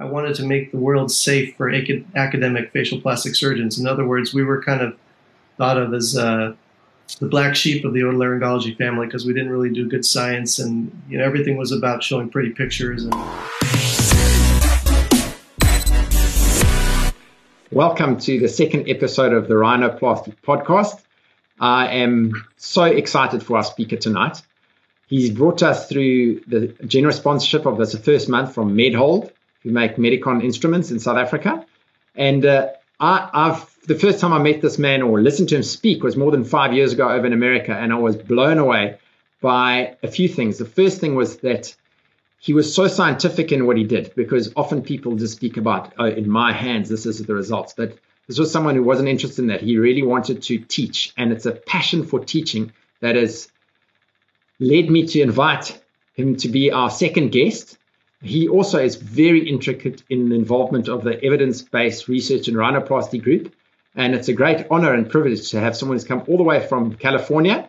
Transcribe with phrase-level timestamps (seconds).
[0.00, 3.80] I wanted to make the world safe for ac- academic facial plastic surgeons.
[3.80, 4.96] In other words, we were kind of
[5.56, 6.54] thought of as uh,
[7.18, 10.92] the black sheep of the otolaryngology family because we didn't really do good science, and
[11.08, 13.02] you know everything was about showing pretty pictures.
[13.02, 13.14] And
[17.72, 21.00] welcome to the second episode of the Rhinoplasty podcast.
[21.58, 24.42] I am so excited for our speaker tonight.
[25.08, 29.32] He's brought us through the generous sponsorship of this first month from MedHold,
[29.68, 31.64] who make Medicon instruments in South Africa.
[32.14, 35.62] And uh, I, I've the first time I met this man or listened to him
[35.62, 38.98] speak was more than five years ago over in America, and I was blown away
[39.40, 40.58] by a few things.
[40.58, 41.74] The first thing was that
[42.40, 46.06] he was so scientific in what he did because often people just speak about, oh,
[46.06, 47.74] in my hands, this is the results.
[47.76, 49.62] But this was someone who wasn't interested in that.
[49.62, 53.48] He really wanted to teach, and it's a passion for teaching that has
[54.60, 55.80] led me to invite
[56.14, 57.77] him to be our second guest.
[58.22, 63.22] He also is very intricate in the involvement of the evidence based research and rhinoplasty
[63.22, 63.54] group.
[63.94, 66.64] And it's a great honor and privilege to have someone who's come all the way
[66.66, 67.68] from California.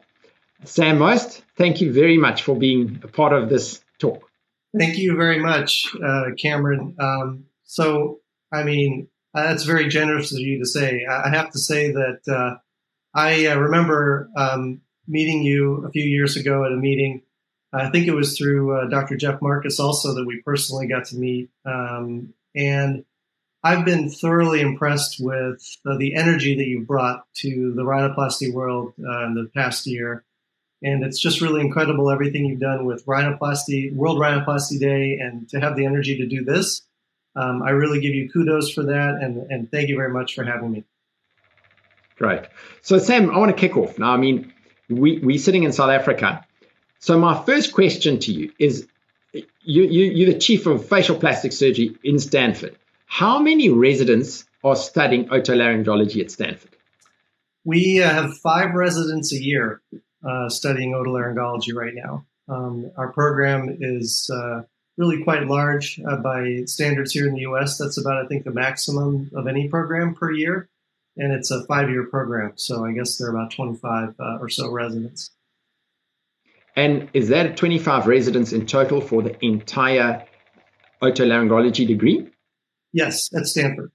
[0.65, 4.29] Sam Most, thank you very much for being a part of this talk.
[4.77, 6.95] Thank you very much, uh, Cameron.
[6.99, 8.19] Um, so,
[8.51, 11.05] I mean, uh, that's very generous of you to say.
[11.05, 12.57] I have to say that uh,
[13.13, 17.23] I uh, remember um, meeting you a few years ago at a meeting.
[17.71, 19.15] I think it was through uh, Dr.
[19.15, 21.49] Jeff Marcus also that we personally got to meet.
[21.65, 23.05] Um, and
[23.63, 28.93] I've been thoroughly impressed with uh, the energy that you've brought to the rhinoplasty world
[28.99, 30.23] uh, in the past year.
[30.81, 35.59] And it's just really incredible everything you've done with rhinoplasty, World Rhinoplasty Day, and to
[35.59, 36.83] have the energy to do this.
[37.35, 40.43] Um, I really give you kudos for that, and, and thank you very much for
[40.43, 40.85] having me.
[42.15, 42.43] Great.
[42.81, 43.99] So, Sam, I want to kick off.
[43.99, 44.53] Now, I mean,
[44.89, 46.45] we, we're sitting in South Africa.
[46.99, 48.87] So my first question to you is,
[49.33, 49.43] you,
[49.83, 52.77] you, you're the chief of facial plastic surgery in Stanford.
[53.05, 56.71] How many residents are studying otolaryngology at Stanford?
[57.63, 59.81] We uh, have five residents a year
[60.27, 62.25] uh, studying otolaryngology right now.
[62.47, 64.63] Um, our program is uh,
[64.97, 67.77] really quite large uh, by standards here in the U.S.
[67.77, 70.69] That's about, I think, the maximum of any program per year
[71.19, 72.53] and it's a five year program.
[72.55, 75.31] So I guess there are about 25 uh, or so residents.
[76.79, 80.25] And is that 25 residents in total for the entire
[81.03, 82.29] otolaryngology degree?
[82.93, 83.91] Yes, at Stanford.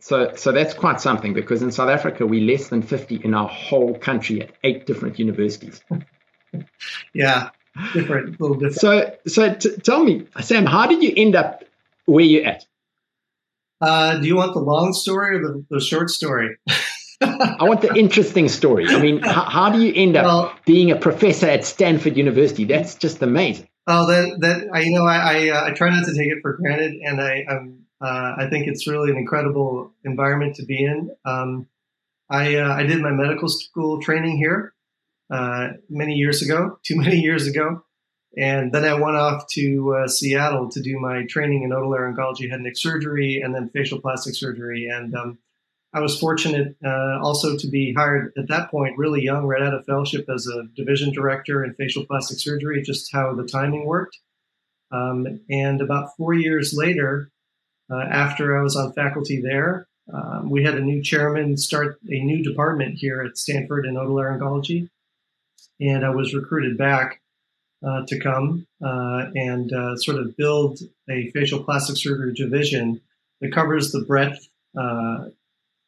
[0.00, 3.46] So, so that's quite something because in South Africa, we're less than 50 in our
[3.46, 5.82] whole country at eight different universities.
[7.12, 7.50] yeah,
[7.92, 8.80] different, a little different.
[8.80, 11.62] So, so t- tell me, Sam, how did you end up
[12.06, 12.64] where you're at?
[13.82, 16.56] Uh, do you want the long story or the, the short story?
[17.20, 18.88] I want the interesting story.
[18.88, 22.64] I mean, how, how do you end up well, being a professor at Stanford University?
[22.64, 23.68] That's just amazing.
[23.86, 26.38] Oh, that that I, you know, I I, uh, I try not to take it
[26.42, 30.84] for granted, and I I'm, uh, I think it's really an incredible environment to be
[30.84, 31.10] in.
[31.24, 31.68] Um,
[32.28, 34.74] I uh, I did my medical school training here
[35.30, 37.84] uh, many years ago, too many years ago,
[38.36, 42.56] and then I went off to uh, Seattle to do my training in otolaryngology, head
[42.56, 44.88] and neck surgery, and then facial plastic surgery.
[44.88, 45.38] And um,
[45.94, 49.74] I was fortunate uh, also to be hired at that point, really young, right out
[49.74, 54.18] of fellowship, as a division director in facial plastic surgery, just how the timing worked.
[54.90, 57.30] Um, and about four years later,
[57.90, 62.20] uh, after I was on faculty there, um, we had a new chairman start a
[62.20, 64.88] new department here at Stanford in otolaryngology.
[65.80, 67.20] And I was recruited back
[67.86, 70.80] uh, to come uh, and uh, sort of build
[71.10, 73.00] a facial plastic surgery division
[73.40, 74.48] that covers the breadth
[74.78, 75.26] uh,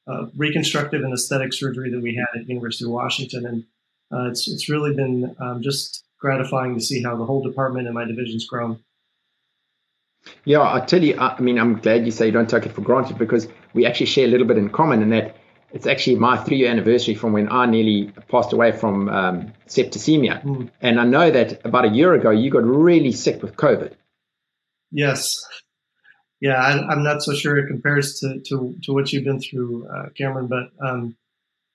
[0.09, 3.47] of reconstructive and aesthetic surgery that we had at University of Washington.
[3.47, 3.65] And
[4.13, 7.95] uh, it's, it's really been um, just gratifying to see how the whole department and
[7.95, 8.83] my division's grown.
[10.45, 12.81] Yeah, I tell you, I mean, I'm glad you say you don't take it for
[12.81, 15.37] granted because we actually share a little bit in common in that
[15.71, 20.43] it's actually my three year anniversary from when I nearly passed away from um, septicemia.
[20.43, 20.71] Mm.
[20.81, 23.95] And I know that about a year ago, you got really sick with COVID.
[24.91, 25.45] Yes.
[26.41, 29.89] Yeah, I, am not so sure it compares to, to, to what you've been through,
[29.89, 30.47] uh, Cameron.
[30.47, 31.17] But um,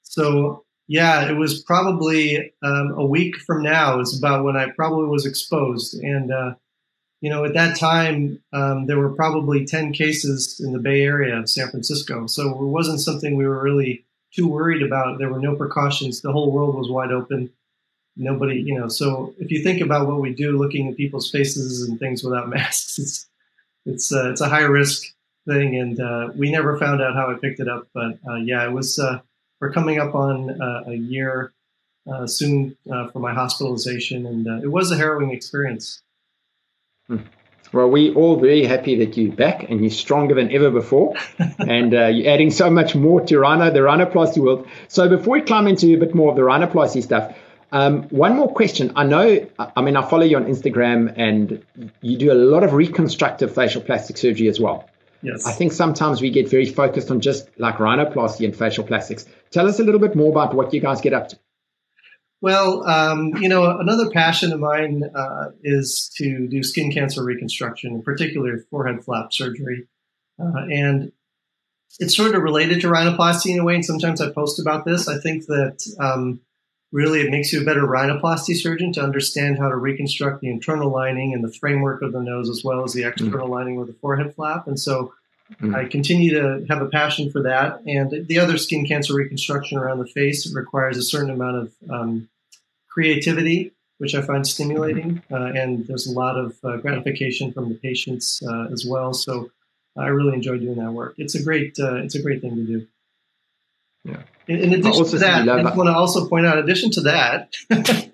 [0.04, 5.08] so, yeah, it was probably um, a week from now is about when I probably
[5.08, 5.96] was exposed.
[5.96, 6.56] And uh,
[7.24, 11.40] you know, at that time, um, there were probably 10 cases in the Bay Area
[11.40, 12.28] of San Francisco.
[12.28, 15.20] So it wasn't something we were really too worried about.
[15.20, 16.20] There were no precautions.
[16.20, 17.50] The whole world was wide open.
[18.18, 21.88] Nobody, you know, so if you think about what we do, looking at people's faces
[21.88, 23.30] and things without masks, it's,
[23.86, 25.14] it's, uh, it's a high risk
[25.48, 25.76] thing.
[25.78, 27.88] And, uh, we never found out how I picked it up.
[27.94, 29.20] But, uh, yeah, it was, uh,
[29.60, 31.54] we're coming up on uh, a year
[32.12, 34.26] uh, soon for my hospitalization.
[34.26, 36.02] And it was a harrowing experience.
[37.08, 37.18] Hmm.
[37.74, 41.16] Well, we're all very happy that you're back and you're stronger than ever before.
[41.58, 44.68] and uh, you're adding so much more to Rhino, the rhinoplasty world.
[44.90, 47.36] So before we climb into a bit more of the rhinoplasty stuff,
[47.74, 48.94] um, one more question.
[48.96, 51.66] I know, I mean, I follow you on Instagram and
[52.02, 54.88] you do a lot of reconstructive facial plastic surgery as well.
[55.24, 55.48] Yes.
[55.48, 59.26] I think sometimes we get very focused on just like rhinoplasty and facial plastics.
[59.50, 61.40] Tell us a little bit more about what you guys get up to.
[62.42, 67.96] Well, um, you know, another passion of mine uh, is to do skin cancer reconstruction,
[67.96, 69.88] in particular forehead flap surgery.
[70.40, 71.12] Uh, and
[72.00, 73.74] it's sort of related to rhinoplasty in a way.
[73.74, 75.08] And sometimes I post about this.
[75.08, 76.42] I think that um,
[76.94, 80.90] really it makes you a better rhinoplasty surgeon to understand how to reconstruct the internal
[80.90, 83.52] lining and the framework of the nose as well as the external mm.
[83.52, 84.68] lining of the forehead flap.
[84.68, 85.12] And so
[85.60, 85.76] mm.
[85.76, 87.82] I continue to have a passion for that.
[87.88, 92.30] And the other skin cancer reconstruction around the face requires a certain amount of um,
[92.88, 97.76] creativity, which I find stimulating, uh, and there's a lot of uh, gratification from the
[97.76, 99.16] patients uh, as well.
[99.16, 99.50] So
[99.98, 101.16] I really enjoy doing that work.
[101.18, 102.88] It's a great uh, it's a great thing to do.
[104.04, 104.24] Yeah.
[104.48, 106.58] In, in addition to that, I want to also point out.
[106.58, 107.54] In addition to that,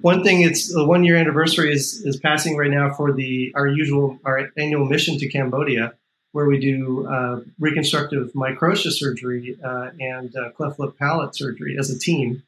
[0.00, 3.66] one thing it's the one year anniversary is is passing right now for the our
[3.66, 5.94] usual our annual mission to Cambodia,
[6.32, 11.98] where we do uh, reconstructive microtia surgery uh, and cleft lip palate surgery as a
[11.98, 12.42] team.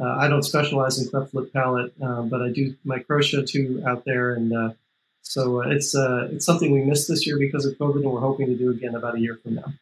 [0.00, 4.04] Uh, I don't specialize in cleft lip palate, uh, but I do microtia too out
[4.06, 4.70] there, and uh,
[5.20, 8.20] so uh, it's uh, it's something we missed this year because of COVID, and we're
[8.20, 9.74] hoping to do again about a year from now.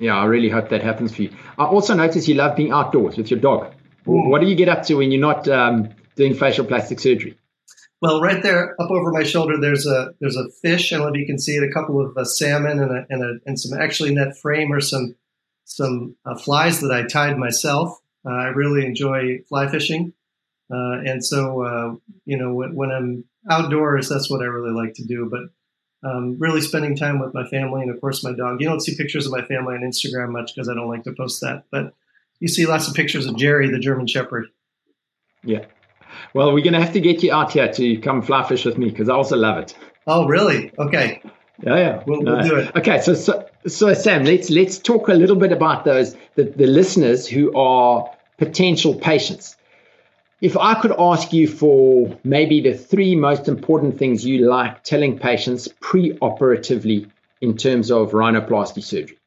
[0.00, 1.30] Yeah, I really hope that happens for you.
[1.58, 3.72] I also notice you love being outdoors with your dog.
[4.04, 7.38] What do you get up to when you're not um, doing facial plastic surgery?
[8.00, 10.90] Well, right there, up over my shoulder, there's a there's a fish.
[10.90, 11.62] I don't know if you can see it.
[11.62, 14.80] A couple of uh, salmon and a, and, a, and some actually that frame are
[14.80, 15.16] some
[15.66, 17.98] some uh, flies that I tied myself.
[18.26, 20.14] Uh, I really enjoy fly fishing.
[20.72, 21.94] Uh, and so, uh,
[22.24, 25.28] you know, when, when, I'm outdoors, that's what I really like to do.
[25.28, 25.40] But
[26.02, 28.60] um, really spending time with my family and, of course, my dog.
[28.60, 31.12] You don't see pictures of my family on Instagram much because I don't like to
[31.12, 31.64] post that.
[31.70, 31.94] But
[32.38, 34.46] you see lots of pictures of Jerry, the German Shepherd.
[35.44, 35.66] Yeah.
[36.34, 38.78] Well, we're going to have to get you out here to come fly fish with
[38.78, 39.76] me because I also love it.
[40.06, 40.72] Oh, really?
[40.78, 41.22] Okay.
[41.62, 42.02] Yeah, yeah.
[42.06, 42.74] We'll, we'll do it.
[42.76, 46.66] Okay, so, so so Sam, let's let's talk a little bit about those the, the
[46.66, 49.56] listeners who are potential patients.
[50.40, 55.18] If I could ask you for maybe the three most important things you like telling
[55.18, 57.06] patients pre-operatively
[57.40, 59.18] in terms of rhinoplasty surgery.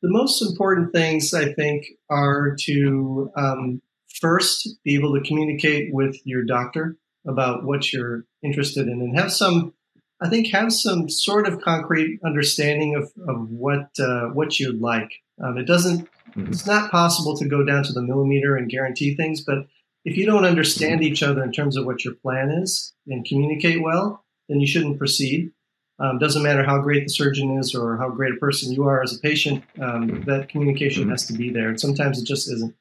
[0.00, 3.82] The most important things I think are to um,
[4.20, 9.32] first be able to communicate with your doctor about what you're interested in and have
[9.32, 9.74] some
[10.20, 15.12] I think have some sort of concrete understanding of, of what uh, what you'd like.
[15.42, 16.08] Um, it doesn't.
[16.38, 16.52] Mm-hmm.
[16.52, 19.66] It's not possible to go down to the millimeter and guarantee things, but
[20.04, 23.82] if you don't understand each other in terms of what your plan is and communicate
[23.82, 25.52] well, then you shouldn't proceed.
[26.00, 29.02] Um, doesn't matter how great the surgeon is or how great a person you are
[29.02, 29.64] as a patient.
[29.80, 31.10] Um, that communication mm-hmm.
[31.10, 32.74] has to be there, and sometimes it just isn't.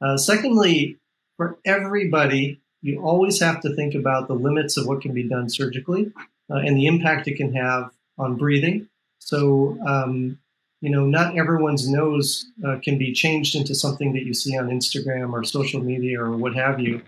[0.00, 0.98] Uh, secondly,
[1.36, 5.48] for everybody, you always have to think about the limits of what can be done
[5.48, 6.12] surgically
[6.50, 8.88] uh, and the impact it can have on breathing.
[9.18, 10.38] So, um,
[10.84, 14.68] you know, not everyone's nose uh, can be changed into something that you see on
[14.68, 17.00] Instagram or social media or what have you.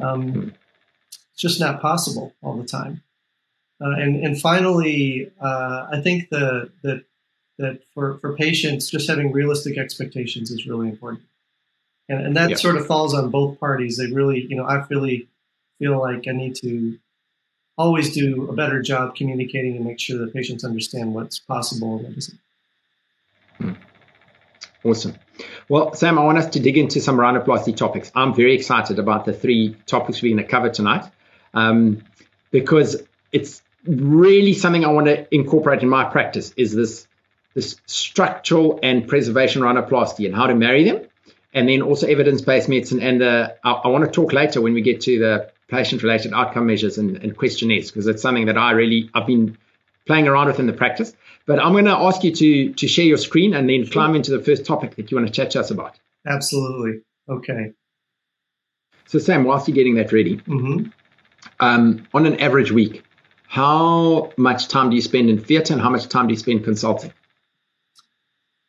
[0.00, 0.54] Um,
[1.10, 3.02] it's just not possible all the time.
[3.78, 7.04] Uh, and and finally, uh, I think the that
[7.58, 11.24] that for, for patients, just having realistic expectations is really important.
[12.08, 12.56] And, and that yeah.
[12.56, 13.98] sort of falls on both parties.
[13.98, 15.28] They really, you know, I really
[15.78, 16.98] feel like I need to
[17.76, 22.08] always do a better job communicating and make sure that patients understand what's possible and
[22.08, 22.38] what isn't.
[23.60, 23.72] Hmm.
[24.82, 25.14] Awesome.
[25.68, 28.10] Well, Sam, I want us to dig into some rhinoplasty topics.
[28.14, 31.04] I'm very excited about the three topics we're going to cover tonight
[31.52, 32.02] um,
[32.50, 33.02] because
[33.32, 37.06] it's really something I want to incorporate in my practice is this
[37.52, 41.04] this structural and preservation rhinoplasty and how to marry them,
[41.52, 43.02] and then also evidence-based medicine.
[43.02, 46.32] And the, I, I want to talk later when we get to the patient related
[46.32, 49.58] outcome measures and, and questionnaires because it's something that I really I've been
[50.10, 51.12] playing around with in the practice.
[51.46, 54.32] But I'm going to ask you to to share your screen and then climb into
[54.36, 56.00] the first topic that you want to chat to us about.
[56.26, 57.02] Absolutely.
[57.28, 57.72] Okay.
[59.06, 60.88] So Sam, whilst you're getting that ready, mm-hmm.
[61.60, 63.04] um, on an average week,
[63.46, 66.64] how much time do you spend in theatre and how much time do you spend
[66.64, 67.12] consulting?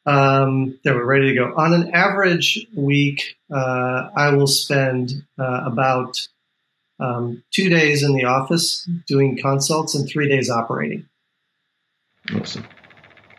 [0.05, 1.53] Um, there, we're ready to go.
[1.57, 6.17] On an average week, uh, I will spend uh, about
[6.99, 11.07] um, two days in the office doing consults and three days operating.
[12.39, 12.65] Awesome.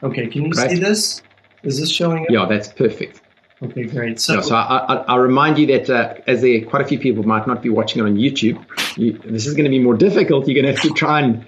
[0.03, 0.71] Okay, can you Great.
[0.71, 1.23] see this?
[1.63, 2.31] Is this showing up?
[2.31, 3.21] Yeah, that's perfect.
[3.63, 4.19] Okay, great.
[4.19, 6.99] So, yeah, so I, will remind you that uh, as there are quite a few
[6.99, 8.65] people might not be watching it on YouTube,
[8.99, 10.49] you, this is going to be more difficult.
[10.49, 11.47] You're going to have to try and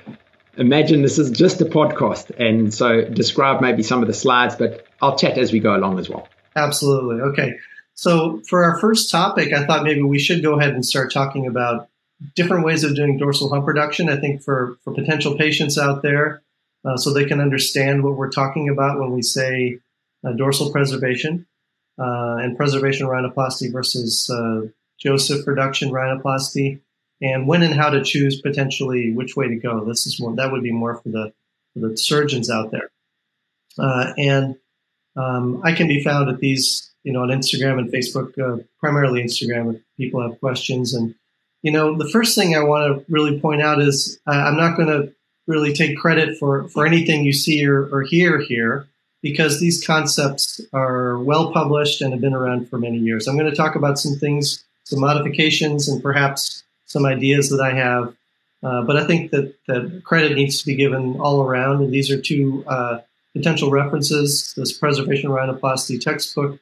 [0.57, 4.87] imagine this is just a podcast, and so describe maybe some of the slides, but
[5.03, 6.29] I'll chat as we go along as well.
[6.55, 7.21] Absolutely.
[7.21, 7.55] Okay.
[7.95, 11.49] So for our first topic, I thought maybe we should go ahead and start talking
[11.49, 11.89] about
[12.37, 14.09] different ways of doing dorsal hump reduction.
[14.09, 16.43] I think for for potential patients out there,
[16.85, 19.79] uh, so they can understand what we're talking about when we say
[20.25, 21.47] uh, dorsal preservation
[21.99, 24.63] uh, and preservation rhinoplasty versus uh,
[24.99, 26.81] Joseph reduction rhinoplasty,
[27.23, 29.85] and when and how to choose potentially which way to go.
[29.85, 31.33] This is more that would be more for the
[31.73, 32.91] for the surgeons out there,
[33.79, 34.57] uh, and
[35.17, 39.75] um, I can be found at these you know on Instagram and Facebook, primarily Instagram
[39.75, 40.95] if people have questions.
[40.95, 41.15] And
[41.63, 44.89] you know the first thing I want to really point out is I'm not going
[44.89, 45.15] to
[45.47, 48.89] really take credit for for anything you see or, or hear here
[49.25, 53.27] because these concepts are well published and have been around for many years.
[53.27, 57.73] I'm going to talk about some things, some modifications, and perhaps some ideas that I
[57.73, 58.15] have.
[58.63, 61.83] Uh, but I think that, that credit needs to be given all around.
[61.83, 63.01] And these are two uh,
[63.33, 64.53] potential references.
[64.59, 66.59] This preservation rhinoplasty textbook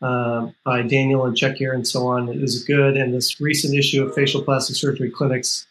[0.00, 2.96] uh, by Daniel and Cakir and so on is good.
[2.96, 5.66] And this recent issue of facial plastic surgery clinics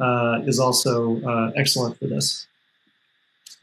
[0.00, 2.46] uh, is also uh, excellent for this.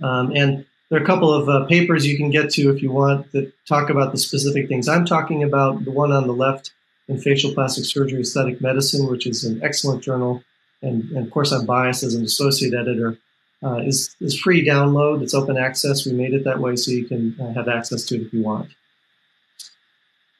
[0.02, 2.92] Um, and there are a couple of uh, papers you can get to if you
[2.92, 5.86] want that talk about the specific things I'm talking about.
[5.86, 6.72] The one on the left
[7.08, 10.44] in Facial Plastic Surgery Aesthetic Medicine, which is an excellent journal,
[10.82, 13.18] and, and of course I'm biased as an associate editor,
[13.64, 15.22] uh, is, is free download.
[15.22, 16.06] It's open access.
[16.06, 18.44] We made it that way so you can uh, have access to it if you
[18.44, 18.70] want.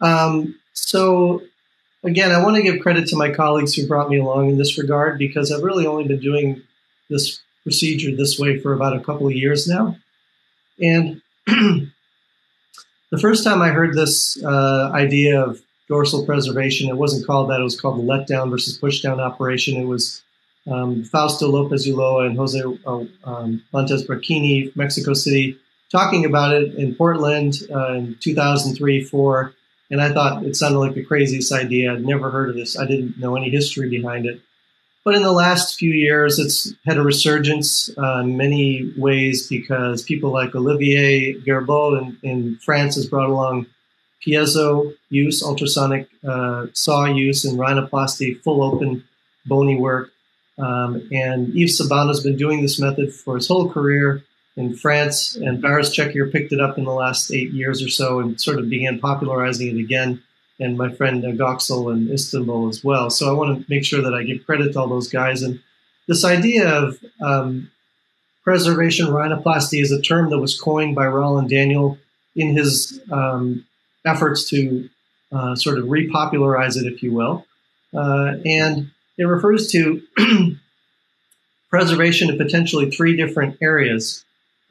[0.02, 1.42] Um, so
[2.04, 4.78] again, I want to give credit to my colleagues who brought me along in this
[4.78, 6.62] regard because I've really only been doing
[7.10, 9.98] this procedure this way for about a couple of years now.
[10.80, 11.90] And the
[13.20, 17.60] first time I heard this uh, idea of dorsal preservation, it wasn't called that.
[17.60, 19.80] It was called the letdown versus pushdown operation.
[19.80, 20.24] It was
[20.70, 25.58] um, Fausto Lopez Ulloa and Jose uh, um, Brachini, Mexico City,
[25.92, 29.54] talking about it in Portland uh, in 2003 4.
[29.92, 31.94] And I thought it sounded like the craziest idea.
[31.94, 32.78] I'd never heard of this.
[32.78, 34.42] I didn't know any history behind it.
[35.06, 40.02] But in the last few years, it's had a resurgence uh, in many ways because
[40.02, 43.66] people like Olivier Gerbault in, in France has brought along
[44.26, 49.04] piezo use, ultrasonic uh, saw use, and rhinoplasty, full open
[49.46, 50.12] bony work.
[50.58, 54.24] Um, and Yves Sabano has been doing this method for his whole career
[54.56, 58.20] in France, and Baris Cakir picked it up in the last eight years or so
[58.20, 60.22] and sort of began popularizing it again
[60.60, 63.10] and my friend uh, Göksel in Istanbul as well.
[63.10, 65.42] So I want to make sure that I give credit to all those guys.
[65.42, 65.60] And
[66.08, 67.72] this idea of um,
[68.44, 71.98] preservation rhinoplasty is a term that was coined by Rollin Daniel
[72.36, 73.66] in his um,
[74.06, 74.90] efforts to
[75.32, 77.46] uh, sort of repopularize it, if you will.
[77.94, 80.02] Uh, and it refers to
[81.70, 84.24] preservation in potentially three different areas.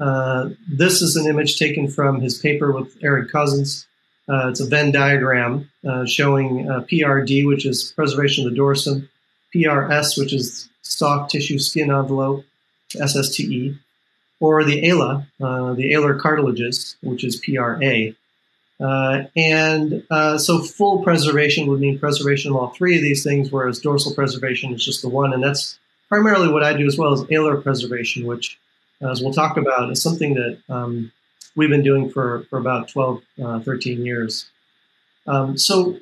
[0.02, 3.86] Uh, this is an image taken from his paper with Aaron Kosins
[4.28, 9.08] uh, it's a Venn diagram uh, showing uh, PRD, which is preservation of the dorsum,
[9.54, 12.44] PRS, which is soft tissue skin envelope,
[12.94, 13.76] SSTE,
[14.40, 18.12] or the ALA, uh, the alar cartilages, which is PRA.
[19.36, 20.04] And
[20.40, 24.72] so full preservation would mean preservation of all three of these things, whereas dorsal preservation
[24.72, 25.32] is just the one.
[25.32, 25.78] And that's
[26.08, 28.58] primarily what I do as well as alar preservation, which,
[29.10, 31.12] as we'll talk about, is something that um,
[31.56, 34.50] we've been doing for, for about 12, uh, 13 years.
[35.26, 35.98] Um, so,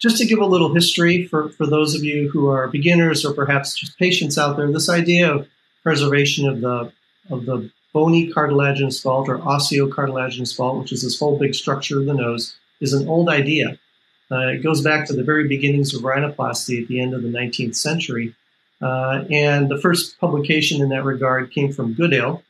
[0.00, 3.32] just to give a little history for, for those of you who are beginners or
[3.32, 5.48] perhaps just patients out there, this idea of
[5.82, 6.92] preservation of the
[7.30, 12.06] of the bony cartilaginous vault or osteocartilaginous vault, which is this whole big structure of
[12.06, 13.78] the nose, is an old idea.
[14.30, 17.28] Uh, it goes back to the very beginnings of rhinoplasty at the end of the
[17.28, 18.34] 19th century.
[18.82, 22.42] Uh, and the first publication in that regard came from Goodale,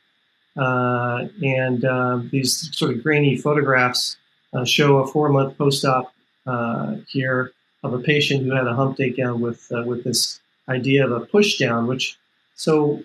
[0.56, 4.16] uh, and uh, these sort of grainy photographs
[4.54, 6.12] uh, show a four month post op
[6.46, 11.12] uh, here of a patient who had a hump takedown with with this idea of
[11.12, 11.86] a push down.
[11.86, 12.16] Which
[12.54, 13.02] so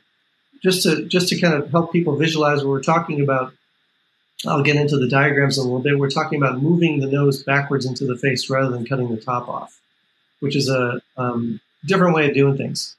[0.63, 3.53] just to just to kind of help people visualize what we're talking about.
[4.45, 5.97] I'll get into the diagrams a little bit.
[5.97, 9.49] We're talking about moving the nose backwards into the face rather than cutting the top
[9.49, 9.79] off,
[10.41, 12.96] which is a um, different way of doing things.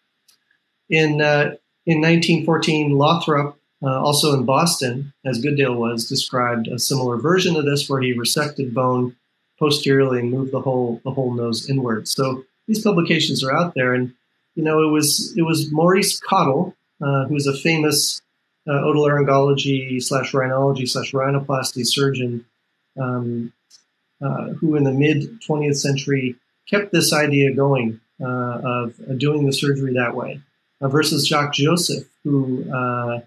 [0.90, 7.16] In uh, in 1914, Lothrop uh, also in Boston, as Goodale was, described a similar
[7.16, 9.16] version of this where he resected bone
[9.59, 12.09] posteriorly and moved the whole the whole nose inward.
[12.09, 14.14] So these publications are out there, and
[14.54, 18.21] you know it was it was Maurice Cottle, uh, a famous
[18.66, 22.45] uh, otolaryngology slash rhinology slash rhinoplasty surgeon,
[23.00, 23.52] um,
[24.21, 26.37] uh, who in the mid 20th century
[26.68, 30.40] kept this idea going uh, of doing the surgery that way,
[30.80, 33.20] versus Jacques Joseph, who uh,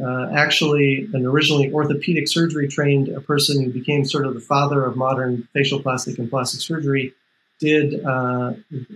[0.00, 4.84] uh, actually an originally orthopedic surgery trained a person who became sort of the father
[4.84, 7.14] of modern facial plastic and plastic surgery,
[7.60, 7.94] did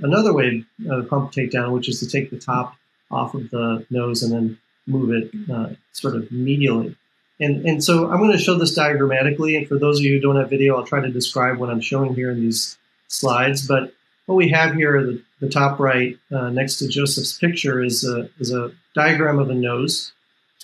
[0.03, 2.75] another way of hump takedown, which is to take the top
[3.11, 6.95] off of the nose and then move it sort of medially.
[7.41, 9.57] And, and so I'm going to show this diagrammatically.
[9.57, 11.81] And for those of you who don't have video, I'll try to describe what I'm
[11.81, 12.77] showing here in these
[13.07, 13.67] slides.
[13.67, 13.93] But
[14.27, 18.05] what we have here, are the, the top right, uh, next to Joseph's picture, is
[18.05, 20.13] a, is a diagram of a nose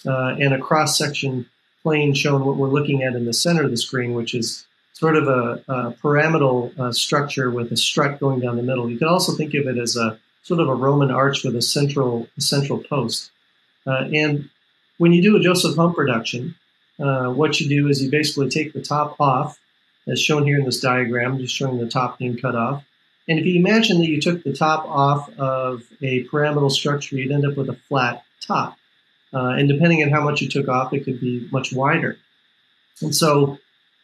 [0.06, 1.46] uh, and a cross section
[1.82, 5.16] plane showing what we're looking at in the center of the screen, which is sort
[5.16, 8.90] of a, a pyramidal uh, structure with a strut going down the middle.
[8.90, 11.62] You could also think of it as a sort of a Roman arch with a
[11.62, 13.30] central a central post.
[13.86, 14.48] Uh, and
[14.98, 16.54] when you do a Joseph hump reduction,
[17.00, 19.58] uh, what you do is you basically take the top off,
[20.06, 22.84] as shown here in this diagram, just showing the top being cut off.
[23.28, 27.32] And if you imagine that you took the top off of a pyramidal structure, you'd
[27.32, 28.76] end up with a flat top.
[29.32, 32.18] Uh, and depending on how much you took off, it could be much wider.
[33.00, 33.58] And so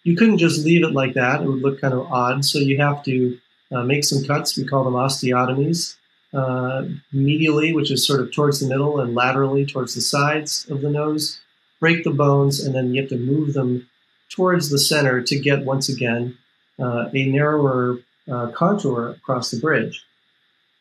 [0.05, 1.43] you couldn't just leave it like that.
[1.43, 2.45] It would look kind of odd.
[2.45, 3.39] So you have to
[3.71, 4.57] uh, make some cuts.
[4.57, 5.97] We call them osteotomies.
[6.33, 10.81] Uh, medially, which is sort of towards the middle, and laterally towards the sides of
[10.81, 11.41] the nose
[11.81, 13.89] break the bones, and then you have to move them
[14.29, 16.37] towards the center to get, once again,
[16.79, 17.99] uh, a narrower
[18.31, 20.05] uh, contour across the bridge.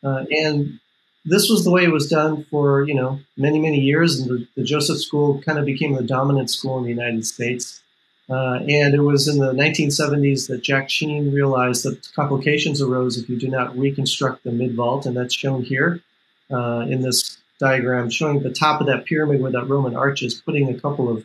[0.02, 0.80] Uh, and
[1.24, 4.18] this was the way it was done for, you know, many, many years.
[4.18, 7.82] And the, the Joseph School kind of became the dominant school in the United States.
[8.28, 13.28] Uh, and it was in the 1970s that Jack Sheen realized that complications arose if
[13.28, 16.00] you do not reconstruct the mid vault, and that's shown here
[16.50, 20.34] uh, in this diagram showing the top of that pyramid where that Roman arch is,
[20.34, 21.24] putting a couple of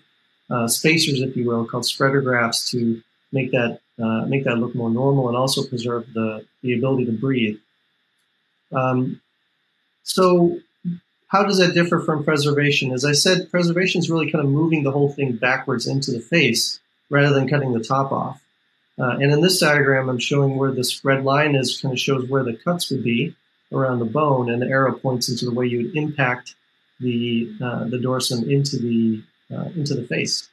[0.50, 3.02] uh, spacers, if you will, called spreader grafts to
[3.36, 7.12] make that uh, make that look more normal and also preserve the the ability to
[7.12, 7.58] breathe.
[8.72, 9.22] Um,
[10.04, 10.60] so,
[11.28, 12.92] how does that differ from preservation?
[12.92, 16.20] As I said, preservation is really kind of moving the whole thing backwards into the
[16.20, 18.42] face rather than cutting the top off.
[18.98, 22.30] Uh, and in this diagram, I'm showing where this red line is, kind of shows
[22.30, 23.36] where the cuts would be
[23.74, 26.56] around the bone, and the arrow points into the way you would impact
[27.00, 29.22] the uh, the dorsum into the
[29.54, 30.50] uh, into the face.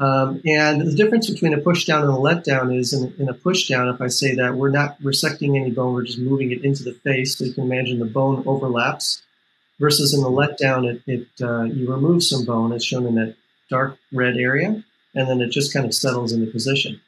[0.00, 3.28] Um, and the difference between a push down and a let down is in, in,
[3.28, 6.52] a push down, if I say that we're not resecting any bone, we're just moving
[6.52, 7.36] it into the face.
[7.36, 9.22] So you can imagine the bone overlaps.
[9.80, 13.14] Versus in the let down, it, it uh, you remove some bone, as shown in
[13.14, 13.36] that
[13.70, 14.82] dark red area,
[15.14, 17.00] and then it just kind of settles into position.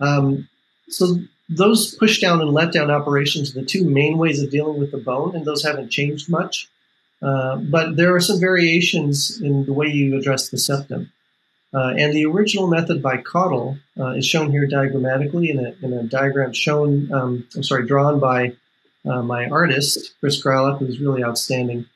[0.00, 0.48] Um,
[0.88, 4.78] so those push down and let down operations are the two main ways of dealing
[4.78, 6.68] with the bone, and those haven't changed much.
[7.22, 11.12] Uh, but there are some variations in the way you address the septum.
[11.74, 15.92] Uh, and the original method by Cottle uh, is shown here diagrammatically in a, in
[15.92, 18.54] a diagram shown, um, I'm sorry, drawn by
[19.06, 21.86] uh, my artist, Chris Gralapp, who's really outstanding.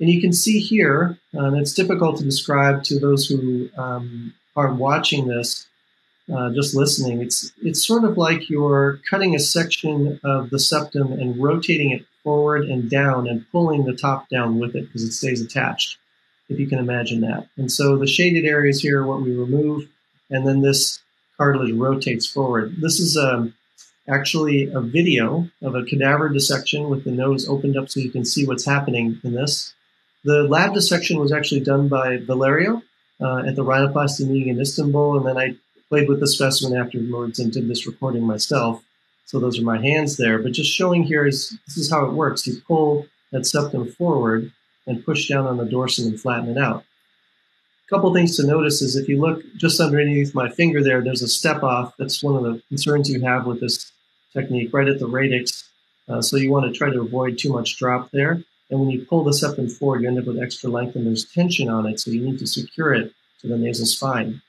[0.00, 4.34] And you can see here, uh, and it's difficult to describe to those who um,
[4.56, 5.68] aren't watching this,
[6.32, 11.12] uh, just listening, it's it's sort of like you're cutting a section of the septum
[11.12, 15.12] and rotating it forward and down and pulling the top down with it because it
[15.12, 15.98] stays attached,
[16.52, 17.48] if you can imagine that.
[17.56, 19.88] And so the shaded areas here are what we remove,
[20.30, 21.00] and then this
[21.36, 22.76] cartilage rotates forward.
[22.80, 23.54] This is um,
[24.08, 28.24] actually a video of a cadaver dissection with the nose opened up so you can
[28.24, 29.74] see what's happening in this.
[30.24, 32.82] The lab dissection was actually done by Valerio
[33.20, 35.56] uh, at the rhinoplasty meeting in Istanbul, and then I
[35.88, 38.82] played with the specimen afterwards and did this recording myself.
[39.26, 40.38] So those are my hands there.
[40.38, 42.46] But just showing here is this is how it works.
[42.46, 44.52] You pull that septum forward
[44.86, 46.84] and push down on the dorsum and flatten it out.
[47.86, 51.22] A couple things to notice is if you look just underneath my finger there, there's
[51.22, 51.94] a step off.
[51.98, 53.92] That's one of the concerns you have with this
[54.32, 55.68] technique, right at the radix.
[56.08, 58.42] Uh, so you want to try to avoid too much drop there.
[58.70, 61.06] And when you pull this up and forward, you end up with extra length and
[61.06, 62.00] there's tension on it.
[62.00, 64.40] So you need to secure it to the nasal spine.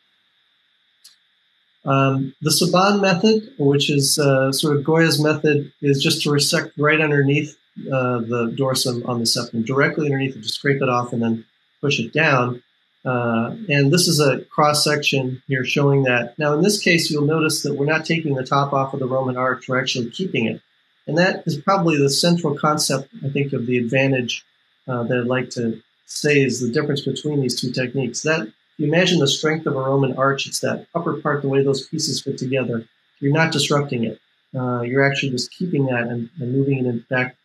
[1.85, 6.71] Um, the Saban method, which is uh, sort of Goya's method, is just to resect
[6.77, 11.13] right underneath uh, the dorsum on the septum, directly underneath it, to scrape it off
[11.13, 11.45] and then
[11.81, 12.61] push it down.
[13.05, 16.37] Uh, and this is a cross section here showing that.
[16.39, 19.07] Now, in this case, you'll notice that we're not taking the top off of the
[19.07, 20.61] Roman arch, we're actually keeping it.
[21.05, 24.45] And that is probably the central concept, I think, of the advantage
[24.87, 28.21] uh, that I'd like to say is the difference between these two techniques.
[28.21, 31.63] That you imagine the strength of a Roman arch, it's that upper part, the way
[31.63, 32.85] those pieces fit together.
[33.19, 34.19] You're not disrupting it.
[34.55, 37.35] Uh, you're actually just keeping that and, and moving it back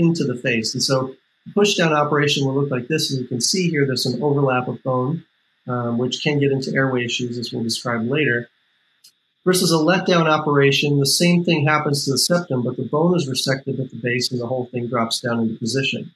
[0.00, 0.74] into the face.
[0.74, 1.14] And so
[1.46, 3.10] the push down operation will look like this.
[3.10, 5.24] And you can see here there's some overlap of bone,
[5.68, 8.48] um, which can get into airway issues, as we'll describe later.
[9.44, 10.98] versus a letdown operation.
[10.98, 14.30] The same thing happens to the septum, but the bone is resected at the base
[14.30, 16.12] and the whole thing drops down into position.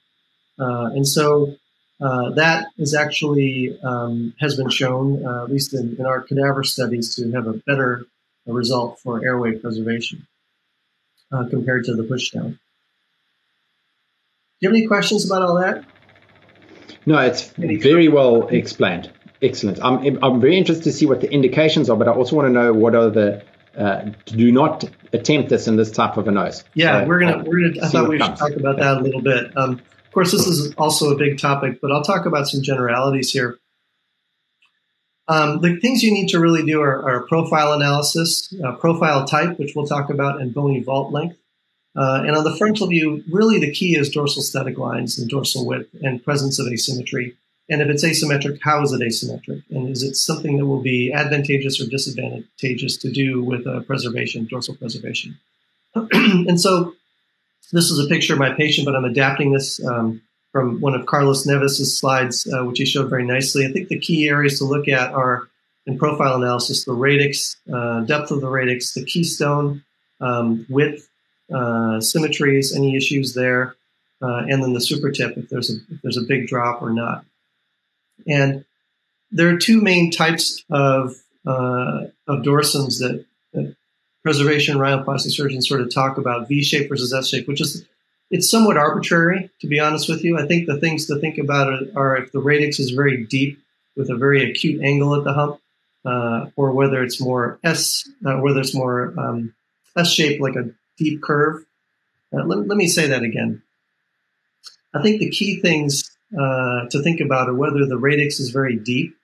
[0.59, 1.57] Uh, and so
[2.01, 6.65] uh, that is actually um, has been shown, uh, at least in, in, our cadaver
[6.65, 8.05] studies, to have a better
[8.47, 10.27] result for airway preservation
[11.33, 12.59] uh, compared to the pushdown.
[14.65, 15.85] You have any questions about all that?
[17.05, 19.13] No, it's very well explained.
[19.43, 19.79] Excellent.
[19.85, 22.51] I'm, I'm very interested to see what the indications are, but I also want to
[22.51, 23.45] know what are the
[23.77, 26.65] uh, do not attempt this in this type of a nose.
[26.73, 27.87] Yeah, so we're gonna we're gonna.
[27.87, 29.55] I thought we should talk about that a little bit.
[29.55, 33.33] Um, of course, this is also a big topic, but I'll talk about some generalities
[33.33, 33.59] here.
[35.29, 39.59] Um, the things you need to really do are, are profile analysis, uh, profile type,
[39.59, 41.37] which we'll talk about, and bony vault length.
[41.97, 45.67] Uh, and on the frontal view, really the key is dorsal aesthetic lines and dorsal
[45.67, 47.37] width and presence of asymmetry.
[47.71, 49.63] And if it's asymmetric, how is it asymmetric?
[49.71, 54.47] And is it something that will be advantageous or disadvantageous to do with uh, preservation,
[54.47, 55.39] dorsal preservation?
[55.95, 56.95] and so
[57.73, 60.21] this is a picture of my patient, but I'm adapting this um,
[60.53, 63.67] from one of Carlos Neves' slides, uh, which he showed very nicely.
[63.67, 65.49] I think the key areas to look at are
[65.87, 69.83] in profile analysis, the radix, uh, depth of the radix, the keystone,
[70.21, 71.09] um, width,
[71.53, 73.75] uh, symmetries, any issues there,
[74.23, 76.91] uh, and then the super tip if there's a if there's a big drop or
[76.91, 77.25] not.
[78.27, 78.65] And
[79.31, 83.75] there are two main types of, uh, of dorsums that, that
[84.23, 87.85] preservation rhinoplasty surgeons sort of talk about V shape versus S shape, which is
[88.31, 90.39] it's somewhat arbitrary, to be honest with you.
[90.39, 93.59] I think the things to think about are if the radix is very deep
[93.97, 95.61] with a very acute angle at the hump,
[96.05, 99.55] uh, or whether it's more S, uh, whether it's more um,
[99.97, 101.65] S shaped like a deep curve.
[102.33, 103.63] Uh, let, let, me say that again.
[104.93, 108.77] I think the key things uh, to think about are whether the radix is very
[108.77, 109.17] deep,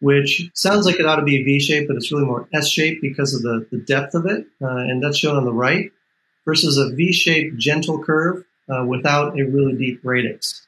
[0.00, 2.68] which sounds like it ought to be a V shape, but it's really more S
[2.68, 5.92] shape because of the, the depth of it, uh, and that's shown on the right,
[6.44, 10.66] versus a V shaped gentle curve uh, without a really deep radix.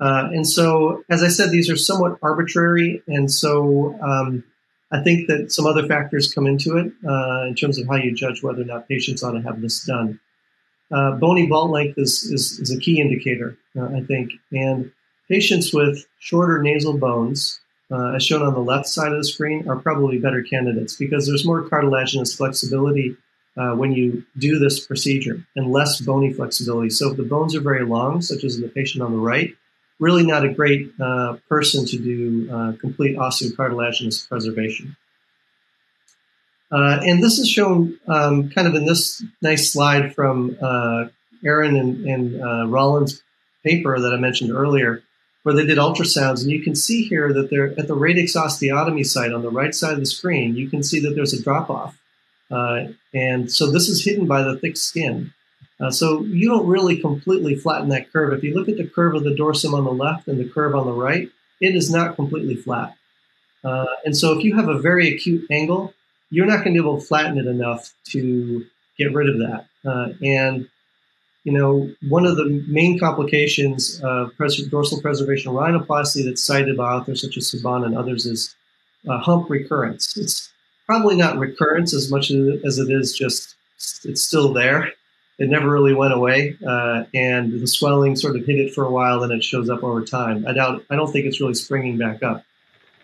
[0.00, 4.44] Uh, and so, as I said, these are somewhat arbitrary, and so um,
[4.94, 8.14] I think that some other factors come into it uh, in terms of how you
[8.14, 10.20] judge whether or not patients ought to have this done.
[10.92, 14.30] Uh, bony vault length is, is, is, a key indicator, uh, I think.
[14.52, 14.92] And
[15.28, 17.58] patients with shorter nasal bones,
[17.90, 21.26] uh, as shown on the left side of the screen, are probably better candidates because
[21.26, 23.16] there's more cartilaginous flexibility
[23.56, 26.90] uh, when you do this procedure and less bony flexibility.
[26.90, 29.56] So if the bones are very long, such as in the patient on the right,
[30.00, 34.96] really not a great uh, person to do uh, complete osteocartilaginous preservation.
[36.72, 41.04] Uh, and this is shown um, kind of in this nice slide from uh,
[41.44, 43.22] Aaron and, and uh, Rollin's
[43.64, 45.02] paper that I mentioned earlier,
[45.44, 46.42] where they did ultrasounds.
[46.42, 49.74] And you can see here that they're at the radix osteotomy site on the right
[49.74, 51.96] side of the screen, you can see that there's a drop off.
[52.50, 55.32] Uh, and so this is hidden by the thick skin.
[55.80, 58.32] Uh, so you don't really completely flatten that curve.
[58.32, 60.74] If you look at the curve of the dorsum on the left and the curve
[60.74, 61.28] on the right,
[61.60, 62.94] it is not completely flat.
[63.64, 65.92] Uh, and so if you have a very acute angle,
[66.30, 68.64] you're not going to be able to flatten it enough to
[68.98, 69.66] get rid of that.
[69.84, 70.68] Uh, and
[71.44, 76.94] you know, one of the main complications of pres- dorsal preservation rhinoplasty that's cited by
[76.94, 78.54] authors such as Saban and others is
[79.08, 80.16] uh, hump recurrence.
[80.16, 80.50] It's
[80.86, 83.56] probably not recurrence as much as it is just
[84.04, 84.92] it's still there.
[85.38, 88.90] It never really went away, uh, and the swelling sort of hit it for a
[88.90, 90.46] while, and it shows up over time.
[90.46, 90.84] I doubt.
[90.90, 92.44] I don't think it's really springing back up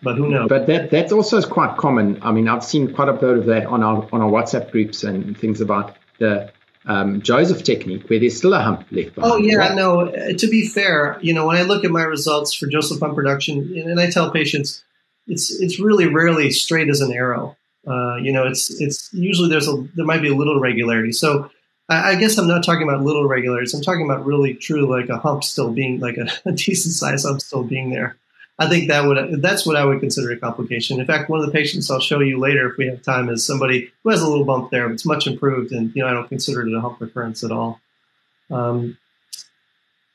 [0.03, 0.49] but who knows?
[0.49, 2.19] But that that's also quite common.
[2.23, 5.05] I mean, I've seen quite a bit of that on our on our WhatsApp groups
[5.05, 6.51] and things about the
[6.87, 9.14] um, Joseph technique, where there's still a hump left.
[9.14, 9.33] Behind.
[9.33, 9.75] Oh yeah, right?
[9.75, 10.09] no.
[10.09, 13.16] Uh, to be fair, you know, when I look at my results for Joseph hump
[13.16, 14.83] reduction, and I tell patients,
[15.27, 17.57] it's it's really rarely straight as an arrow.
[17.87, 21.12] Uh, you know, it's it's usually there's a there might be a little irregularity.
[21.12, 21.51] So
[21.90, 23.74] I, guess I'm not talking about little irregularities.
[23.74, 27.24] I'm talking about really true like a hump still being like a, a decent size
[27.24, 28.16] hump still being there.
[28.61, 31.00] I think that would that's what I would consider a complication.
[31.00, 33.44] In fact, one of the patients I'll show you later if we have time is
[33.44, 36.12] somebody who has a little bump there, but it's much improved, and you know I
[36.12, 37.81] don't consider it a hump recurrence at all.
[38.50, 38.98] Um,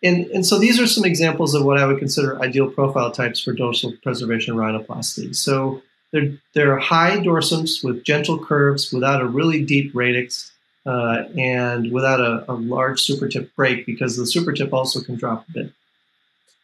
[0.03, 3.41] and and so these are some examples of what I would consider ideal profile types
[3.41, 5.35] for dorsal preservation rhinoplasty.
[5.35, 10.51] So they're they're high dorsums with gentle curves without a really deep radix.
[10.85, 15.51] Uh, and without a, a large supertip break because the supertip also can drop a
[15.51, 15.71] bit.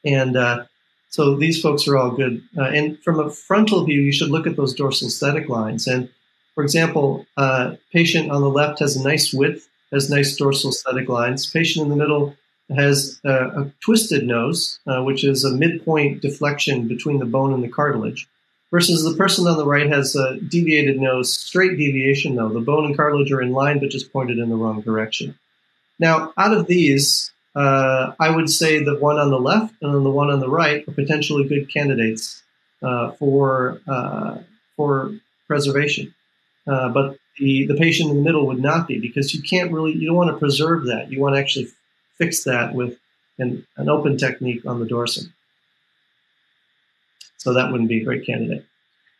[0.06, 0.66] And uh,
[1.10, 2.42] so these folks are all good.
[2.58, 5.88] Uh, and from a frontal view, you should look at those dorsal aesthetic lines.
[5.88, 6.10] And
[6.56, 11.10] for example, uh, patient on the left has a nice width, has nice dorsal aesthetic
[11.10, 11.50] lines.
[11.50, 12.36] Patient in the middle
[12.76, 17.64] has a, a twisted nose, uh, which is a midpoint deflection between the bone and
[17.64, 18.28] the cartilage.
[18.72, 22.50] Versus the person on the right has a deviated nose, straight deviation though.
[22.50, 25.38] The bone and cartilage are in line but just pointed in the wrong direction.
[26.00, 30.04] Now, out of these, uh, I would say the one on the left and then
[30.04, 32.42] the one on the right are potentially good candidates
[32.82, 34.40] uh, for uh,
[34.76, 35.12] for
[35.48, 36.16] preservation.
[36.66, 39.94] Uh, but the, the patient in the middle would not be because you can't really
[39.94, 41.12] you don't want to preserve that.
[41.12, 41.68] You want to actually
[42.18, 42.98] fix that with
[43.38, 45.32] an, an open technique on the dorsum.
[47.42, 48.66] So that wouldn't be a great candidate.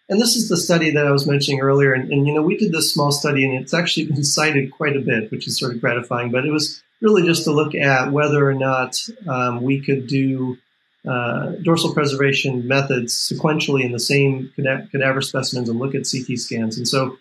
[0.08, 1.94] And this is the study that I was mentioning earlier.
[1.94, 4.96] And, and, you know, we did this small study and it's actually been cited quite
[4.96, 6.30] a bit, which is sort of gratifying.
[6.30, 8.96] But it was really just to look at whether or not
[9.28, 10.60] um, we could do
[11.10, 14.54] uh, dorsal preservation methods sequentially in the same
[14.92, 16.78] cadaver specimens and look at CT scans.
[16.78, 17.18] And so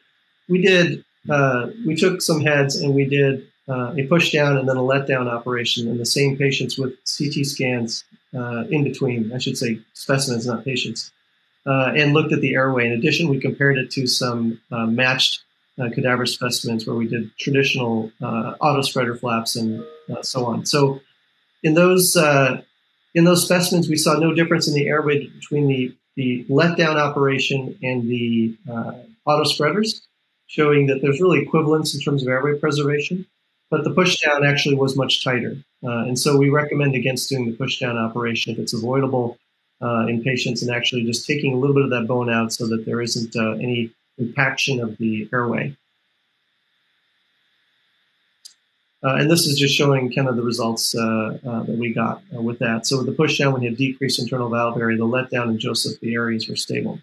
[0.51, 4.69] we did, uh, we took some heads and we did uh, a push down and
[4.69, 9.33] then a let down operation in the same patients with CT scans uh, in between,
[9.33, 11.13] I should say specimens, not patients,
[11.67, 12.87] uh, and looked at the airway.
[12.87, 15.43] In addition, we compared it to some uh, matched
[15.81, 19.85] uh, cadaver specimens where we did traditional uh, auto spreader flaps and
[20.23, 20.67] so on.
[20.67, 21.01] So
[21.63, 22.17] in those
[23.13, 26.97] in those specimens, we saw no difference in the airway between the the let down
[26.97, 28.57] operation and the
[29.25, 30.03] auto spreaders,
[30.47, 33.27] showing that there's really equivalence in terms of airway preservation
[33.71, 35.57] but the pushdown actually was much tighter.
[35.83, 39.39] Uh, and so we recommend against doing the pushdown operation if it's avoidable
[39.81, 42.67] uh, in patients and actually just taking a little bit of that bone out so
[42.67, 45.75] that there isn't uh, any impaction of the airway.
[49.03, 52.23] Uh, and this is just showing kind of the results uh, uh, that we got
[52.33, 52.87] with that.
[52.87, 55.99] So with the pushdown, when you have decreased internal valve area, the letdown and Joseph,
[56.01, 56.99] the areas were stable.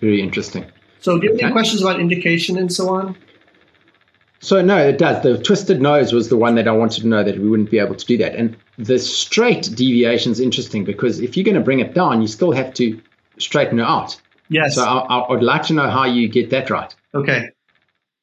[0.00, 0.64] Very interesting.
[0.98, 1.44] So do you have okay.
[1.46, 3.16] any questions about indication and so on?
[4.42, 5.22] So no, it does.
[5.22, 7.78] The twisted nose was the one that I wanted to know that we wouldn't be
[7.78, 8.34] able to do that.
[8.34, 12.26] And the straight deviation is interesting because if you're going to bring it down, you
[12.26, 12.98] still have to
[13.38, 14.18] straighten it out.
[14.48, 14.76] Yes.
[14.76, 16.94] So I, I would like to know how you get that right.
[17.14, 17.50] Okay.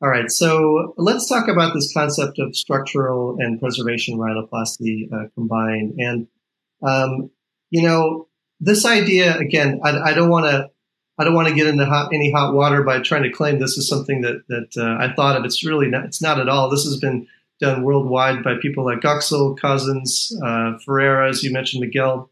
[0.01, 0.29] All right.
[0.29, 5.93] So let's talk about this concept of structural and preservation rhinoplasty uh, combined.
[5.99, 6.27] And,
[6.81, 7.29] um,
[7.69, 8.27] you know,
[8.59, 10.69] this idea, again, I, I don't want to
[11.19, 13.77] I don't want to get into hot, any hot water by trying to claim this
[13.77, 15.45] is something that that uh, I thought of.
[15.45, 16.05] It's really not.
[16.05, 16.69] It's not at all.
[16.69, 17.27] This has been
[17.59, 22.29] done worldwide by people like Göksel, Kosins, uh, Ferreira, as you mentioned, Miguel,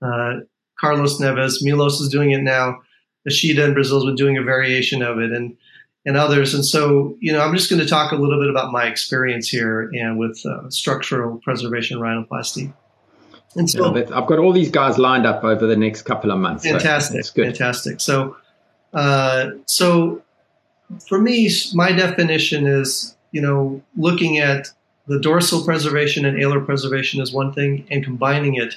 [0.00, 0.40] uh,
[0.80, 2.80] Carlos Neves, Milos is doing it now.
[3.28, 5.56] Ashida in Brazil has been doing a variation of it, and
[6.04, 6.54] and others.
[6.54, 9.48] And so, you know, I'm just going to talk a little bit about my experience
[9.48, 12.72] here and with uh, structural preservation rhinoplasty.
[13.54, 16.38] And so yeah, I've got all these guys lined up over the next couple of
[16.38, 16.64] months.
[16.64, 18.00] Fantastic, so fantastic.
[18.00, 18.36] So,
[18.94, 20.22] uh, so
[21.06, 24.68] for me, my definition is you know looking at
[25.06, 28.76] the dorsal preservation and alar preservation is one thing, and combining it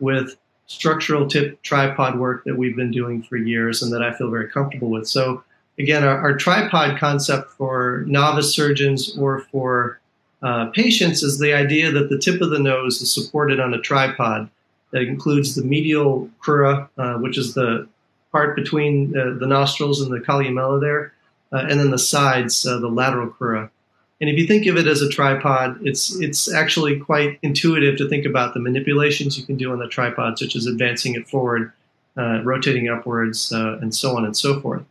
[0.00, 4.30] with structural tip tripod work that we've been doing for years and that I feel
[4.30, 5.08] very comfortable with.
[5.08, 5.42] So
[5.78, 9.99] again, our, our tripod concept for novice surgeons or for
[10.42, 13.80] uh, patients is the idea that the tip of the nose is supported on a
[13.80, 14.48] tripod
[14.90, 17.86] that includes the medial crura, uh, which is the
[18.32, 21.12] part between uh, the nostrils and the columella there,
[21.52, 23.70] uh, and then the sides, uh, the lateral crura.
[24.20, 28.08] And if you think of it as a tripod, it's it's actually quite intuitive to
[28.08, 31.72] think about the manipulations you can do on the tripod, such as advancing it forward,
[32.16, 34.82] rotating upwards, and so on and so forth.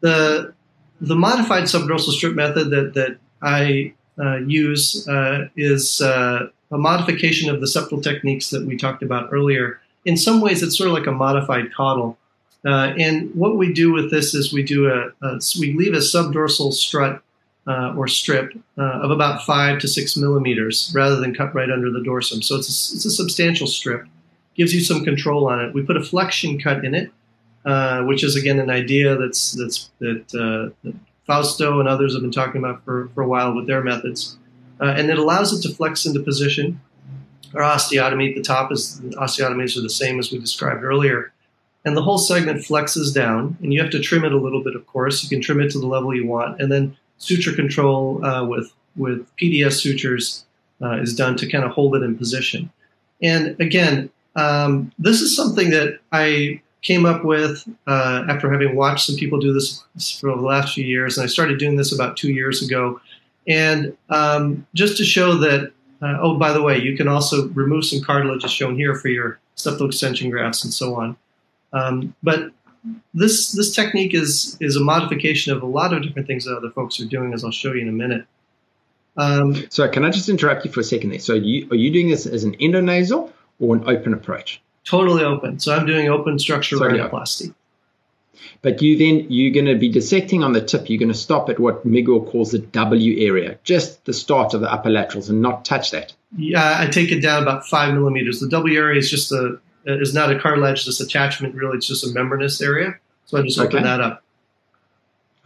[0.00, 0.52] The
[1.00, 3.94] the modified subdorsal strip method that that I
[4.46, 9.80] use uh, is uh, a modification of the septal techniques that we talked about earlier.
[10.04, 12.18] In some ways, it's sort of like a modified Cottle.
[12.66, 15.98] Uh, and what we do with this is we do a, a we leave a
[15.98, 17.22] subdorsal strut
[17.66, 21.90] uh, or strip uh, of about five to six millimeters rather than cut right under
[21.90, 22.44] the dorsum.
[22.44, 24.06] So it's a, it's a substantial strip.
[24.56, 25.72] Gives you some control on it.
[25.72, 27.10] We put a flexion cut in it,
[28.06, 30.94] which is again an idea that's that's that, that
[31.30, 34.36] Fausto and others have been talking about for, for a while with their methods.
[34.80, 36.80] Uh, and it allows it to flex into position.
[37.54, 41.32] Our osteotomy at the top is osteotomies are the same as we described earlier.
[41.84, 44.74] And the whole segment flexes down, and you have to trim it a little bit,
[44.74, 45.22] of course.
[45.22, 48.72] You can trim it to the level you want, and then suture control uh, with
[48.96, 50.44] with PDS sutures
[50.82, 52.70] uh, is done to kind of hold it in position.
[53.22, 59.06] And again, um, this is something that I came up with uh, after having watched
[59.06, 59.84] some people do this
[60.20, 63.00] for the last few years, and I started doing this about two years ago.
[63.46, 67.84] And um, just to show that, uh, oh, by the way, you can also remove
[67.84, 71.16] some cartilage as shown here for your septal extension grafts and so on.
[71.72, 72.50] Um, but
[73.12, 76.70] this this technique is is a modification of a lot of different things that other
[76.70, 78.24] folks are doing, as I'll show you in a minute.
[79.16, 81.18] Um, so, can I just interrupt you for a second there?
[81.18, 84.62] So, you, are you doing this as an endonasal or an open approach?
[84.84, 85.60] Totally open.
[85.60, 87.54] So I'm doing open structure totally rhinoplasty.
[88.62, 90.88] But you then you're going to be dissecting on the tip.
[90.88, 94.60] You're going to stop at what Miguel calls the W area, just the start of
[94.60, 96.14] the upper laterals, and not touch that.
[96.36, 98.40] Yeah, I take it down about five millimeters.
[98.40, 100.42] The W area is just a is not a cartilage.
[100.42, 101.54] cartilaginous attachment.
[101.54, 102.96] Really, it's just a membranous area.
[103.26, 103.84] So I just open okay.
[103.84, 104.22] that up.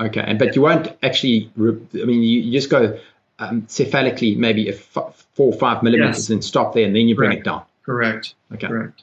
[0.01, 1.51] Okay, and but you won't actually.
[1.57, 2.99] I mean, you, you just go
[3.39, 6.31] um, cephalically, maybe f- four or five millimeters, yes.
[6.31, 7.47] and stop there, and then you bring Correct.
[7.47, 7.63] it down.
[7.85, 8.35] Correct.
[8.53, 8.67] Okay.
[8.67, 9.03] Correct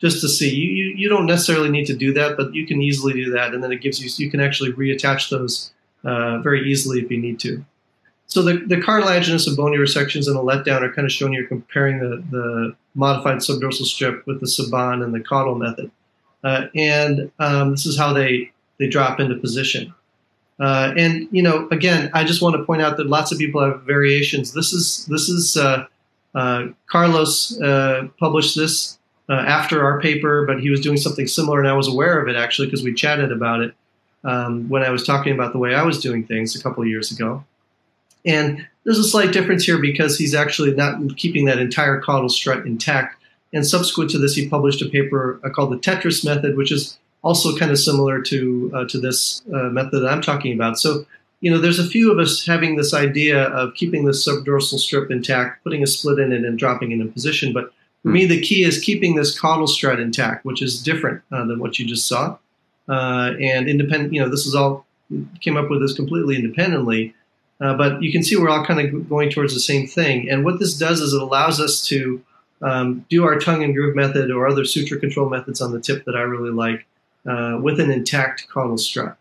[0.00, 0.54] just to see.
[0.54, 3.54] You, you, you don't necessarily need to do that, but you can easily do that,
[3.54, 5.72] and then it gives you you can actually reattach those
[6.04, 7.64] uh, very easily if you need to.
[8.28, 11.46] So the, the cartilaginous and bony resections and the letdown are kind of showing you
[11.46, 15.90] comparing the, the modified subdorsal strip with the Saban and the Cottle method.
[16.42, 19.94] Uh, and um, this is how they, they drop into position.
[20.58, 23.60] Uh, and you know, again, I just want to point out that lots of people
[23.60, 24.52] have variations.
[24.52, 25.86] This is this is uh,
[26.34, 31.58] uh Carlos uh, published this uh, after our paper, but he was doing something similar,
[31.58, 33.74] and I was aware of it actually because we chatted about it
[34.24, 36.88] um, when I was talking about the way I was doing things a couple of
[36.88, 37.44] years ago.
[38.24, 42.66] And there's a slight difference here because he's actually not keeping that entire caudal strut
[42.66, 43.16] intact.
[43.52, 46.98] And subsequent to this, he published a paper uh, called the Tetris method, which is
[47.22, 50.78] also kind of similar to uh, to this uh, method I'm talking about.
[50.78, 51.06] So,
[51.40, 55.10] you know, there's a few of us having this idea of keeping the subdorsal strip
[55.10, 57.52] intact, putting a split in it, and dropping it in position.
[57.52, 61.44] But for me, the key is keeping this caudal strut intact, which is different uh,
[61.44, 62.38] than what you just saw.
[62.88, 64.86] Uh, and independent, you know, this is all
[65.40, 67.14] came up with this completely independently.
[67.60, 70.28] Uh, but you can see we're all kind of going towards the same thing.
[70.30, 72.22] And what this does is it allows us to
[72.62, 76.04] um, do our tongue and groove method or other suture control methods on the tip
[76.04, 76.86] that I really like
[77.26, 79.16] uh, with an intact caudal strut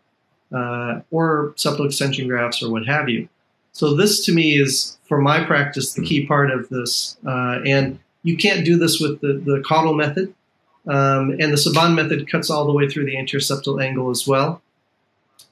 [0.54, 3.28] uh, or septal extension grafts or what have you.
[3.72, 7.18] So this to me is, for my practice, the key part of this.
[7.26, 10.34] Uh, and you can't do this with the, the Cottle method.
[10.88, 14.28] Um, and the Saban method cuts all the way through the anterior septal angle as
[14.28, 14.62] well.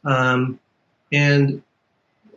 [0.03, 0.59] Um,
[1.12, 1.62] and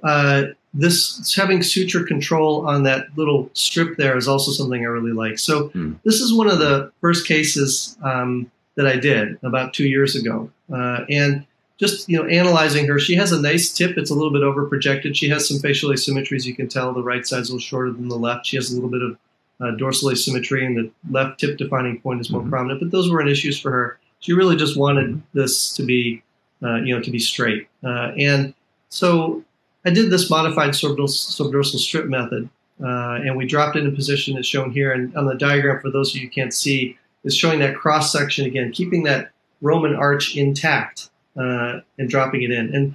[0.03, 0.45] uh,
[0.75, 5.39] this having suture control on that little strip there is also something I really like.
[5.39, 5.99] So mm.
[6.05, 10.51] this is one of the first cases um, that I did about two years ago,
[10.73, 11.47] uh, and
[11.79, 13.97] just you know analyzing her, she has a nice tip.
[13.97, 15.17] It's a little bit over projected.
[15.17, 16.45] She has some facial asymmetries.
[16.45, 18.47] You can tell the right side's a little shorter than the left.
[18.47, 19.19] She has a little bit of
[19.61, 22.51] uh, dorsal asymmetry, and the left tip defining point is more mm-hmm.
[22.51, 22.81] prominent.
[22.81, 23.99] But those weren't issues for her.
[24.21, 26.23] She really just wanted this to be,
[26.63, 27.69] uh, you know, to be straight.
[27.85, 28.55] Uh, and
[28.89, 29.45] so
[29.85, 32.49] I did this modified subdorsal, subdorsal strip method,
[32.83, 34.93] uh, and we dropped it in position as shown here.
[34.93, 38.13] And on the diagram, for those of you who can't see, is showing that cross
[38.13, 42.75] section again, keeping that Roman arch intact uh, and dropping it in.
[42.75, 42.95] And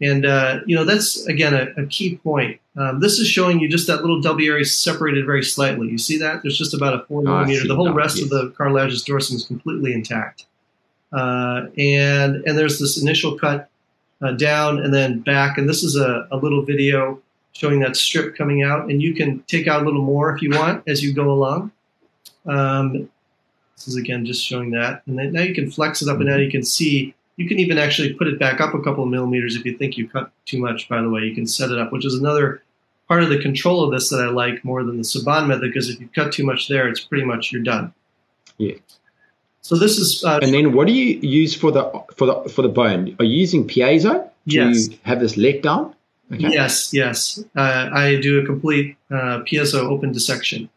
[0.00, 2.60] and uh, you know that's again a, a key point.
[2.80, 5.90] Um, this is showing you just that little W area separated very slightly.
[5.90, 6.40] You see that?
[6.40, 7.68] There's just about a four millimeter.
[7.68, 8.24] The whole rest yes.
[8.24, 10.46] of the cartilaginous dorsum is completely intact.
[11.12, 13.68] Uh, and and there's this initial cut
[14.22, 15.58] uh, down and then back.
[15.58, 17.20] And this is a, a little video
[17.52, 18.88] showing that strip coming out.
[18.88, 21.72] And you can take out a little more if you want as you go along.
[22.46, 23.10] Um,
[23.76, 25.02] this is again just showing that.
[25.04, 27.58] And then now you can flex it up, and now you can see you can
[27.58, 30.30] even actually put it back up a couple of millimeters if you think you cut
[30.46, 31.22] too much, by the way.
[31.22, 32.62] You can set it up, which is another
[33.10, 35.88] part of the control of this that I like more than the Saban method, because
[35.88, 37.92] if you cut too much there, it's pretty much you're done.
[38.56, 38.76] Yeah.
[39.62, 40.22] So this is.
[40.24, 41.82] Uh, and then what do you use for the
[42.16, 43.16] for the for the bone?
[43.18, 44.30] Are you using piezo?
[44.46, 44.88] Do yes.
[44.88, 45.92] you have this let down?
[46.32, 46.50] Okay.
[46.50, 47.42] Yes, yes.
[47.56, 50.70] Uh, I do a complete uh, piezo open dissection.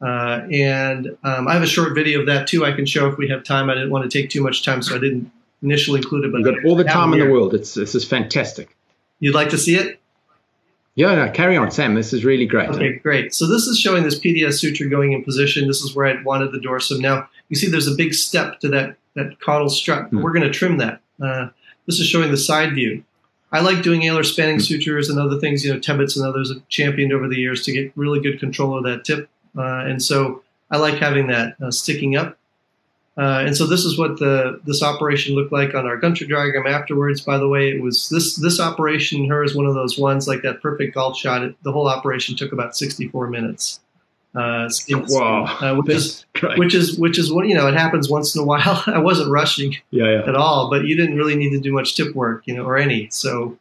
[0.00, 2.66] Uh, and um, I have a short video of that too.
[2.66, 3.70] I can show if we have time.
[3.70, 5.30] I didn't want to take too much time, so I didn't
[5.62, 6.32] initially include it.
[6.32, 7.54] But You've got all the time in the world.
[7.54, 8.76] It's this is fantastic.
[9.20, 10.00] You'd like to see it?
[10.96, 11.94] Yeah, no, carry on, Sam.
[11.94, 12.70] This is really great.
[12.70, 13.34] Okay, great.
[13.34, 15.68] So this is showing this PDS suture going in position.
[15.68, 17.00] This is where I wanted the dorsum.
[17.00, 20.10] Now you see there's a big step to that that caudal strut.
[20.10, 20.22] Mm.
[20.22, 21.00] We're going to trim that.
[21.22, 21.48] Uh,
[21.86, 23.04] this is showing the side view.
[23.52, 24.62] I like doing alar spanning mm.
[24.62, 25.64] sutures and other things.
[25.64, 28.76] You know, Tebbetts and others have championed over the years to get really good control
[28.76, 29.28] of that tip.
[29.56, 32.38] Uh, and so I like having that uh, sticking up.
[33.18, 36.66] Uh, and so this is what the this operation looked like on our Gunter diagram
[36.66, 37.22] afterwards.
[37.22, 39.26] By the way, it was this this operation.
[39.28, 41.42] Her is one of those ones like that perfect golf shot.
[41.42, 43.80] It, the whole operation took about 64 minutes.
[44.34, 46.26] Uh, wow, uh, which is
[46.56, 47.66] which is which is what you know.
[47.66, 48.82] It happens once in a while.
[48.86, 50.28] I wasn't rushing yeah, yeah.
[50.28, 52.76] at all, but you didn't really need to do much tip work, you know, or
[52.76, 53.08] any.
[53.10, 53.56] So,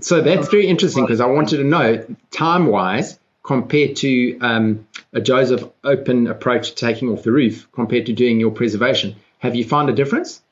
[0.00, 5.20] so that's very interesting because I wanted to know time wise compared to um, a
[5.20, 9.14] Joseph open approach to taking off the roof compared to doing your preservation.
[9.38, 10.42] Have you found a difference?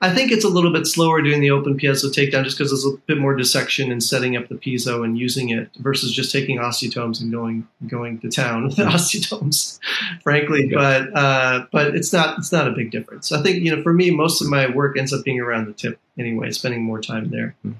[0.00, 2.84] I think it's a little bit slower doing the open piezo takedown just because there's
[2.84, 6.58] a bit more dissection and setting up the piezo and using it versus just taking
[6.58, 9.78] osteotomes and going going to town with the osteotomes,
[10.22, 10.66] frankly.
[10.66, 10.74] Okay.
[10.74, 13.32] But uh, but it's not it's not a big difference.
[13.32, 15.72] I think you know for me most of my work ends up being around the
[15.72, 17.56] tip anyway, spending more time there.
[17.64, 17.76] Mm.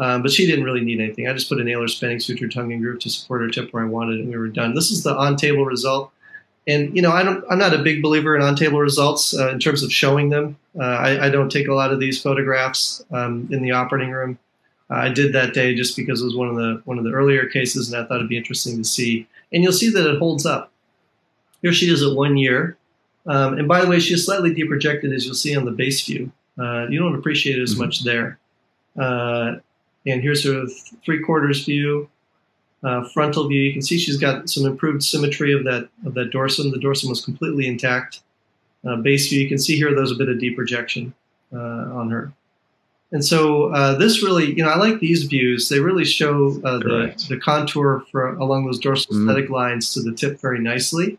[0.00, 1.28] Um, but she didn't really need anything.
[1.28, 3.82] I just put an alar spanning suture tongue and groove to support her tip where
[3.82, 4.74] I wanted, and we were done.
[4.74, 6.10] This is the on table result.
[6.66, 7.44] And you know, I don't.
[7.50, 10.56] I'm not a big believer in on-table results uh, in terms of showing them.
[10.78, 14.38] Uh, I, I, don't take a lot of these photographs um, in the operating room.
[14.90, 17.12] Uh, I did that day just because it was one of the one of the
[17.12, 19.26] earlier cases, and I thought it'd be interesting to see.
[19.52, 20.70] And you'll see that it holds up.
[21.60, 22.76] Here she is at one year.
[23.26, 26.04] Um, and by the way, she is slightly deprojected, as you'll see on the base
[26.06, 26.30] view.
[26.58, 27.82] Uh, you don't appreciate it as mm-hmm.
[27.82, 28.38] much there.
[30.06, 30.66] And here's her
[31.04, 32.08] three quarters view
[32.82, 36.30] uh, frontal view, you can see she's got some improved symmetry of that of that
[36.30, 36.72] dorsum.
[36.72, 38.20] The dorsum was completely intact.
[38.86, 41.12] Uh, base view, you can see here there's a bit of deprojection
[41.52, 42.32] uh, on her.
[43.12, 45.68] And so uh, this really, you know, I like these views.
[45.68, 49.28] They really show uh, the, the contour for, along those dorsal mm.
[49.28, 51.18] aesthetic lines to the tip very nicely.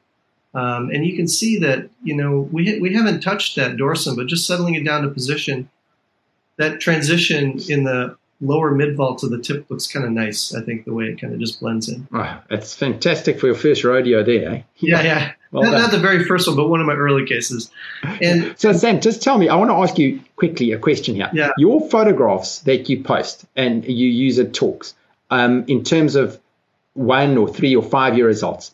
[0.55, 4.27] Um, and you can see that, you know, we, we haven't touched that dorsum, but
[4.27, 5.69] just settling it down to position,
[6.57, 10.53] that transition in the lower mid vault to the tip looks kind of nice.
[10.53, 12.07] I think the way it kind of just blends in.
[12.11, 14.49] Oh, it's fantastic for your first rodeo there.
[14.49, 14.61] Eh?
[14.77, 15.31] Yeah, yeah.
[15.51, 17.69] Well not, not, the very first one, but one of my early cases.
[18.03, 19.47] And so, Sam, just tell me.
[19.47, 21.29] I want to ask you quickly a question here.
[21.33, 21.51] Yeah.
[21.57, 24.95] Your photographs that you post and you use at talks,
[25.29, 26.39] um, in terms of
[26.93, 28.73] one or three or five year results,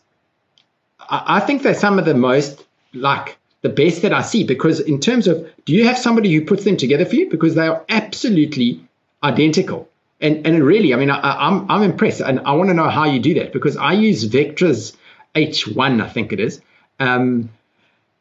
[1.00, 2.64] I, I think they're some of the most
[2.94, 6.44] like the best that I see because in terms of do you have somebody who
[6.44, 8.87] puts them together for you because they are absolutely
[9.22, 9.88] identical.
[10.20, 12.88] And and really, I mean, I, am I'm, I'm impressed, and I want to know
[12.88, 14.96] how you do that because I use Vectra's
[15.36, 16.60] H1, I think it is,
[16.98, 17.50] um,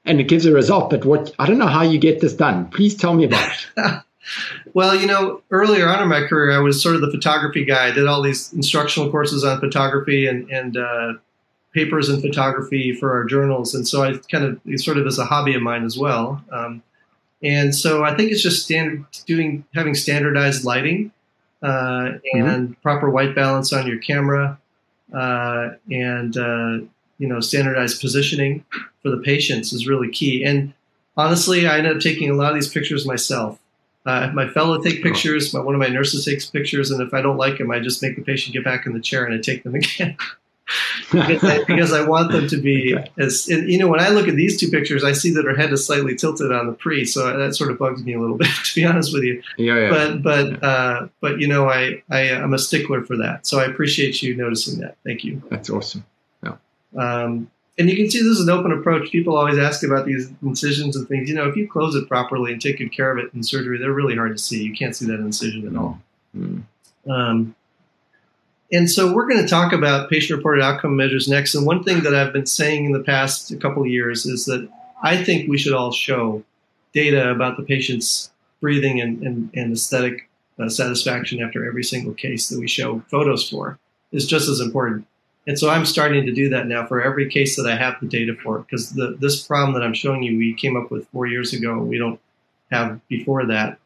[0.06, 0.92] and it gives a result.
[0.92, 2.70] But what I don't know how you get this done.
[2.70, 4.04] Please tell me about it.
[4.74, 7.88] well, you know, earlier on in my career, I was sort of the photography guy.
[7.88, 11.14] I did all these instructional courses on photography and and uh,
[11.74, 15.26] papers in photography for our journals, and so I kind of sort of as a
[15.26, 16.44] hobby of mine as well.
[16.52, 16.84] Um,
[17.44, 21.12] and so I think it's just standard doing having standardized lighting
[21.62, 22.40] uh, mm-hmm.
[22.40, 22.82] and mm-hmm.
[22.82, 24.60] proper white balance on your camera
[25.14, 26.80] uh, and uh,
[27.18, 28.66] you know standardized positioning
[29.04, 30.44] for the patients is really key.
[30.44, 30.74] And
[31.16, 33.60] honestly, I end up taking a lot of these pictures myself.
[34.06, 37.22] Uh, my fellow take pictures, my, one of my nurses takes pictures, and if I
[37.22, 39.38] don't like them, I just make the patient get back in the chair and I
[39.40, 40.16] take them again
[41.12, 43.10] because, I, because, I, want them to be okay.
[43.18, 45.72] as you know when I look at these two pictures I see that her head
[45.72, 48.48] is slightly tilted on the pre so that sort of bugs me a little bit
[48.48, 49.42] to be honest with you.
[49.58, 49.90] Yeah, yeah.
[49.90, 50.58] but but yeah.
[50.68, 54.36] uh, but you know I, I am a stickler for that so I appreciate you
[54.36, 54.98] noticing that.
[55.06, 55.42] Thank you.
[55.50, 56.06] That's awesome.
[56.44, 56.56] Yeah.
[56.96, 57.50] Um,
[57.80, 59.12] and you can see this is an open approach.
[59.12, 61.30] People always ask about these incisions and things.
[61.30, 63.78] You know if you close it properly and take good care of it in surgery
[63.78, 64.64] they're really hard to see.
[64.64, 66.02] You can't see that incision at all.
[66.36, 66.64] Mm.
[67.10, 67.56] um,
[68.72, 71.56] and so we're going to talk about patient reported outcome measures next.
[71.56, 74.68] And one thing that I've been saying in the past couple of years is that
[75.02, 76.44] I think we should all show
[76.94, 82.50] data about the patient's breathing and, and, and aesthetic uh, satisfaction after every single case
[82.50, 83.78] that we show photos for
[84.12, 85.06] is just as important.
[85.46, 88.08] And so I'm starting to do that now for every case that I have the
[88.08, 91.54] data for, because this prom that I'm showing you, we came up with four years
[91.54, 91.78] ago.
[91.80, 92.20] We don't
[92.70, 93.80] have before that.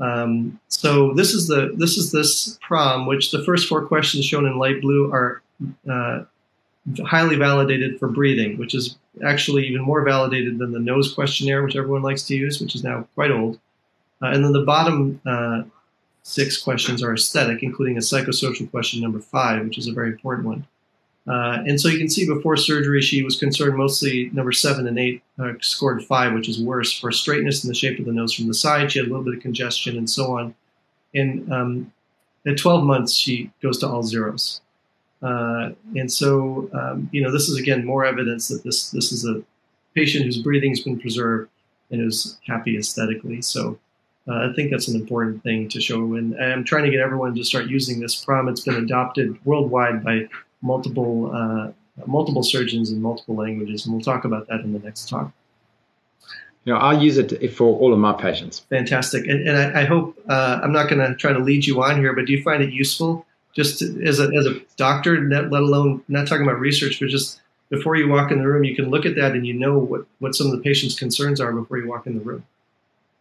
[0.00, 4.46] Um, so this is the this is this prom, which the first four questions shown
[4.46, 5.42] in light blue are
[5.88, 6.24] uh,
[7.04, 11.76] highly validated for breathing, which is actually even more validated than the nose questionnaire, which
[11.76, 13.58] everyone likes to use, which is now quite old.
[14.20, 15.62] Uh, and then the bottom uh,
[16.22, 20.46] six questions are aesthetic, including a psychosocial question number five, which is a very important
[20.46, 20.66] one.
[21.28, 24.98] Uh, and so you can see before surgery, she was concerned mostly number seven and
[24.98, 28.34] eight uh, scored five, which is worse for straightness in the shape of the nose
[28.34, 28.90] from the side.
[28.90, 30.54] She had a little bit of congestion and so on.
[31.14, 31.92] And um,
[32.46, 34.60] at 12 months, she goes to all zeros.
[35.22, 39.24] Uh, and so, um, you know, this is again more evidence that this this is
[39.24, 39.40] a
[39.94, 41.48] patient whose breathing has been preserved
[41.92, 43.40] and who's happy aesthetically.
[43.40, 43.78] So,
[44.26, 46.14] uh, I think that's an important thing to show.
[46.14, 48.48] And I'm trying to get everyone to start using this prom.
[48.48, 50.28] It's been adopted worldwide by
[50.62, 51.72] multiple uh,
[52.06, 55.32] multiple surgeons in multiple languages, and we'll talk about that in the next talk.
[56.64, 58.60] You know, I'll use it for all of my patients.
[58.70, 61.82] Fantastic, and, and I, I, hope uh, I'm not going to try to lead you
[61.82, 65.20] on here, but do you find it useful just to, as a as a doctor,
[65.28, 68.76] let alone not talking about research, but just before you walk in the room, you
[68.76, 71.52] can look at that and you know what what some of the patient's concerns are
[71.52, 72.44] before you walk in the room.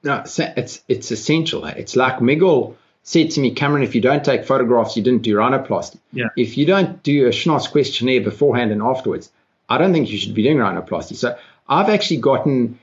[0.04, 1.66] No, it's it's essential.
[1.66, 5.36] It's like Miguel said to me, Cameron, if you don't take photographs, you didn't do
[5.36, 6.00] rhinoplasty.
[6.14, 6.28] Yeah.
[6.38, 9.32] If you don't do a SCHNOS questionnaire beforehand and afterwards,
[9.70, 11.16] I don't think you should be doing rhinoplasty.
[11.16, 11.38] So
[11.68, 12.80] I've actually gotten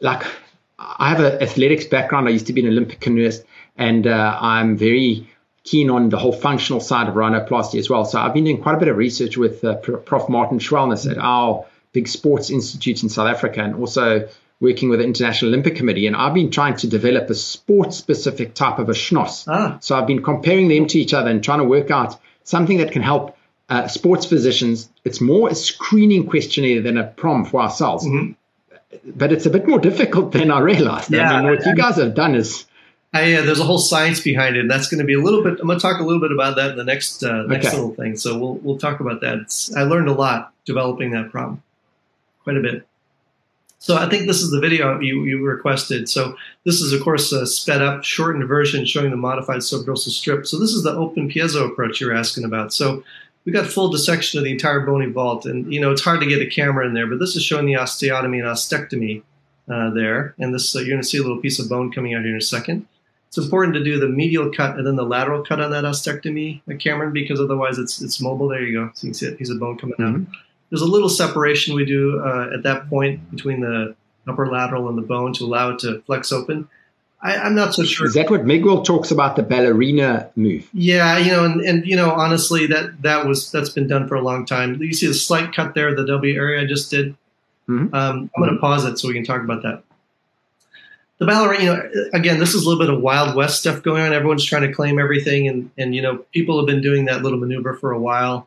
[0.00, 0.24] like
[0.78, 2.28] I have an athletics background.
[2.28, 3.44] I used to be an Olympic canoeist,
[3.76, 5.28] and uh, I'm very
[5.64, 8.04] keen on the whole functional side of rhinoplasty as well.
[8.04, 10.28] So I've been doing quite a bit of research with uh, Prof.
[10.28, 14.28] Martin Schwellnus at our big sports institute in South Africa, and also
[14.60, 16.06] working with the International Olympic Committee.
[16.06, 19.44] And I've been trying to develop a sports-specific type of a SCHNOS.
[19.46, 19.78] Ah.
[19.80, 22.92] So I've been comparing them to each other and trying to work out something that
[22.92, 23.36] can help
[23.68, 24.88] uh, sports physicians.
[25.04, 28.06] It's more a screening questionnaire than a prom for ourselves.
[28.06, 28.32] Mm-hmm
[29.04, 31.10] but it's a bit more difficult than I realized.
[31.10, 32.64] Yeah, I mean, what I, you guys have done is.
[33.12, 34.60] I, uh, there's a whole science behind it.
[34.60, 35.58] And that's going to be a little bit.
[35.60, 37.76] I'm going to talk a little bit about that in the next uh, next okay.
[37.76, 38.16] little thing.
[38.16, 39.38] So we'll we'll talk about that.
[39.38, 41.62] It's, I learned a lot developing that prom,
[42.44, 42.87] quite a bit.
[43.80, 46.08] So I think this is the video you, you requested.
[46.08, 50.46] So this is, of course, a sped up, shortened version showing the modified subdorsal strip.
[50.46, 52.72] So this is the open piezo approach you're asking about.
[52.72, 53.04] So
[53.44, 56.26] we got full dissection of the entire bony vault, and you know it's hard to
[56.26, 59.22] get a camera in there, but this is showing the osteotomy and ostectomy
[59.70, 62.12] uh, there, and this uh, you're going to see a little piece of bone coming
[62.12, 62.86] out here in a second.
[63.28, 66.60] It's important to do the medial cut and then the lateral cut on that ostectomy,
[66.70, 68.48] uh, Cameron, because otherwise it's it's mobile.
[68.48, 68.90] There you go.
[68.92, 70.24] So you can see a piece of bone coming mm-hmm.
[70.24, 70.36] out.
[70.70, 73.96] There's a little separation we do uh, at that point between the
[74.26, 76.68] upper lateral and the bone to allow it to flex open.
[77.20, 78.06] I, am not so sure.
[78.06, 80.68] Is that what Miguel talks about the ballerina move?
[80.72, 84.14] Yeah, you know, and, and you know, honestly, that that was that's been done for
[84.14, 84.80] a long time.
[84.80, 87.16] You see the slight cut there, the W area I just did.
[87.68, 87.92] Mm-hmm.
[87.94, 89.82] Um, I'm going to pause it so we can talk about that.
[91.18, 94.02] The ballerina, you know, again, this is a little bit of Wild West stuff going
[94.02, 94.12] on.
[94.12, 97.38] Everyone's trying to claim everything, and and you know, people have been doing that little
[97.38, 98.46] maneuver for a while.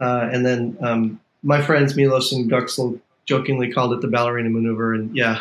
[0.00, 4.94] Uh, and then um, my friends Milos and Göksel jokingly called it the ballerina maneuver,
[4.94, 5.40] and yeah,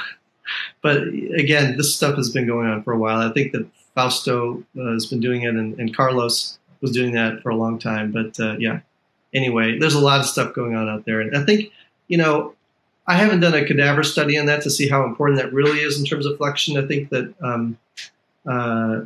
[0.81, 1.03] but
[1.37, 3.19] again, this stuff has been going on for a while.
[3.19, 7.41] I think that Fausto uh, has been doing it, and, and, Carlos was doing that
[7.41, 8.11] for a long time.
[8.11, 8.81] But uh, yeah,
[9.33, 11.71] anyway, there's a lot of stuff going on out there, and I think
[12.07, 12.53] you know
[13.07, 15.97] I haven't done a cadaver study on that to see how important that really is
[15.97, 16.77] in terms of flexion.
[16.77, 17.77] I think that um,
[18.45, 19.01] uh,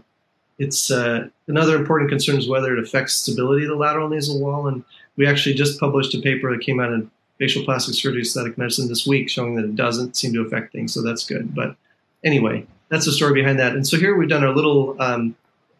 [0.59, 4.67] it's uh, another important concern is whether it affects stability of the lateral nasal wall,
[4.67, 4.83] and
[5.17, 8.87] we actually just published a paper that came out in facial plastic surgery aesthetic medicine
[8.87, 10.93] this week showing that it doesn't seem to affect things.
[10.93, 11.53] So that's good.
[11.55, 11.75] But
[12.23, 13.73] anyway, that's the story behind that.
[13.73, 15.35] And so here we've done our little, um,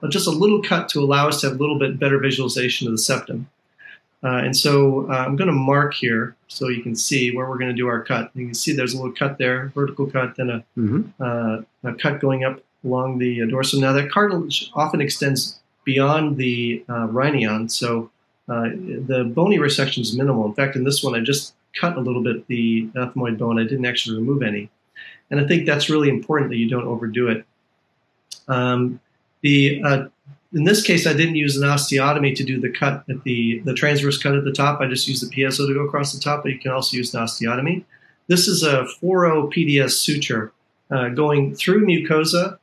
[0.10, 2.94] just a little cut to allow us to have a little bit better visualization of
[2.94, 3.48] the septum.
[4.24, 7.58] Uh, and so uh, I'm going to mark here so you can see where we're
[7.58, 8.32] going to do our cut.
[8.36, 11.02] You can see there's a little cut there, vertical cut, then a, mm-hmm.
[11.20, 13.80] uh, a cut going up along the dorsum.
[13.80, 18.12] Now that cartilage often extends beyond the uh, rhinion, so
[18.52, 20.46] uh, the bony resection is minimal.
[20.46, 23.58] In fact, in this one, I just cut a little bit the ethmoid bone.
[23.58, 24.70] I didn't actually remove any.
[25.30, 27.46] And I think that's really important that you don't overdo it.
[28.50, 29.00] Um,
[29.40, 30.08] the uh,
[30.54, 33.74] in this case, I didn't use an osteotome to do the cut at the the
[33.74, 34.82] transverse cut at the top.
[34.82, 37.14] I just used the piezo to go across the top, but you can also use
[37.14, 37.86] an osteotome.
[38.28, 40.52] This is a 4-0 PDS suture
[40.90, 42.60] uh, going through mucosa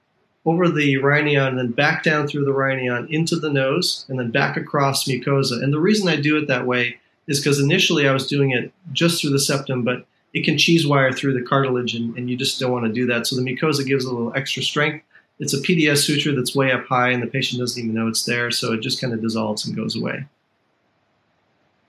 [0.49, 4.31] over the rhinion and then back down through the rhinion into the nose and then
[4.31, 5.63] back across mucosa.
[5.63, 8.73] And the reason I do it that way is because initially I was doing it
[8.93, 12.37] just through the septum, but it can cheese wire through the cartilage and, and you
[12.37, 13.27] just don't want to do that.
[13.27, 15.05] So the mucosa gives a little extra strength.
[15.39, 18.25] It's a PDS suture that's way up high and the patient doesn't even know it's
[18.25, 18.51] there.
[18.51, 20.25] So it just kind of dissolves and goes away.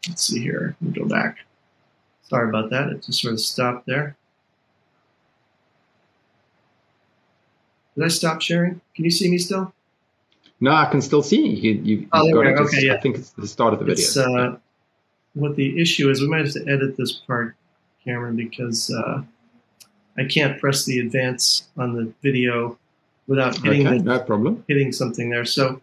[0.08, 0.76] Let's see here.
[0.82, 1.38] Let me go back.
[2.24, 2.90] Sorry about that.
[2.90, 4.16] It just sort of stopped there.
[7.96, 8.82] Did I stop sharing?
[8.96, 9.74] Can you see me still?
[10.62, 11.72] No, I can still see you.
[11.72, 12.60] you oh, got it.
[12.60, 12.94] Okay, yeah.
[12.94, 14.44] I think it's the start of the video.
[14.46, 14.58] Uh,
[15.34, 17.56] what the issue is, we might have to edit this part,
[18.04, 19.22] Cameron, because uh,
[20.18, 22.78] I can't press the advance on the video
[23.28, 24.64] without hitting okay, the, no problem.
[24.68, 25.46] hitting something there.
[25.46, 25.80] So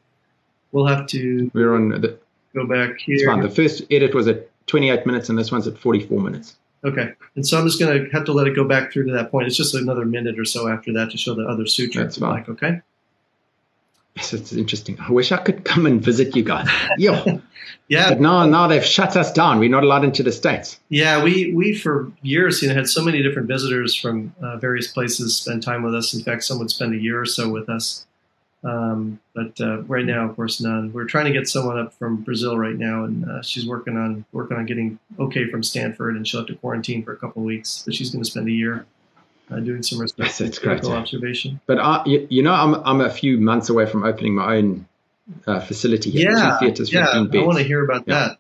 [0.73, 1.51] we'll have to.
[1.55, 2.19] We're on the.
[2.55, 3.17] Go back here.
[3.17, 3.41] It's fine.
[3.41, 6.57] The first edit was at 28 minutes, and this one's at 44 minutes.
[6.85, 7.13] Okay.
[7.35, 9.31] And so I'm just going to have to let it go back through to that
[9.31, 9.47] point.
[9.47, 12.03] It's just another minute or so after that to show the other suture.
[12.03, 12.31] That's fine.
[12.31, 12.81] Like, okay.
[14.17, 14.99] Yes, it's interesting.
[14.99, 16.69] I wish I could come and visit you guys.
[16.97, 17.39] Yeah.
[17.89, 18.11] yeah.
[18.11, 19.59] But now, now they've shut us down.
[19.59, 20.81] We're not allowed into the states.
[20.89, 24.91] Yeah, we we for years you know had so many different visitors from uh, various
[24.91, 26.15] places spend time with us.
[26.15, 28.07] In fact, some would spend a year or so with us.
[28.65, 30.93] Um, but uh, right now, of course, none.
[30.93, 34.25] We're trying to get someone up from Brazil right now, and uh, she's working on
[34.33, 37.47] working on getting okay from Stanford, and she'll have to quarantine for a couple of
[37.47, 37.83] weeks.
[37.85, 38.87] But she's going to spend a year
[39.51, 41.61] uh, doing some critical observation.
[41.67, 44.87] But I, you, you, know, I'm I'm a few months away from opening my own
[45.47, 46.33] uh, facility here.
[46.33, 47.07] Yeah, theaters, yeah.
[47.07, 48.15] I want to hear about yeah.
[48.15, 48.39] that.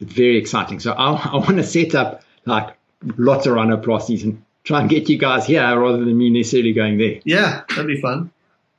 [0.00, 0.80] Very exciting.
[0.80, 2.76] So I, I want to set up like
[3.16, 6.98] lots of rhinoplasties and try and get you guys here rather than me necessarily going
[6.98, 7.20] there.
[7.24, 8.30] Yeah, that'd be fun.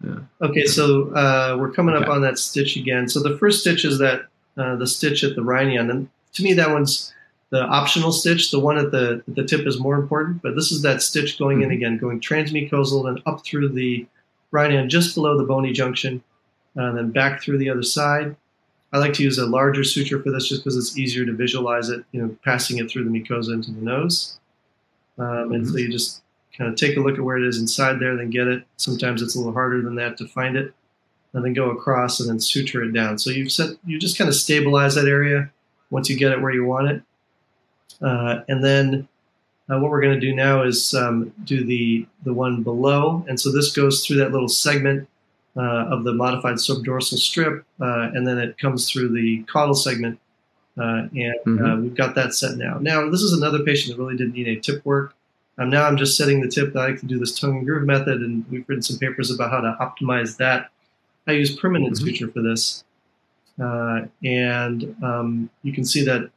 [0.03, 0.19] Yeah.
[0.41, 2.05] Okay, so uh, we're coming okay.
[2.05, 3.09] up on that stitch again.
[3.09, 4.27] So the first stitch is that
[4.57, 7.13] uh, the stitch at the rhinion, and to me that one's
[7.49, 8.51] the optional stitch.
[8.51, 11.61] The one at the the tip is more important, but this is that stitch going
[11.61, 14.05] in again, going transmucosal and up through the
[14.51, 16.23] rhinion just below the bony junction,
[16.75, 18.35] and then back through the other side.
[18.93, 21.89] I like to use a larger suture for this just because it's easier to visualize
[21.89, 24.39] it, you know, passing it through the mucosa into the nose.
[25.17, 25.71] Um, and mm-hmm.
[25.71, 26.21] so you just
[26.57, 28.63] kind of take a look at where it is inside there, then get it.
[28.77, 30.73] Sometimes it's a little harder than that to find it,
[31.33, 33.17] and then go across and then suture it down.
[33.19, 35.51] So you've set, you just kind of stabilize that area
[35.89, 37.01] once you get it where you want it.
[38.01, 39.07] Uh, and then
[39.69, 43.39] uh, what we're going to do now is um, do the the one below, and
[43.39, 45.07] so this goes through that little segment
[45.55, 50.19] uh, of the modified subdorsal strip, uh, and then it comes through the caudal segment,
[50.77, 51.81] uh, and uh, mm-hmm.
[51.83, 52.77] we've got that set now.
[52.79, 55.13] Now this is another patient that really didn't need any tip work.
[55.57, 56.73] Um, now I'm just setting the tip.
[56.73, 59.31] that I like to do this tongue and groove method, and we've written some papers
[59.31, 60.69] about how to optimize that.
[61.27, 62.05] I use permanent mm-hmm.
[62.05, 62.83] suture for this,
[63.59, 66.29] and um, you can see that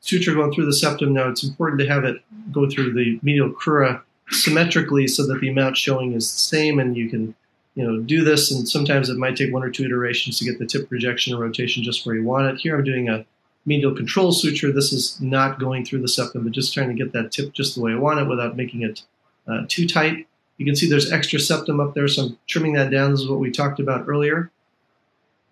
[0.00, 1.12] suture going through the septum.
[1.12, 2.16] Now it's important to have it
[2.52, 6.96] go through the medial crura symmetrically so that the amount showing is the same and
[6.96, 7.34] you can
[7.74, 10.58] you know do this and sometimes it might take one or two iterations to get
[10.58, 12.60] the tip projection and rotation just where you want it.
[12.60, 13.24] Here I'm doing a
[13.66, 14.72] medial control suture.
[14.72, 17.74] This is not going through the septum but just trying to get that tip just
[17.74, 19.02] the way I want it without making it
[19.48, 20.26] uh, too tight.
[20.58, 23.10] You can see there's extra septum up there, so I'm trimming that down.
[23.10, 24.50] This is what we talked about earlier.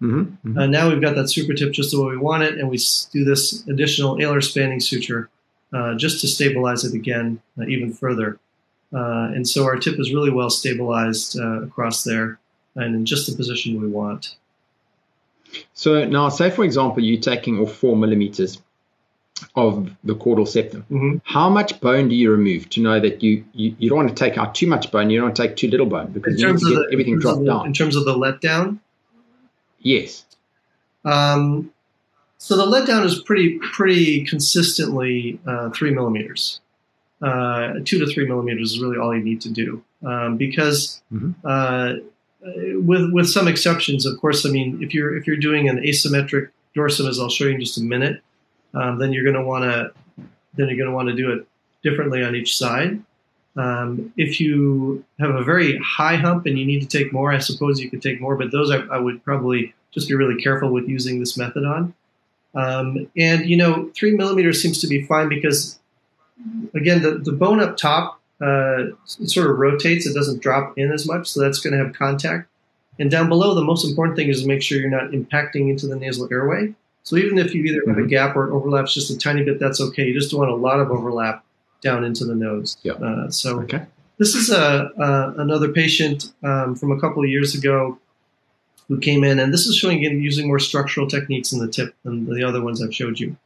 [0.01, 0.59] Mm-hmm, mm-hmm.
[0.59, 2.79] Uh, now we've got that super tip just the way we want it, and we
[3.13, 5.29] do this additional alar spanning suture
[5.73, 8.39] uh, just to stabilize it again uh, even further.
[8.93, 12.39] Uh, and so our tip is really well stabilized uh, across there
[12.75, 14.37] and in just the position we want.
[15.74, 18.61] So now, say for example, you're taking off four millimeters
[19.57, 20.84] of the caudal septum.
[20.90, 21.16] Mm-hmm.
[21.24, 24.14] How much bone do you remove to know that you, you, you, don't want to
[24.14, 26.46] take out too much bone, you don't want to take too little bone because you
[26.46, 27.66] need to get the, everything dropped down.
[27.66, 28.78] In terms of the letdown,
[29.82, 30.24] Yes.
[31.05, 31.72] Um,
[32.38, 36.61] so the letdown is pretty pretty consistently uh, three millimeters.
[37.20, 41.32] Uh, two to three millimeters is really all you need to do um, because mm-hmm.
[41.44, 41.94] uh,
[42.45, 44.45] with with some exceptions, of course.
[44.47, 47.61] I mean, if you're if you're doing an asymmetric dorsum, as I'll show you in
[47.61, 48.20] just a minute,
[48.74, 49.93] um, then you're going to want to
[50.55, 51.47] then you're going to want to do it
[51.82, 53.03] differently on each side.
[53.55, 57.38] Um, if you have a very high hump and you need to take more, I
[57.38, 60.72] suppose you could take more, but those I, I would probably just be really careful
[60.72, 61.95] with using this method on.
[62.55, 65.78] Um, and you know, three millimeters seems to be fine because,
[66.74, 70.93] again, the, the bone up top uh, it sort of rotates; it doesn't drop in
[70.93, 72.49] as much, so that's going to have contact.
[72.99, 75.86] And down below, the most important thing is to make sure you're not impacting into
[75.86, 76.74] the nasal airway.
[77.05, 78.09] So even if you either have a mm-hmm.
[78.09, 80.05] gap or it overlaps just a tiny bit, that's okay.
[80.05, 81.45] You just don't want a lot of overlap
[81.80, 82.76] down into the nose.
[82.82, 82.93] Yeah.
[82.93, 83.86] Uh, so okay.
[84.18, 87.99] this is a, uh, another patient um, from a couple of years ago
[88.88, 91.95] who came in, and this is showing him using more structural techniques in the tip
[92.05, 93.36] than the other ones I've showed you.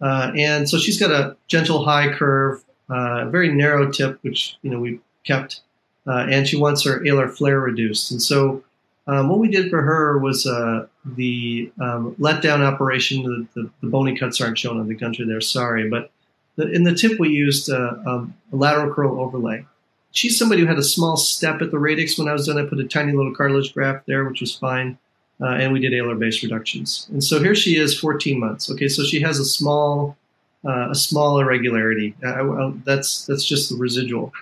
[0.00, 4.70] Uh, and so she's got a gentle high curve, uh, very narrow tip, which you
[4.70, 5.60] know we kept,
[6.06, 8.10] uh, and she wants her alar flare reduced.
[8.10, 8.62] And so
[9.06, 13.22] um, what we did for her was uh, the um, letdown operation.
[13.22, 16.10] The, the, the, bony cuts aren't shown on the Gunter there, sorry, but
[16.56, 19.66] the, in the tip, we used uh, um, a lateral crural overlay.
[20.12, 22.58] She's somebody who had a small step at the radix when I was done.
[22.58, 24.96] I put a tiny little cartilage graft there, which was fine.
[25.40, 27.08] Uh, and we did alar base reductions.
[27.10, 28.70] And so here she is, 14 months.
[28.70, 30.16] Okay, so she has a small,
[30.64, 32.14] uh, a small irregularity.
[32.24, 34.32] Uh, that's that's just the residual.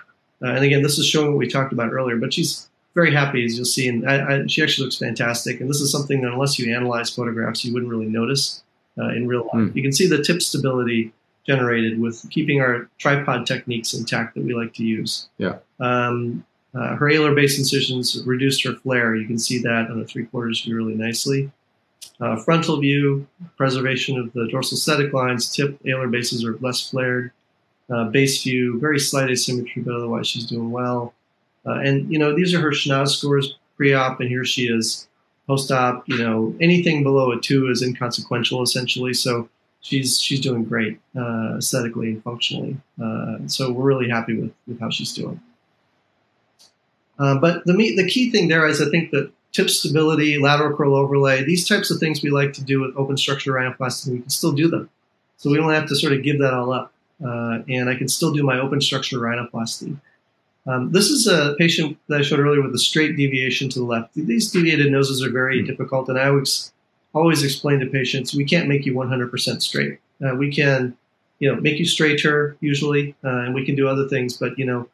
[0.41, 2.17] Uh, and again, this is showing what we talked about earlier.
[2.17, 5.59] But she's very happy, as you'll see, and I, I, she actually looks fantastic.
[5.59, 8.63] And this is something that, unless you analyze photographs, you wouldn't really notice
[8.97, 9.69] uh, in real life.
[9.69, 9.75] Mm.
[9.75, 11.11] You can see the tip stability
[11.45, 15.27] generated with keeping our tripod techniques intact that we like to use.
[15.37, 15.57] Yeah.
[15.79, 16.45] Um,
[16.75, 19.15] uh, her alar base incisions reduced her flare.
[19.15, 21.51] You can see that on the three quarters view really nicely.
[22.19, 27.31] Uh, frontal view, preservation of the dorsal aesthetic lines, tip alar bases are less flared.
[27.89, 31.13] Uh, base view, very slight asymmetry, but otherwise she's doing well.
[31.65, 35.07] Uh, and, you know, these are her SCHNOS scores pre-op, and here she is
[35.47, 36.07] post-op.
[36.07, 39.13] You know, anything below a two is inconsequential, essentially.
[39.13, 39.49] So
[39.81, 42.77] she's she's doing great uh, aesthetically and functionally.
[43.01, 45.41] Uh, so we're really happy with, with how she's doing.
[47.19, 50.97] Uh, but the the key thing there is I think that tip stability, lateral crural
[50.97, 54.29] overlay, these types of things we like to do with open structure rhinoplasty, we can
[54.29, 54.89] still do them.
[55.37, 56.91] So we don't have to sort of give that all up.
[57.23, 59.97] Uh, and I can still do my open structure rhinoplasty.
[60.65, 63.85] Um, this is a patient that I showed earlier with a straight deviation to the
[63.85, 64.13] left.
[64.15, 65.67] These deviated noses are very mm-hmm.
[65.67, 66.71] difficult, and I always
[67.13, 69.99] always explain to patients we can't make you 100% straight.
[70.25, 70.97] Uh, we can,
[71.37, 74.37] you know, make you straighter usually, uh, and we can do other things.
[74.37, 74.87] But you know,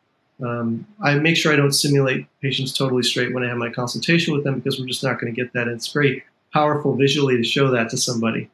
[0.44, 4.34] um, I make sure I don't simulate patients totally straight when I have my consultation
[4.34, 5.68] with them because we're just not going to get that.
[5.68, 6.24] It's very
[6.54, 8.50] powerful visually to show that to somebody.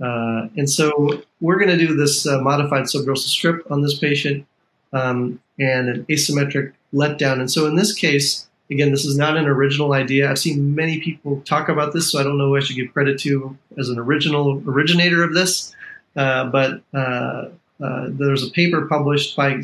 [0.00, 4.46] Uh, and so we're going to do this uh, modified subdorsal strip on this patient
[4.92, 7.40] um, and an asymmetric letdown.
[7.40, 10.30] And so in this case, again, this is not an original idea.
[10.30, 12.92] I've seen many people talk about this, so I don't know who I should give
[12.92, 15.74] credit to as an original originator of this.
[16.14, 17.48] Uh, but uh,
[17.82, 19.62] uh, there's a paper published by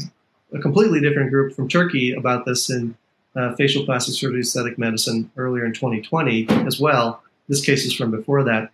[0.54, 2.96] a completely different group from Turkey about this in
[3.34, 7.22] uh, facial plastic surgery aesthetic medicine earlier in 2020 as well.
[7.48, 8.70] This case is from before that.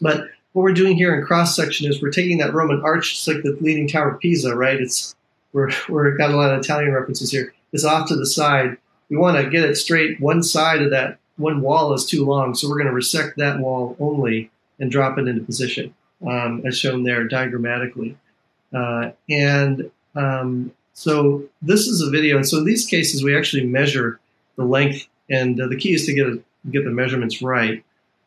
[0.00, 3.28] But what we're doing here in cross section is we're taking that Roman arch, it's
[3.28, 4.80] like the Leaning Tower of Pisa, right?
[4.80, 5.14] It's
[5.52, 7.52] we're we're got a lot of Italian references here.
[7.72, 8.76] It's off to the side.
[9.08, 10.20] We want to get it straight.
[10.20, 13.60] One side of that one wall is too long, so we're going to resect that
[13.60, 15.94] wall only and drop it into position,
[16.26, 18.16] um, as shown there diagrammatically.
[18.74, 22.34] Uh, and um, so this is a video.
[22.34, 24.18] And so in these cases, we actually measure
[24.56, 26.42] the length, and uh, the key is to get a,
[26.72, 27.84] get the measurements right.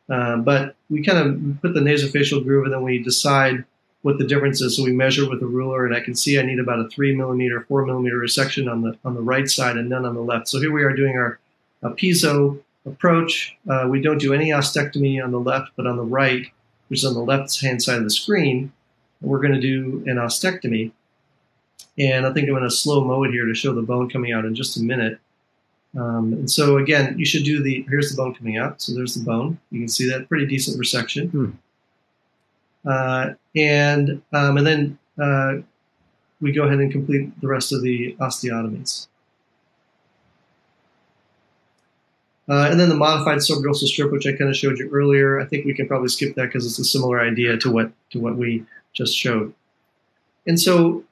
[0.09, 3.65] Uh, but we kind of put the nasofacial groove, and then we decide
[4.03, 4.77] what the difference is.
[4.77, 7.13] So we measure with a ruler, and I can see I need about a three
[7.13, 10.47] millimeter, four millimeter resection on the on the right side, and none on the left.
[10.47, 11.39] So here we are doing our
[11.83, 13.53] piezo approach.
[13.69, 16.47] Uh, we don't do any ostectomy on the left, but on the right,
[16.87, 18.71] which is on the left hand side of the screen,
[19.19, 20.93] we're going to do an ostectomy.
[21.97, 24.31] And I think I'm going to slow mo it here to show the bone coming
[24.31, 25.19] out in just a minute.
[25.95, 28.81] Um, and so again, you should do the, here's the bone coming out.
[28.81, 29.59] So there's the bone.
[29.71, 31.29] You can see that pretty decent resection.
[31.31, 31.51] Hmm.
[32.85, 35.55] Uh, and, um, and then uh,
[36.39, 39.07] we go ahead and complete the rest of the osteotomies.
[42.49, 45.45] Uh, and then the modified subdorsal strip, which I kind of showed you earlier, I
[45.45, 48.35] think we can probably skip that because it's a similar idea to what to what
[48.35, 49.53] we just showed.
[50.45, 51.05] And so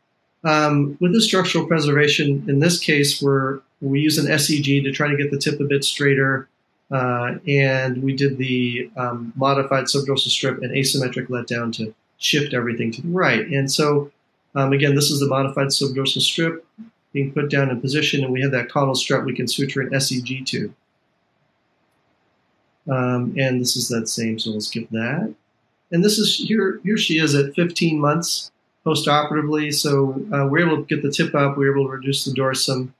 [0.43, 5.09] um, with the structural preservation, in this case, we're, we use an SEG to try
[5.09, 6.47] to get the tip a bit straighter.
[6.91, 12.91] Uh, and we did the um, modified subdorsal strip and asymmetric letdown to shift everything
[12.91, 13.45] to the right.
[13.47, 14.11] And so,
[14.55, 16.65] um, again, this is the modified subdorsal strip
[17.13, 19.89] being put down in position, and we have that caudal strut we can suture an
[19.89, 20.73] SEG to.
[22.89, 25.33] Um, and this is that same, so we'll skip that.
[25.91, 26.79] And this is here.
[26.83, 28.51] Here she is at 15 months
[28.83, 29.71] post-operatively.
[29.71, 31.57] So uh, we're able to get the tip up.
[31.57, 32.91] We're able to reduce the dorsum.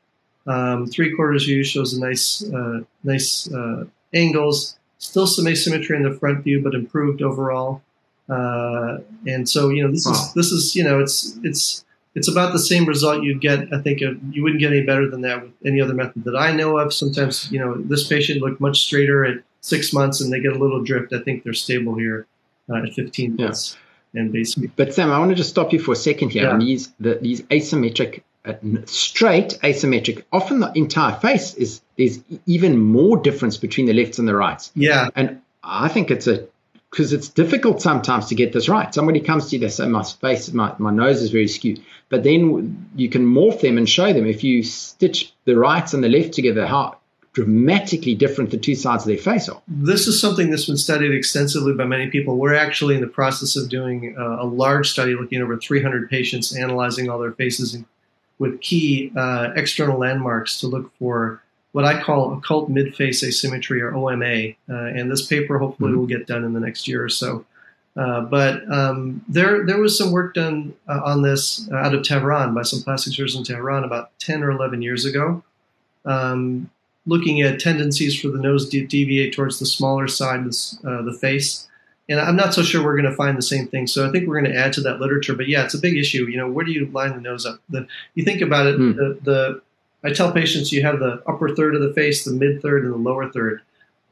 [0.48, 4.78] Um, three quarters view shows a nice, uh, nice uh, angles.
[4.98, 7.82] Still some asymmetry in the front view, but improved overall.
[8.30, 10.12] Uh, and so you know this wow.
[10.12, 13.74] is this is you know it's it's it's about the same result you'd get.
[13.74, 16.52] I think you wouldn't get any better than that with any other method that I
[16.52, 16.94] know of.
[16.94, 20.60] Sometimes you know this patient looked much straighter at six months, and they get a
[20.60, 21.12] little drift.
[21.14, 22.28] I think they're stable here
[22.70, 23.74] uh, at 15 months.
[23.74, 24.72] Yeah and basically.
[24.76, 26.44] But Sam, I want to just stop you for a second here.
[26.44, 26.54] Yeah.
[26.54, 28.54] And these the, these asymmetric, uh,
[28.86, 34.28] straight asymmetric, often the entire face is there's even more difference between the lefts and
[34.28, 34.72] the rights.
[34.76, 36.48] Yeah, and I think it's a
[36.90, 38.94] because it's difficult sometimes to get this right.
[38.94, 41.84] Somebody comes to you, they say, my face, my, my nose is very skewed.
[42.10, 46.04] But then you can morph them and show them if you stitch the rights and
[46.04, 46.98] the left together, how
[47.34, 49.62] dramatically different the two sides of their face are.
[49.68, 52.38] This is something that's been studied extensively by many people.
[52.38, 56.10] We're actually in the process of doing a, a large study looking at over 300
[56.10, 57.78] patients, analyzing all their faces
[58.40, 63.94] with key uh, external landmarks to look for what I call occult midface asymmetry or
[63.94, 64.50] OMA.
[64.68, 66.00] Uh, and this paper hopefully mm-hmm.
[66.00, 67.46] will get done in the next year or so.
[67.96, 72.54] Uh, but um, there, there was some work done uh, on this out of Tehran
[72.54, 75.44] by some plastic surgeons in Tehran about 10 or 11 years ago.
[76.06, 76.70] Um,
[77.10, 80.56] looking at tendencies for the nose to deviate towards the smaller side of
[80.86, 81.68] uh, the face.
[82.08, 83.88] And I'm not so sure we're going to find the same thing.
[83.88, 85.36] So I think we're going to add to that literature.
[85.36, 86.28] But yeah, it's a big issue.
[86.28, 87.60] You know, where do you line the nose up?
[87.70, 88.80] The, you think about it.
[88.80, 88.96] Mm.
[88.96, 89.62] The, the,
[90.04, 92.94] I tell patients you have the upper third of the face, the mid third, and
[92.94, 93.62] the lower third,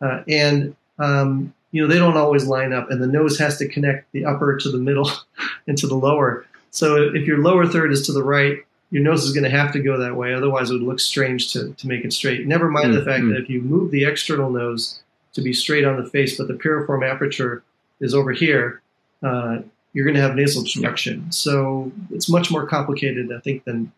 [0.01, 2.91] uh, and um, you know they don't always line up.
[2.91, 5.09] And the nose has to connect the upper to the middle
[5.67, 6.45] and to the lower.
[6.71, 9.71] So if your lower third is to the right, your nose is going to have
[9.73, 10.33] to go that way.
[10.33, 12.47] Otherwise, it would look strange to, to make it straight.
[12.47, 12.99] Never mind mm-hmm.
[12.99, 13.33] the fact mm.
[13.33, 15.01] that if you move the external nose
[15.33, 17.63] to be straight on the face, but the piriform aperture
[17.99, 18.81] is over here,
[19.23, 19.59] uh,
[19.93, 21.31] you're going to have nasal obstruction.
[21.31, 23.91] So it's much more complicated, I think, than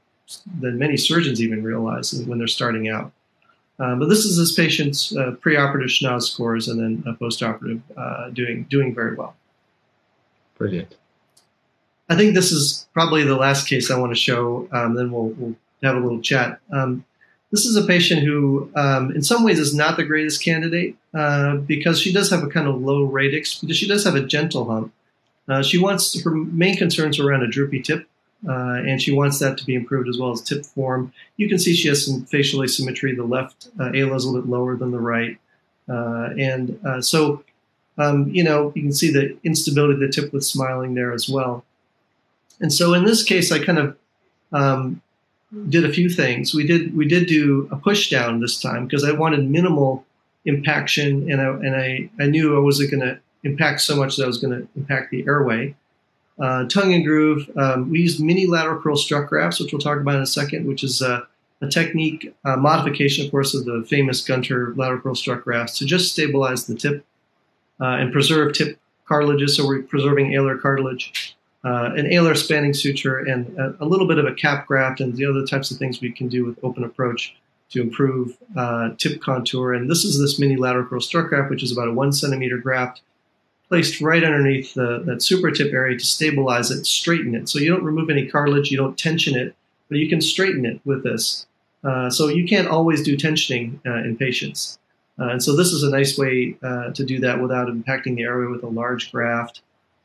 [0.59, 3.11] than many surgeons even realize when they're starting out.
[3.79, 8.29] Um, but this is this patient's uh, preoperative SCHNOS scores and then uh, postoperative uh,
[8.29, 9.35] doing doing very well.
[10.57, 10.95] Brilliant.
[12.10, 14.68] I think this is probably the last case I want to show.
[14.72, 16.60] Um, then we'll, we'll, have a little chat.
[16.74, 17.05] Um,
[17.51, 21.55] this is a patient who, um, in some ways, is not the greatest candidate uh,
[21.55, 24.70] because she does have a kind of low radix, but she does have a gentle
[24.70, 24.91] hump.
[25.47, 28.10] Uh, she wants her main concerns around a droopy tip,
[28.45, 31.14] uh, and she wants that to be improved as well as tip form.
[31.38, 33.16] You can see she has some facial asymmetry.
[33.16, 35.38] The left uh, ala is a little bit lower than the right,
[35.88, 37.45] uh, and uh, so
[37.99, 41.30] um, you know, you can see the instability of the tip with smiling there as
[41.30, 41.66] well.
[42.60, 43.97] And so in this case, I kind of
[44.51, 45.01] um,
[45.70, 46.53] did a few things.
[46.53, 50.05] We did we did do a push down this time because I wanted minimal
[50.45, 54.24] impaction, and I and I, I knew I wasn't going to impact so much that
[54.24, 55.76] I was going to impact the airway.
[56.39, 57.49] Uh, tongue and groove.
[57.57, 60.68] Um, we used mini lateral crural strut grafts, which we'll talk about in a second,
[60.68, 61.28] which is a,
[61.62, 65.86] a technique a modification, of course, of the famous Gunter lateral crural strut grafts to
[65.86, 67.05] just stabilize the tip
[67.82, 69.57] uh, and preserve tip cartilages.
[69.57, 71.28] So we're preserving alar cartilage
[71.64, 75.16] uh, an alar spanning suture, and a, a, little bit of a cap graft, and
[75.16, 77.36] the other types of things we can do with open approach
[77.70, 79.74] to improve uh, tip contour.
[79.74, 82.57] And this is this mini lateral crural strut graft, which is about a one centimeter
[82.57, 83.01] graft
[83.68, 87.47] placed right underneath the, that super tip area to stabilize it, straighten it.
[87.49, 89.53] So you don't remove any cartilage, you don't tension it,
[89.89, 91.45] but you can straighten it with this.
[91.84, 94.80] Uh, so you can't always do tensioning uh, in patients.
[95.20, 96.53] Uh, and so this is a nice way
[96.93, 99.62] to do that without impacting the area with a large graft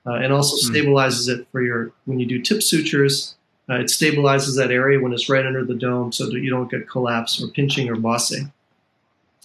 [0.07, 0.75] uh, and also hmm.
[0.75, 3.35] stabilizes it for your when you do tip sutures.
[3.69, 6.71] Uh, it stabilizes that area when it's right under the dome, so that you don't
[6.71, 8.53] get collapse or pinching or bossing.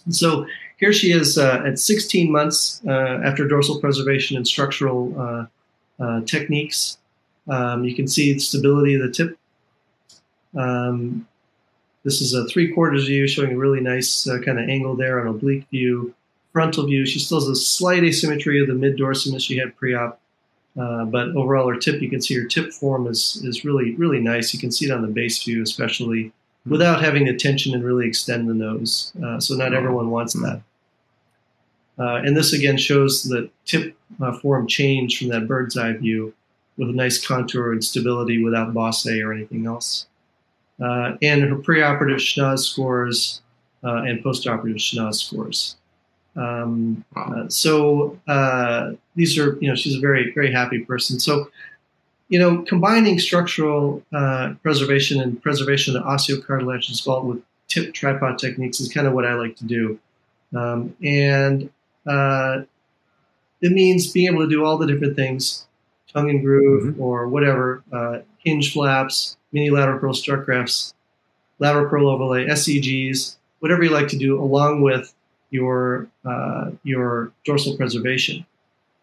[0.05, 0.45] And so
[0.77, 5.45] here she is uh, at 16 months uh, after dorsal preservation and structural uh,
[5.99, 6.97] uh, techniques.
[7.47, 9.37] Um, you can see the stability of the tip.
[10.55, 11.27] Um,
[12.03, 15.27] this is a three quarters view showing a really nice kind of angle there, an
[15.27, 16.13] oblique view,
[16.53, 17.05] frontal view.
[17.05, 20.18] She still has a slight asymmetry of the mid dorsum as she had pre-op.
[20.79, 24.19] Uh, but overall, her tip, you can see her tip form is, is really, really
[24.19, 24.53] nice.
[24.53, 26.31] You can see it on the base view, especially
[26.65, 29.11] without having to tension and really extend the nose.
[29.21, 30.61] Uh, so not everyone wants that.
[31.97, 36.33] Uh, and this again shows the tip uh, form change from that bird's eye view
[36.77, 40.07] with a nice contour and stability without bosse or anything else.
[40.81, 43.41] Uh, and her preoperative SCHNOS scores
[43.83, 45.75] and postoperative SCHNOS scores.
[46.39, 47.23] Um, wow.
[47.35, 51.19] uh, so uh, these are, you know, she's a very, very happy person.
[51.19, 51.49] So,
[52.29, 58.39] you know, combining structural uh, preservation and preservation of the osteocartilaginous vault with tip tripod
[58.39, 59.99] techniques is kind of what I like to do.
[60.55, 61.69] Um, and
[62.07, 62.61] uh,
[63.61, 65.67] it means being able to do all the different things,
[66.11, 67.01] tongue and groove mm-hmm.
[67.01, 70.93] or whatever, uh, hinge flaps, mini lateral crural strut grafts,
[71.59, 75.13] lateral crural overlay, SEGs, whatever you like to do, along with
[75.51, 78.45] your uh, your dorsal preservation.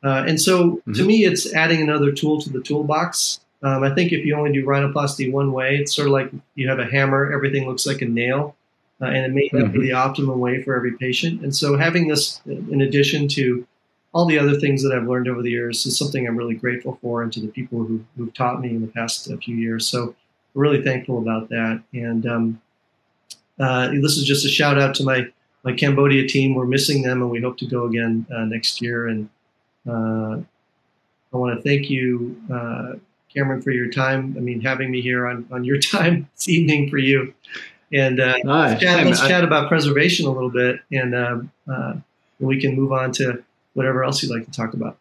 [0.04, 0.92] Uh, and so, mm-hmm.
[0.92, 3.40] to me, it's adding another tool to the toolbox.
[3.62, 6.68] Um, I think if you only do rhinoplasty one way, it's sort of like you
[6.68, 8.54] have a hammer; everything looks like a nail,
[9.00, 9.80] uh, and it may not mm-hmm.
[9.80, 11.42] be the optimum way for every patient.
[11.42, 13.66] And so, having this in addition to
[14.12, 16.98] all the other things that I've learned over the years is something I'm really grateful
[17.02, 19.86] for, and to the people who, who've taught me in the past few years.
[19.86, 20.14] So,
[20.54, 21.82] really thankful about that.
[21.92, 22.62] And um,
[23.58, 25.28] uh, this is just a shout out to my
[25.66, 26.54] my Cambodia team.
[26.54, 29.08] We're missing them, and we hope to go again uh, next year.
[29.08, 29.28] And
[29.86, 30.38] uh,
[31.32, 32.92] I want to thank you, uh,
[33.34, 34.36] Cameron, for your time.
[34.38, 37.34] I mean, having me here on, on your time this evening for you.
[37.92, 41.94] And uh, let's, chat, let's chat, about preservation a little bit, and um, uh,
[42.40, 43.44] we can move on to
[43.74, 44.96] whatever else you'd like to talk about.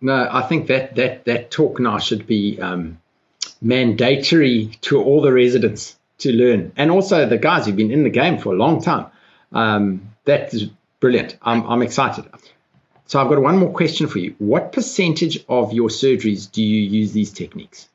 [0.00, 3.00] No, I think that that that talk now should be um,
[3.60, 8.10] mandatory to all the residents to learn, and also the guys who've been in the
[8.10, 9.06] game for a long time.
[9.52, 10.68] Um, that is
[11.00, 11.36] brilliant.
[11.42, 12.24] I'm, I'm excited.
[13.06, 14.34] So I've got one more question for you.
[14.38, 17.88] What percentage of your surgeries do you use these techniques?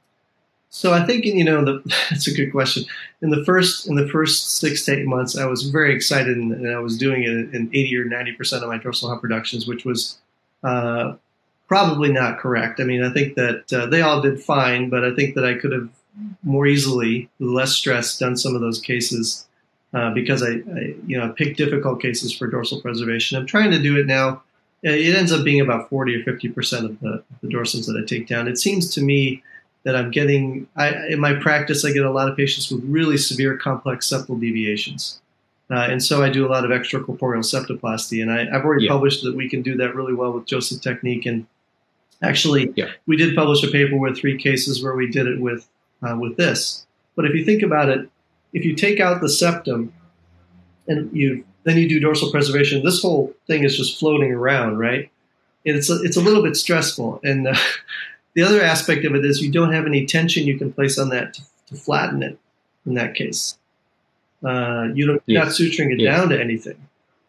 [0.69, 2.83] So I think you know the, that's a good question.
[3.21, 6.51] In the first in the first six to eight months, I was very excited and,
[6.51, 9.67] and I was doing it in eighty or ninety percent of my dorsal hump reductions,
[9.67, 10.17] which was
[10.65, 11.13] uh,
[11.69, 12.81] probably not correct.
[12.81, 15.53] I mean, I think that uh, they all did fine, but I think that I
[15.53, 15.87] could have
[16.43, 19.47] more easily, less stress, done some of those cases
[19.95, 23.37] uh, because I, I, you know, pick difficult cases for dorsal preservation.
[23.37, 24.43] I'm trying to do it now.
[24.83, 28.05] It ends up being about 40 or 50 percent of the, the dorsums that I
[28.05, 28.47] take down.
[28.47, 29.41] It seems to me
[29.83, 33.17] that I'm getting, I, in my practice, I get a lot of patients with really
[33.17, 35.21] severe complex septal deviations.
[35.71, 38.21] Uh, and so I do a lot of extracorporeal septoplasty.
[38.21, 38.91] And I, have already yeah.
[38.91, 41.25] published that we can do that really well with Joseph technique.
[41.25, 41.47] And
[42.21, 42.89] actually, yeah.
[43.07, 45.67] we did publish a paper with three cases where we did it with,
[46.03, 46.85] uh, with this.
[47.15, 48.09] But if you think about it,
[48.55, 49.93] if you take out the septum
[50.87, 55.11] and you then you do dorsal preservation, this whole thing is just floating around, right?
[55.65, 57.19] It's a, it's a little bit stressful.
[57.23, 57.55] And uh,
[58.33, 61.09] the other aspect of it is you don't have any tension you can place on
[61.09, 62.39] that to, to flatten it.
[62.85, 63.57] In that case,
[64.43, 65.59] uh, you don't, you're yes.
[65.59, 66.15] not suturing it yes.
[66.15, 66.77] down to anything.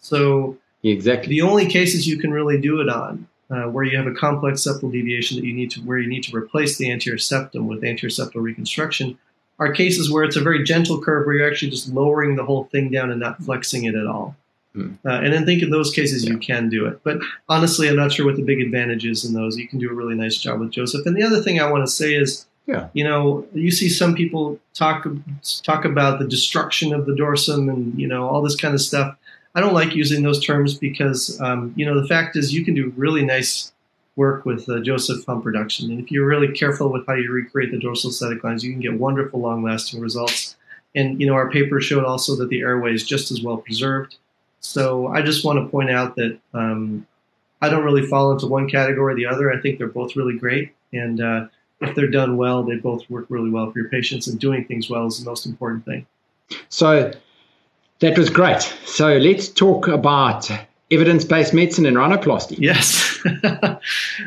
[0.01, 4.07] So exactly the only cases you can really do it on uh, where you have
[4.07, 7.17] a complex septal deviation that you need to where you need to replace the anterior
[7.17, 9.19] septum with anterior septal reconstruction
[9.59, 12.65] are cases where it's a very gentle curve where you're actually just lowering the whole
[12.65, 14.37] thing down and not flexing it at all.
[14.75, 14.93] Hmm.
[15.05, 16.33] Uh, and I think in those cases yeah.
[16.33, 17.01] you can do it.
[17.03, 19.57] But honestly, I'm not sure what the big advantage is in those.
[19.57, 21.07] You can do a really nice job with Joseph.
[21.07, 22.89] And the other thing I want to say is, yeah.
[22.93, 25.07] you know, you see some people talk
[25.63, 29.17] talk about the destruction of the dorsum and you know all this kind of stuff.
[29.55, 32.75] I don't like using those terms because um, you know the fact is you can
[32.75, 33.73] do really nice
[34.17, 37.71] work with uh, Joseph hump reduction, and if you're really careful with how you recreate
[37.71, 40.57] the dorsal aesthetic lines, you can get wonderful long-lasting results.
[40.95, 44.17] And you know our paper showed also that the airway is just as well preserved.
[44.61, 47.07] So I just want to point out that um,
[47.61, 49.53] I don't really fall into one category or the other.
[49.53, 51.49] I think they're both really great, and uh,
[51.83, 54.27] if they're done well, they both work really well for your patients.
[54.27, 56.07] And doing things well is the most important thing.
[56.71, 57.13] So
[58.01, 58.63] that was great.
[58.87, 60.51] So let's talk about
[60.91, 62.57] evidence-based medicine and rhinoplasty.
[62.59, 63.06] Yes,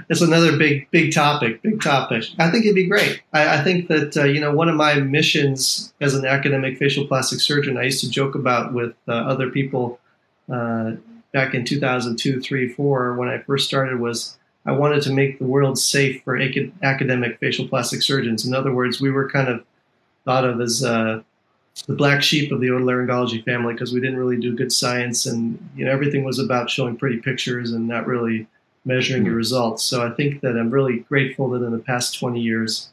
[0.08, 1.62] that's another big, big topic.
[1.62, 2.26] Big topic.
[2.38, 3.22] I think it'd be great.
[3.34, 7.08] I, I think that uh, you know one of my missions as an academic facial
[7.08, 10.00] plastic surgeon, I used to joke about with uh, other people
[10.52, 10.94] uh,
[11.34, 15.46] back in 2002, three, four, when I first started, was I wanted to make the
[15.46, 18.46] world safe for ac- academic facial plastic surgeons.
[18.46, 19.64] In other words, we were kind of
[20.26, 21.22] thought of as uh,
[21.88, 25.58] the black sheep of the otolaryngology family because we didn't really do good science, and
[25.76, 28.48] you know everything was about showing pretty pictures and not really
[28.86, 29.38] measuring your mm-hmm.
[29.38, 29.84] results.
[29.84, 32.90] So I think that I'm really grateful that in the past 20 years,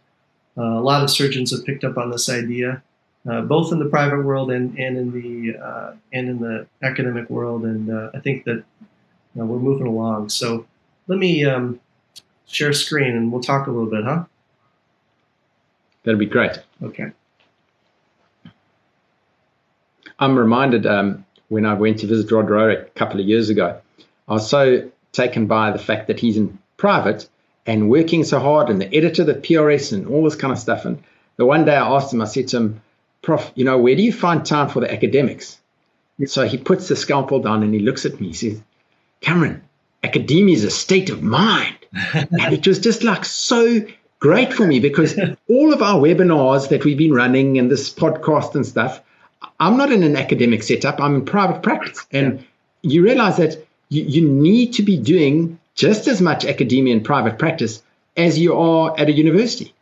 [0.59, 2.83] uh, a lot of surgeons have picked up on this idea
[3.29, 7.29] uh, both in the private world and, and in the uh, and in the academic
[7.29, 7.65] world.
[7.65, 8.63] And uh, I think that
[9.35, 10.29] we're moving along.
[10.29, 10.67] So
[11.09, 11.81] let me um,
[12.47, 14.25] share screen and we'll talk a little bit, huh?
[16.05, 16.59] That'd be great.
[16.83, 17.11] Okay.
[20.19, 23.81] I'm reminded um, when I went to visit Rod Rowe a couple of years ago,
[24.29, 27.29] I was so taken by the fact that he's in private
[27.67, 30.85] and working so hard and the editor, the PRS, and all this kind of stuff.
[30.85, 31.03] And
[31.37, 32.83] the one day I asked him, I said to him,
[33.23, 35.59] Prof, you know, where do you find time for the academics?
[36.27, 38.29] So he puts the scalpel down and he looks at me.
[38.29, 38.63] He says,
[39.21, 39.63] Cameron,
[40.05, 41.77] academia is a state of mind.
[42.15, 43.81] and it was just like so
[44.21, 45.19] great for me because
[45.51, 49.03] all of our webinars that we've been running and this podcast and stuff,
[49.59, 52.07] I'm not in an academic setup, I'm in private practice.
[52.13, 52.45] And
[52.83, 57.39] you realize that you, you need to be doing just as much academia and private
[57.39, 57.83] practice
[58.17, 59.73] as you are at a university.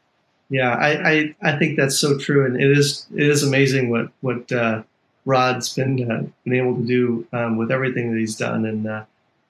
[0.51, 4.11] Yeah, I, I, I, think that's so true, and it is it is amazing what
[4.21, 4.83] what uh,
[5.25, 9.05] Rod's been uh, been able to do um, with everything that he's done, and uh,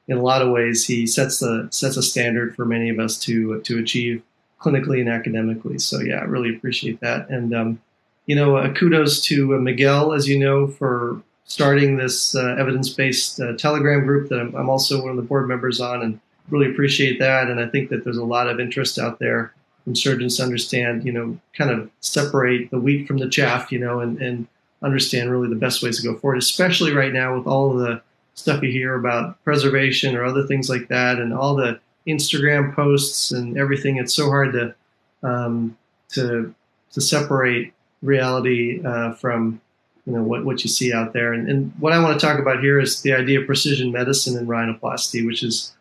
[0.06, 3.18] in a lot of ways, he sets the sets a standard for many of us
[3.20, 4.22] to to achieve
[4.60, 5.78] clinically and academically.
[5.78, 7.80] So yeah, I really appreciate that, and um,
[8.26, 12.90] you know, uh, kudos to uh, Miguel, as you know, for starting this uh, evidence
[12.90, 16.20] based Telegram group that I'm, I'm also one of the board members on, and
[16.50, 17.48] really appreciate that.
[17.48, 19.52] And I think that there's a lot of interest out there
[19.84, 23.78] from surgeons to understand, you know, kind of separate the wheat from the chaff, you
[23.78, 24.46] know, and, and
[24.82, 28.00] understand really the best ways to go forward, especially right now with all the
[28.34, 33.30] stuff you hear about preservation or other things like that, and all the Instagram posts
[33.30, 33.96] and everything.
[33.96, 34.74] It's so hard to
[35.22, 35.76] um,
[36.10, 36.54] to
[36.92, 37.72] to separate
[38.02, 39.60] reality uh, from
[40.06, 41.32] you know what, what you see out there.
[41.32, 44.36] And, and, what I want to talk about here is the idea of precision medicine
[44.36, 45.74] and rhinoplasty, which is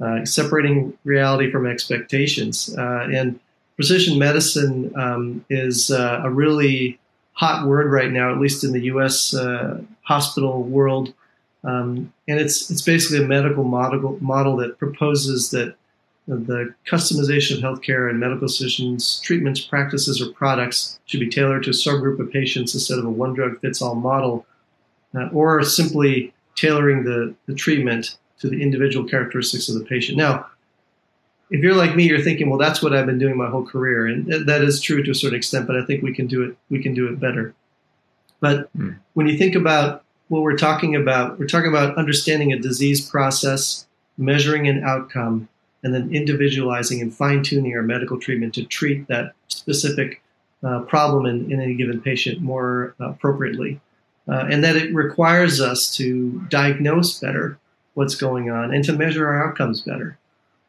[0.00, 2.74] uh, separating reality from expectations.
[2.76, 3.40] Uh, and
[3.76, 6.98] precision medicine um, is uh, a really
[7.32, 9.34] hot word right now, at least in the U.S.
[9.34, 11.14] Uh, hospital world.
[11.64, 15.74] Um, and it's it's basically a medical model model that proposes that
[16.30, 21.70] the customization of healthcare and medical decisions, treatments, practices, or products should be tailored to
[21.70, 24.46] a subgroup of patients instead of a one drug fits all model,
[25.14, 30.16] uh, or simply tailoring the, the treatment to the individual characteristics of the patient.
[30.16, 30.46] Now,
[31.50, 34.06] if you're like me, you're thinking, well, that's what I've been doing my whole career,
[34.06, 35.66] and that is true to a certain extent.
[35.66, 36.56] But I think we can do it.
[36.70, 37.54] We can do it better.
[38.38, 38.96] But mm.
[39.14, 43.86] when you think about what we're talking about, we're talking about understanding a disease process,
[44.16, 45.48] measuring an outcome,
[45.82, 50.22] and then individualizing and fine tuning our medical treatment to treat that specific
[50.62, 53.80] uh, problem in, in, any given patient more uh, appropriately.
[54.28, 57.58] Uh, and that it requires us to diagnose better
[57.94, 60.18] what's going on and to measure our outcomes better.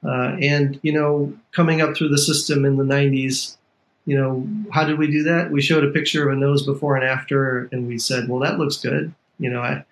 [0.03, 3.57] Uh, and, you know, coming up through the system in the 90s,
[4.05, 5.51] you know, how did we do that?
[5.51, 8.57] We showed a picture of a nose before and after, and we said, well, that
[8.57, 9.13] looks good.
[9.37, 9.83] You know, I,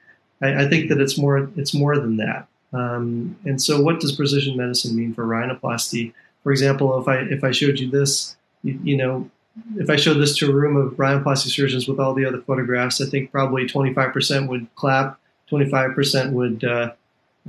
[0.41, 2.47] I, think that it's more, it's more than that.
[2.73, 6.13] Um, and so what does precision medicine mean for rhinoplasty?
[6.43, 9.29] For example, if I, if I showed you this, you, you know,
[9.77, 13.01] if I showed this to a room of rhinoplasty surgeons with all the other photographs,
[13.01, 15.19] I think probably 25% would clap,
[15.51, 16.91] 25% would uh,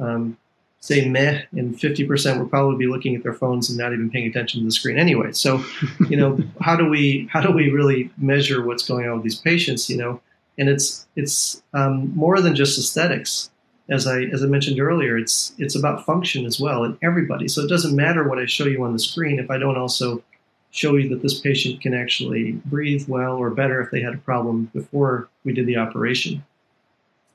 [0.01, 0.37] um,
[0.81, 4.27] say meh, and 50% would probably be looking at their phones and not even paying
[4.27, 5.33] attention to the screen anyway.
[5.33, 5.63] So,
[6.09, 9.39] you know, how do we how do we really measure what's going on with these
[9.39, 9.91] patients?
[9.91, 10.21] You know,
[10.59, 13.51] and it's it's um, more than just aesthetics.
[13.91, 17.49] As I as I mentioned earlier, it's it's about function as well in everybody.
[17.49, 20.23] So it doesn't matter what I show you on the screen if I don't also
[20.71, 24.19] show you that this patient can actually breathe well or better if they had a
[24.19, 26.45] problem before we did the operation.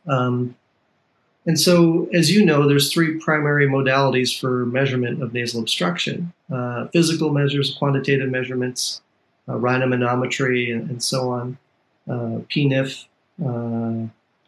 [0.07, 0.55] Um,
[1.45, 6.87] and so, as you know, there's three primary modalities for measurement of nasal obstruction: uh,
[6.87, 9.01] physical measures, quantitative measurements,
[9.47, 11.57] uh, rhinomanometry, and, and, so on.
[12.09, 13.05] Uh, PNIF.
[13.43, 14.07] Uh,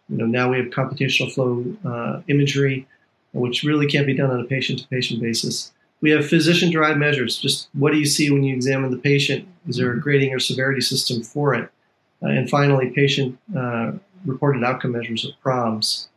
[0.10, 2.88] you know, now we have computational flow uh, imagery,
[3.34, 5.72] which really can't be done on a patient-to-patient basis.
[6.00, 7.38] We have physician-derived measures.
[7.38, 9.48] Just what do you see when you examine the patient?
[9.68, 11.70] Is there a grading or severity system for it?
[12.24, 16.08] Uh, and finally, patient-reported outcome measures, or PROMs.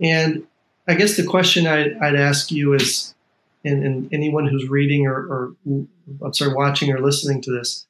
[0.00, 0.46] And
[0.88, 3.14] I guess the question I'd, I'd ask you is,
[3.64, 5.56] and, and, anyone who's reading or, or
[6.22, 7.86] I'm sorry, watching or listening to this,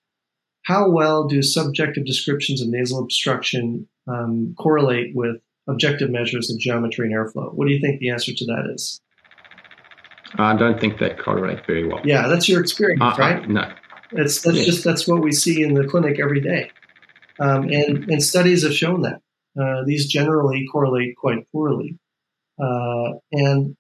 [0.63, 5.37] how well do subjective descriptions of nasal obstruction um, correlate with
[5.67, 7.53] objective measures of geometry and airflow?
[7.55, 9.01] What do you think the answer to that is?
[10.37, 12.01] I don't think they correlate very well.
[12.05, 13.49] Yeah, that's your experience, uh, right?
[13.49, 13.71] no,
[14.13, 14.67] it's that's yes.
[14.67, 16.71] just that's what we see in the clinic every day,
[17.39, 19.21] um, and and studies have shown that
[19.61, 21.99] uh, these generally correlate quite poorly.
[22.61, 23.77] Uh, and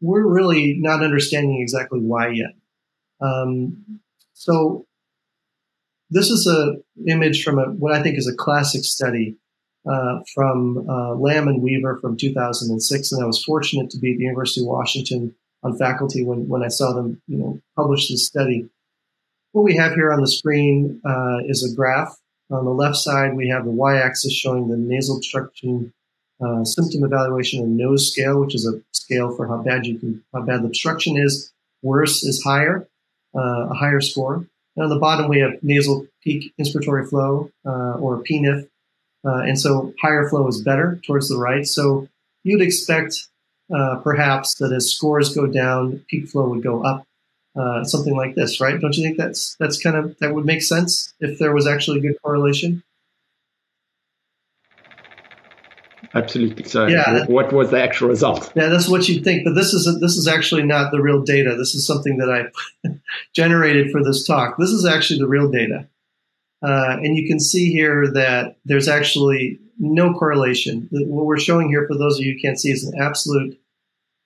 [0.00, 2.52] we're really not understanding exactly why yet.
[3.20, 4.00] Um,
[4.32, 4.86] so
[6.08, 6.76] this is a
[7.10, 9.36] image from a, what I think is a classic study
[9.88, 14.18] uh, from uh, Lam and Weaver from 2006, and I was fortunate to be at
[14.18, 18.26] the University of Washington on faculty when, when I saw them, you know, publish this
[18.26, 18.68] study.
[19.52, 22.16] What we have here on the screen uh, is a graph
[22.50, 25.92] on the left side, we have the y-axis showing the nasal obstruction
[26.44, 30.24] uh, symptom evaluation and nose scale, which is a scale for how bad you can,
[30.32, 31.52] how bad the obstruction is.
[31.82, 32.88] Worse is higher,
[33.36, 34.46] uh, a higher score.
[34.76, 38.68] And on the bottom, we have nasal peak inspiratory flow, uh, or PNIF.
[39.24, 41.66] Uh, and so higher flow is better towards the right.
[41.66, 42.08] So
[42.42, 43.28] you'd expect
[43.74, 47.06] uh, perhaps that as scores go down, peak flow would go up
[47.58, 48.80] uh, something like this, right?
[48.80, 51.98] Don't you think that's that's kind of that would make sense if there was actually
[51.98, 52.82] a good correlation?
[56.12, 56.64] Absolutely.
[56.64, 58.52] So, yeah, what was the actual result?
[58.56, 61.54] Yeah, that's what you'd think, but this is this is actually not the real data.
[61.56, 62.88] This is something that I
[63.34, 64.56] generated for this talk.
[64.58, 65.86] This is actually the real data,
[66.62, 70.88] uh, and you can see here that there's actually no correlation.
[70.90, 73.58] What we're showing here, for those of you who can't see, is an absolute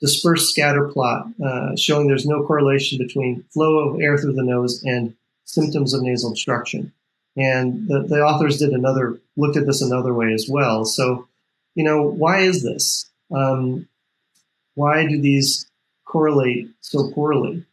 [0.01, 4.83] dispersed scatter plot uh, showing there's no correlation between flow of air through the nose
[4.83, 5.15] and
[5.45, 6.93] symptoms of nasal obstruction.
[7.37, 10.85] And the, the authors did another, looked at this another way as well.
[10.85, 11.29] So,
[11.75, 13.11] you know, why is this?
[13.35, 13.89] Um,
[14.75, 15.67] why do these
[16.05, 17.65] correlate so poorly?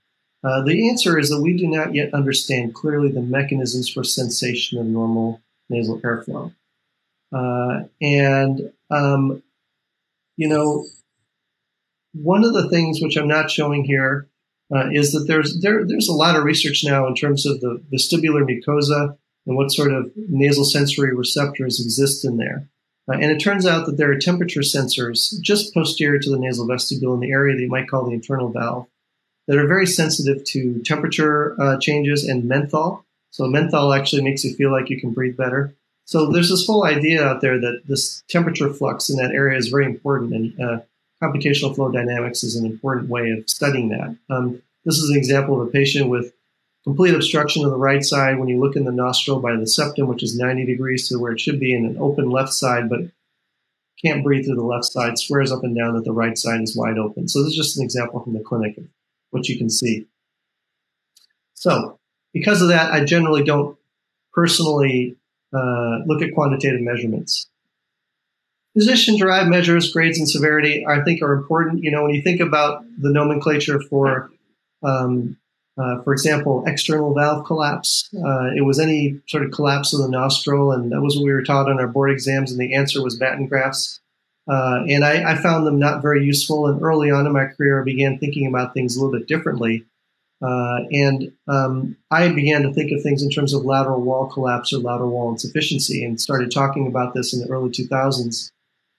[0.43, 4.79] Uh, the answer is that we do not yet understand clearly the mechanisms for sensation
[4.79, 6.53] of normal nasal airflow.
[7.31, 9.41] Uh, and, um,
[10.37, 10.85] you know,
[12.13, 14.27] one of the things which I'm not showing here
[14.73, 17.81] uh, is that there's there, there's a lot of research now in terms of the
[17.93, 22.67] vestibular mucosa and what sort of nasal sensory receptors exist in there.
[23.09, 26.67] Uh, and it turns out that there are temperature sensors just posterior to the nasal
[26.67, 28.87] vestibule in the area that you might call the internal valve
[29.47, 33.05] that are very sensitive to temperature uh, changes and menthol.
[33.31, 35.73] So menthol actually makes you feel like you can breathe better.
[36.05, 39.69] So there's this whole idea out there that this temperature flux in that area is
[39.69, 40.79] very important, and uh,
[41.23, 44.17] computational flow dynamics is an important way of studying that.
[44.29, 46.33] Um, this is an example of a patient with
[46.83, 48.39] complete obstruction on the right side.
[48.39, 51.31] When you look in the nostril by the septum, which is 90 degrees to where
[51.31, 53.01] it should be, and an open left side, but
[54.03, 56.75] can't breathe through the left side, swears up and down that the right side is
[56.75, 57.27] wide open.
[57.27, 58.85] So this is just an example from the clinic of
[59.31, 60.07] what you can see.
[61.55, 61.99] So
[62.33, 63.77] because of that, I generally don't
[64.33, 65.15] personally
[65.53, 67.47] uh, look at quantitative measurements.
[68.73, 71.83] Physician-derived measures, grades and severity, I think are important.
[71.83, 74.31] You know, when you think about the nomenclature for,
[74.81, 75.37] um,
[75.77, 80.09] uh, for example, external valve collapse, uh, it was any sort of collapse of the
[80.09, 83.01] nostril, and that was what we were taught on our board exams, and the answer
[83.03, 84.00] was Batten grafts.
[84.51, 86.67] Uh, and I, I, found them not very useful.
[86.67, 89.85] And early on in my career, I began thinking about things a little bit differently.
[90.41, 94.73] Uh, and um, I began to think of things in terms of lateral wall collapse
[94.73, 98.51] or lateral wall insufficiency, and started talking about this in the early 2000s.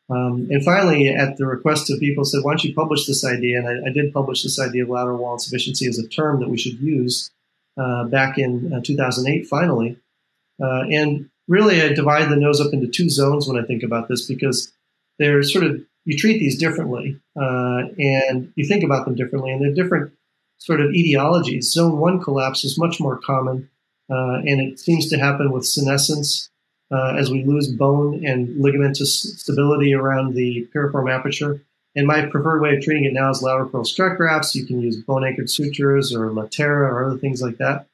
[0.09, 3.59] Um, and finally, at the request of people, said, "Why don't you publish this idea?"
[3.59, 6.49] And I, I, did publish this idea of lateral wall insufficiency as a term that
[6.49, 7.31] we should use
[7.77, 9.47] uh, back in uh, 2008.
[9.49, 9.99] Finally,
[10.63, 14.09] uh, and really, I divide the nose up into two zones when I think about
[14.09, 14.73] this because
[15.19, 19.63] they're sort of you treat these differently uh, and you think about them differently, and
[19.63, 20.13] they're different
[20.59, 21.65] sort of etiologies.
[21.65, 23.69] Zone one collapse is much more common,
[24.11, 26.51] uh, and it seems to happen with senescence
[26.93, 31.63] uh, as we lose bone and ligamentous stability around the piriform aperture.
[31.95, 34.55] And my preferred way of treating it now is lateral crural strut grafts.
[34.55, 37.87] You can use bone anchored sutures or Latera or other things like that.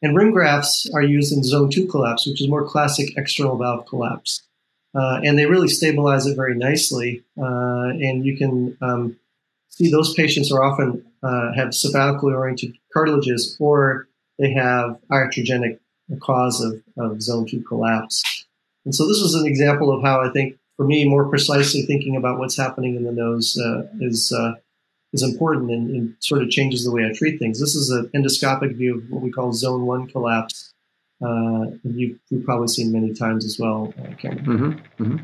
[0.00, 3.86] And rim grafts are used in zone two collapse, which is more classic external valve
[3.86, 4.42] collapse.
[4.94, 7.22] Uh, and they really stabilize it very nicely.
[7.38, 9.16] Uh, and you can um,
[9.68, 14.08] see those patients are often uh, have cephalically oriented cartilages or
[14.38, 15.78] they have iatrogenic
[16.20, 18.22] cause of, of zone two collapse.
[18.84, 22.16] And so this was an example of how I think, for me, more precisely thinking
[22.16, 24.54] about what's happening in the nose uh, is uh,
[25.12, 27.60] is important and, and, sort of changes the way I treat things.
[27.60, 30.71] This is an endoscopic view of what we call zone one collapse.
[31.24, 34.44] Uh, you've, you've, probably seen many times as well, uh, Cameron.
[34.44, 35.16] Mm-hmm, mm-hmm.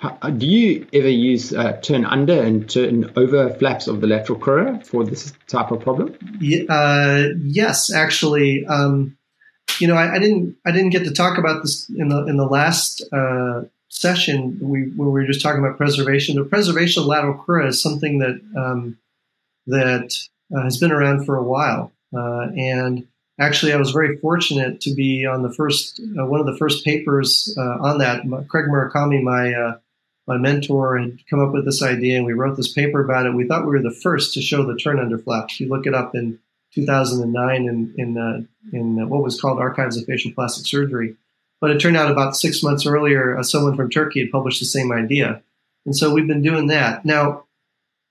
[0.00, 4.38] How, do you ever use uh, turn under and turn over flaps of the lateral
[4.38, 6.16] crura for this type of problem?
[6.40, 8.66] Yeah, uh, yes, actually.
[8.66, 9.16] Um,
[9.78, 12.36] you know, I, I, didn't I didn't get to talk about this in the in
[12.36, 16.36] the last uh, session we when we were just talking about preservation.
[16.36, 18.98] The preservation of lateral crura is something that um,
[19.66, 20.14] that
[20.54, 23.06] uh, has been around for a while, uh, and
[23.40, 26.84] actually, I was very fortunate to be on the first uh, one of the first
[26.84, 28.22] papers uh, on that.
[28.48, 29.78] Craig Murakami, my uh,
[30.26, 33.34] my mentor, had come up with this idea, and we wrote this paper about it.
[33.34, 35.46] We thought we were the first to show the turn under flap.
[35.50, 36.38] If you look it up in
[36.74, 38.42] 2009 in in, uh,
[38.72, 41.16] in what was called Archives of Facial Plastic Surgery.
[41.60, 44.66] But it turned out about six months earlier, uh, someone from Turkey had published the
[44.66, 45.42] same idea,
[45.84, 47.04] and so we've been doing that.
[47.04, 47.44] Now,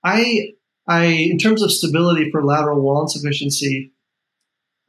[0.04, 0.54] I,
[0.86, 3.92] I, in terms of stability for lateral wall insufficiency,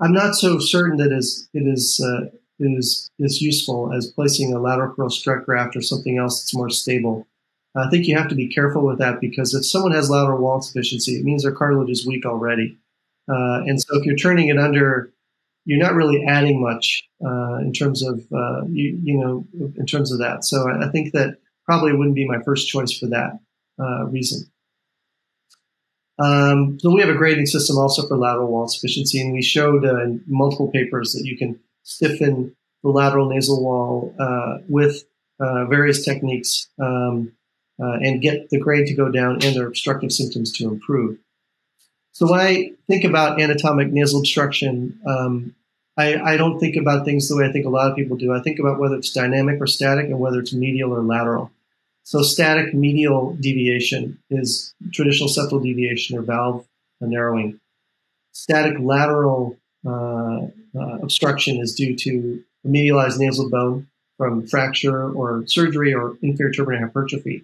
[0.02, 2.30] I'm not so certain that is it is uh,
[2.60, 6.69] is as useful as placing a lateral crural strut graft or something else that's more
[6.69, 7.28] stable.
[7.76, 10.57] I think you have to be careful with that because if someone has lateral wall
[10.57, 12.78] insufficiency, it means their cartilage is weak already.
[13.30, 15.14] Uh, and so if you're turning it under
[15.65, 19.45] you're not really adding much uh, in terms of uh, you, you, know
[19.78, 20.44] in terms of that.
[20.44, 23.40] So I, I, think that probably wouldn't be my first choice for that
[23.80, 24.49] uh, reason.
[26.19, 29.85] Um, so we have a grading system also for lateral wall insufficiency, and we showed
[29.85, 35.03] uh, in multiple papers that you can stiffen the lateral nasal wall uh, with
[35.39, 37.31] uh, various techniques um,
[37.79, 41.17] and get the grade to go down and their obstructive symptoms to improve.
[42.11, 45.55] So when I think about anatomic nasal obstruction, um,
[45.97, 48.33] I, I, don't think about things the way I think a lot of people do.
[48.33, 51.51] I think about whether it's dynamic or static and whether it's medial or lateral.
[52.03, 56.65] So static medial deviation is traditional septal deviation or valve
[56.99, 57.60] narrowing.
[58.34, 63.88] Static lateral uh, uh, obstruction is due to medialized nasal bone
[64.18, 67.44] from fracture or surgery or inferior turbinate hypertrophy.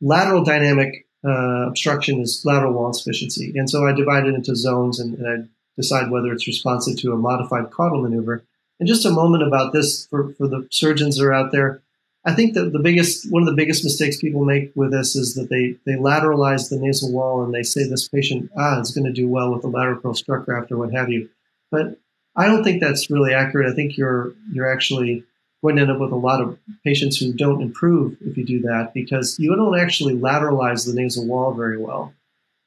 [0.00, 3.52] Lateral dynamic uh, obstruction is lateral wall insufficiency.
[3.56, 7.12] And so I divide it into zones and, and, I decide whether it's responsive to
[7.12, 8.44] a modified caudal maneuver.
[8.78, 11.82] And just a moment about this for, for the surgeons that are out there.
[12.26, 15.34] I think that the biggest, one of the biggest mistakes people make with this is
[15.34, 19.04] that they, they lateralize the nasal wall and they say this patient, ah, is going
[19.04, 21.28] to do well with the lateral crural strut graft or what have you.
[21.70, 21.98] But
[22.34, 23.70] I don't think that's really accurate.
[23.70, 25.24] I think you're, you're actually
[25.62, 28.60] going to end up with a lot of patients who don't improve if you do
[28.62, 32.14] that because you don't actually lateralize the nasal wall very well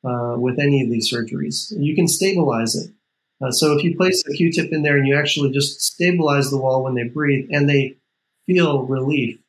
[0.03, 1.73] uh, with any of these surgeries.
[1.77, 2.91] You can stabilize it.
[3.41, 6.57] Uh, so if you place a Q-tip in there and you actually just stabilize the
[6.57, 7.97] wall when they breathe and they
[8.47, 9.39] feel relief,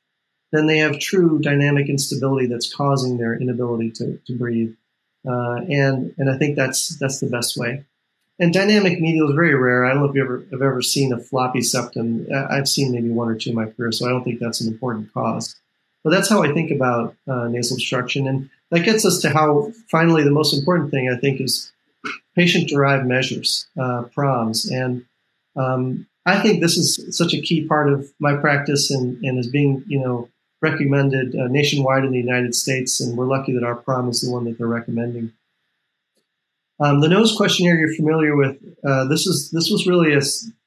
[0.53, 4.75] then they have true dynamic instability that's causing their inability to, to breathe.
[5.29, 7.85] Uh, and and I think that's that's the best way.
[8.39, 9.85] And dynamic medial is very rare.
[9.85, 12.27] I don't know if you ever have ever seen a floppy septum.
[12.33, 14.73] I've seen maybe one or two in my career, so I don't think that's an
[14.73, 15.57] important cause.
[16.05, 19.73] But that's how I think about uh, nasal obstruction, and that gets us to how
[19.91, 21.73] finally the most important thing I think is
[22.37, 25.05] patient-derived measures, uh, PROMs, and
[25.57, 29.49] um, I think this is such a key part of my practice and, and is
[29.49, 30.29] being you know
[30.61, 34.31] recommended uh, nationwide in the United States, and we're lucky that our PROM is the
[34.31, 35.33] one that they're recommending.
[36.81, 38.57] Um, the nose questionnaire you're familiar with.
[38.85, 40.21] Uh, this is this was really a,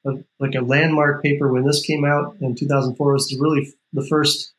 [0.08, 3.10] a, like a landmark paper when this came out in 2004.
[3.10, 4.52] It was really the first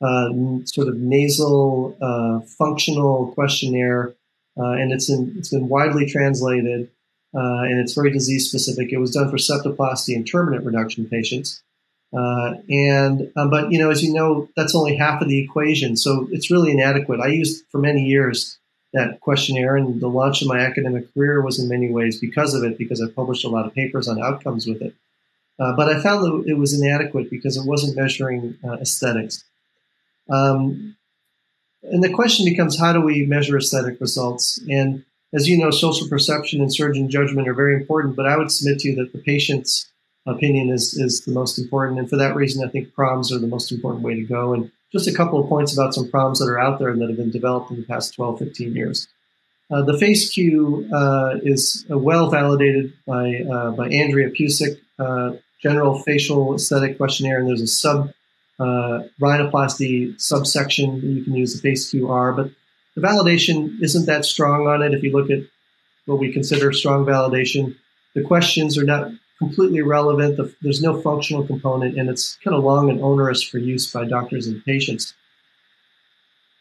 [0.00, 0.30] uh,
[0.66, 4.14] sort of nasal uh, functional questionnaire,
[4.56, 6.88] uh, and it's in, it's been widely translated,
[7.34, 8.92] uh, and it's very disease specific.
[8.92, 11.62] It was done for septoplasty and turbinate reduction patients.
[12.12, 15.96] Uh, and um, but you know, as you know, that's only half of the equation,
[15.96, 17.20] so it's really inadequate.
[17.20, 18.58] I used for many years
[18.92, 22.64] that questionnaire and the launch of my academic career was in many ways because of
[22.64, 24.94] it, because I published a lot of papers on outcomes with it.
[25.60, 29.44] Uh, but I found that it was inadequate because it wasn't measuring uh, aesthetics.
[30.28, 30.96] Um,
[31.82, 34.58] and the question becomes how do we measure aesthetic results?
[34.68, 38.50] And as you know, social perception and surgeon judgment are very important, but I would
[38.50, 39.89] submit to you that the patient's
[40.26, 41.98] opinion is is the most important.
[41.98, 44.54] And for that reason, I think PROMs are the most important way to go.
[44.54, 47.08] And just a couple of points about some PROMs that are out there and that
[47.08, 49.08] have been developed in the past 12, 15 years.
[49.70, 55.32] Uh, the FACE-Q uh, is well validated by uh, by Andrea Pusic, uh,
[55.62, 58.12] General Facial Aesthetic Questionnaire, and there's a sub
[58.58, 62.50] uh, rhinoplasty subsection that you can use the FACE-QR, but
[62.96, 64.92] the validation isn't that strong on it.
[64.92, 65.46] If you look at
[66.06, 67.76] what we consider strong validation,
[68.14, 70.36] the questions are not completely relevant.
[70.36, 74.04] The, there's no functional component, and it's kind of long and onerous for use by
[74.04, 75.14] doctors and patients.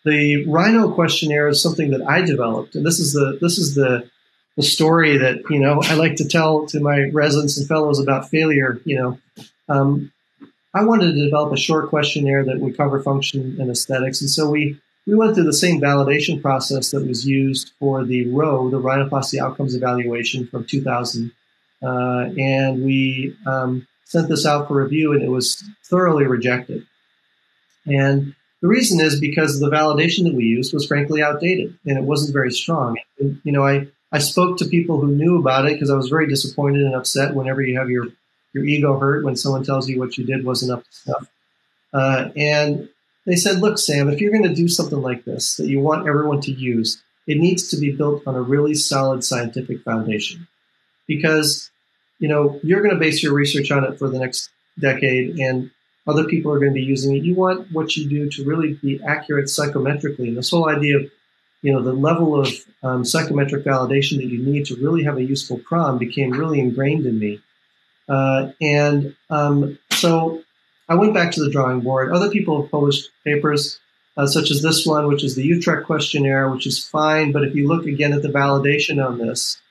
[0.05, 4.09] The Rhino questionnaire is something that I developed, and this is the this is the
[4.55, 8.29] the story that you know I like to tell to my residents and fellows about
[8.29, 8.79] failure.
[8.85, 10.11] You know, um,
[10.73, 14.49] I wanted to develop a short questionnaire that would cover function and aesthetics, and so
[14.49, 18.79] we we went through the same validation process that was used for the ROE, the
[18.79, 21.31] rhinoplasty outcomes evaluation from 2000,
[21.83, 26.85] uh, and we um, sent this out for review, and it was thoroughly rejected.
[27.85, 32.03] And the reason is because the validation that we used was frankly outdated and it
[32.03, 32.97] wasn't very strong.
[33.19, 36.09] And, you know, I, I spoke to people who knew about it because I was
[36.09, 38.07] very disappointed and upset whenever you have your,
[38.53, 41.27] your ego hurt when someone tells you what you did wasn't up to stuff.
[41.93, 42.89] Uh, and
[43.25, 46.07] they said, look, Sam, if you're going to do something like this that you want
[46.07, 50.47] everyone to use, it needs to be built on a really solid scientific foundation
[51.09, 51.69] because,
[52.19, 54.49] you know, you're going to base your research on it for the next
[54.79, 55.71] decade and
[56.07, 57.23] other people are going to be using it.
[57.23, 60.29] You want what you do to really be accurate psychometrically.
[60.29, 61.11] And this whole idea of,
[61.61, 62.47] you know, the level of
[62.83, 67.05] um, psychometric validation that you need to really have a useful prom became really ingrained
[67.05, 67.41] in me.
[68.07, 70.41] Uh, and um, so
[70.87, 72.11] I went back to the drawing board.
[72.11, 73.79] Other people have published papers,
[74.17, 77.31] uh, such as this one, which is the Utrecht questionnaire, which is fine.
[77.31, 79.61] But if you look again at the validation on this,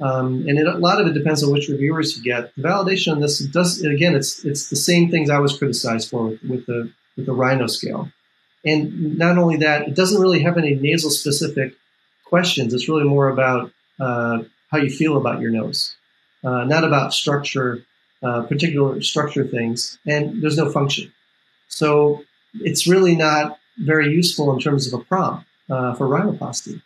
[0.00, 2.54] um, and it, a lot of it depends on which reviewers you get.
[2.56, 6.28] The validation on this does again, it's it's the same things I was criticized for
[6.28, 8.10] with, with the with the Rhino scale,
[8.64, 11.74] and not only that, it doesn't really have any nasal specific
[12.24, 12.72] questions.
[12.72, 15.94] It's really more about uh, how you feel about your nose,
[16.44, 17.84] uh, not about structure,
[18.22, 19.98] uh, particular structure things.
[20.06, 21.12] And there's no function,
[21.68, 22.24] so
[22.54, 26.80] it's really not very useful in terms of a PROM uh, for rhinoplasty.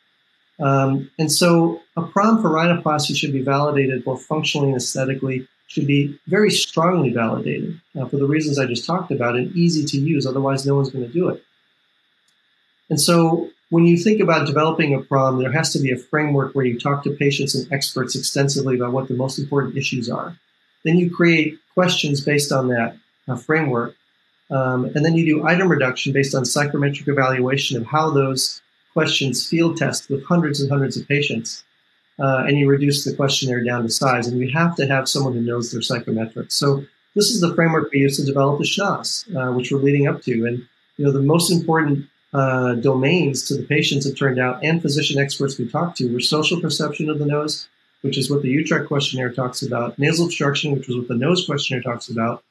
[0.60, 5.86] Um, and so a PROM for rhinoplasty should be validated both functionally and aesthetically, should
[5.86, 9.98] be very strongly validated uh, for the reasons I just talked about and easy to
[9.98, 10.26] use.
[10.26, 11.43] Otherwise, no one's going to do it.
[12.90, 16.55] And so when you think about developing a PROM, there has to be a framework
[16.55, 20.36] where you talk to patients and experts extensively about what the most important issues are.
[20.85, 23.97] Then you create questions based on that uh, framework.
[24.51, 28.60] Um, and then you do item reduction based on psychometric evaluation of how those
[28.95, 31.65] questions field test with hundreds and hundreds of patients,
[32.19, 34.27] uh, and you reduce the questionnaire down to size.
[34.27, 36.53] And you have to have someone who knows their psychometrics.
[36.53, 36.85] So
[37.15, 40.23] this is the framework we use to develop the SCHNOS, uh, which we're leading up
[40.23, 40.47] to.
[40.47, 40.66] And
[40.97, 45.21] you know, the most important uh, domains to the patients, it turned out, and physician
[45.21, 47.69] experts we talked to were social perception of the nose,
[48.03, 51.47] which is what the Utrecht questionnaire talks about, nasal obstruction, which was what the nose
[51.47, 52.43] questionnaire talks about,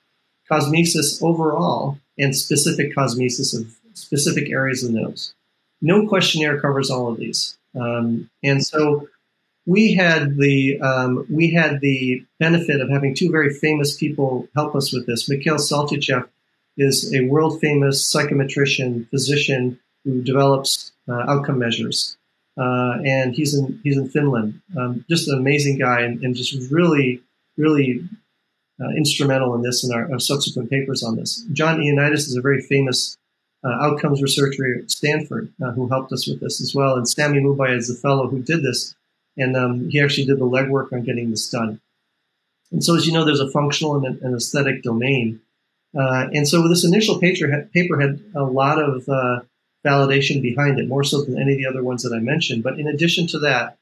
[0.49, 5.33] cosmesis overall, and specific cosmesis of specific areas of the nose
[5.83, 7.57] no questionnaire covers all of these.
[7.79, 9.07] Um, and so
[9.65, 14.75] we had the um, we had the benefit of having two very famous people help
[14.75, 15.29] us with this.
[15.29, 16.27] Mikhail Saltychev
[16.77, 22.17] is a world famous psychometrician physician who develops uh, outcome measures,
[22.57, 24.61] uh, and he's in he's in Finland.
[24.77, 27.21] Um, just an amazing guy, and, and just really
[27.57, 28.03] really
[28.81, 31.45] uh, instrumental in this and our, our, subsequent papers on this.
[31.53, 33.17] John Ioannidis is a very famous
[33.69, 36.95] outcomes researcher at Stanford uh, who helped us with this as well.
[36.95, 38.95] And Sami Moubayed is the fellow who did this.
[39.37, 41.79] And um, he actually did the legwork on getting this done.
[42.71, 45.39] And so, as you know, there's a functional and an aesthetic domain.
[45.97, 49.41] Uh, and so, this initial paper had, paper had a lot of uh,
[49.85, 52.63] validation behind it, more so than any of the other ones that I mentioned.
[52.63, 53.77] But in addition to that,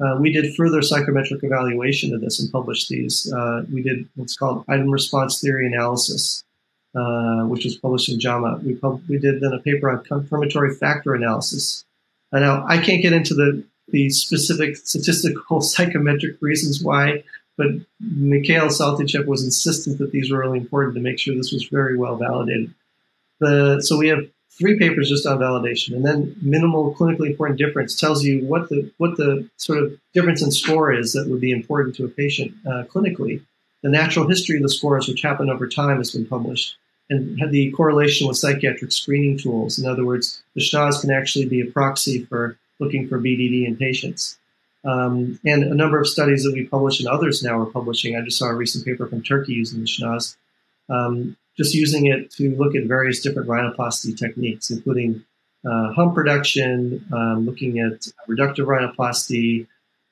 [0.00, 3.32] uh, we did further psychometric evaluation of this and published these.
[3.32, 6.42] Uh, we did what's called item response theory analysis.
[6.94, 8.60] Uh, which was published in JAMA.
[8.62, 11.86] We, pub- we did then a paper on confirmatory factor analysis.
[12.32, 17.24] And now I can't get into the, the specific statistical psychometric reasons why,
[17.56, 21.64] but Mikhail Saltychev was insistent that these were really important to make sure this was
[21.64, 22.74] very well validated.
[23.40, 24.28] The, so we have
[24.58, 28.92] three papers just on validation, and then minimal clinically important difference tells you what the
[28.98, 32.52] what the sort of difference in score is that would be important to a patient
[32.66, 33.40] uh, clinically.
[33.82, 36.76] The natural history of the scores, which happen over time, has been published
[37.12, 39.78] and had the correlation with psychiatric screening tools.
[39.78, 43.76] In other words, the SCHNOS can actually be a proxy for looking for BDD in
[43.76, 44.38] patients.
[44.84, 48.16] Um, and a number of studies that we publish and others now are publishing.
[48.16, 50.36] I just saw a recent paper from Turkey using the SCHNOS,
[50.88, 55.24] um, just using it to look at various different rhinoplasty techniques, including
[55.64, 59.66] uh, hump reduction, um, looking at reductive rhinoplasty,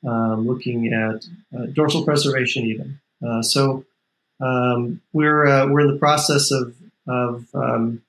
[0.07, 1.27] um, looking at
[1.59, 3.01] uh, dorsal preservation, even.
[3.27, 3.85] Uh, so
[4.41, 6.75] um, we're uh, we're in the process of
[7.07, 8.03] of um,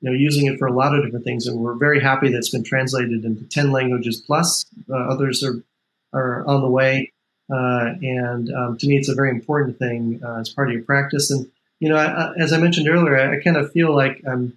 [0.00, 2.38] you know using it for a lot of different things, and we're very happy that
[2.38, 4.64] it's been translated into ten languages plus.
[4.90, 5.62] Uh, others are
[6.12, 7.12] are on the way,
[7.52, 11.30] uh, and um, to me, it's a very important thing as part of your practice.
[11.30, 11.50] And
[11.80, 14.56] you know, I, as I mentioned earlier, I, I kind of feel like I'm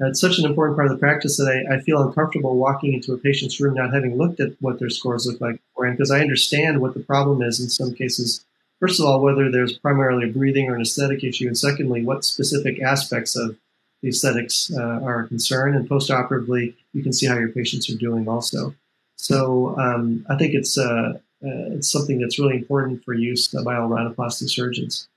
[0.00, 3.12] it's such an important part of the practice that I, I, feel uncomfortable walking into
[3.12, 6.20] a patient's room not having looked at what their scores look like beforehand because I
[6.20, 8.44] understand what the problem is in some cases.
[8.80, 12.24] First of all, whether there's primarily a breathing or an aesthetic issue, and secondly, what
[12.24, 13.56] specific aspects of
[14.02, 15.76] the aesthetics uh, are a concern.
[15.76, 18.74] And postoperatively, you can see how your patients are doing also.
[19.16, 21.12] So um, I think it's uh,
[21.42, 25.08] uh, it's something that's really important for use by all rhinoplasty surgeons.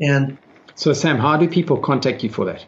[0.00, 0.38] And
[0.74, 2.66] so, Sam, how do people contact you for that?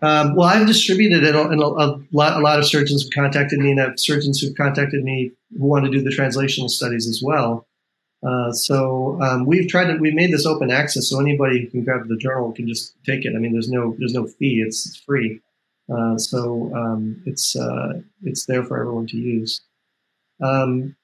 [0.00, 3.58] Um, well, I've distributed it, and a, a, lot, a lot of surgeons have contacted
[3.58, 7.08] me, and I have surgeons who've contacted me who want to do the translational studies
[7.08, 7.66] as well.
[8.26, 11.84] Uh, so um, we've tried to we made this open access, so anybody who can
[11.84, 13.34] grab the journal can just take it.
[13.34, 15.40] I mean, there's no there's no fee; it's, it's free.
[15.92, 19.62] Uh, so um, it's uh, it's there for everyone to use.
[20.40, 20.94] Um,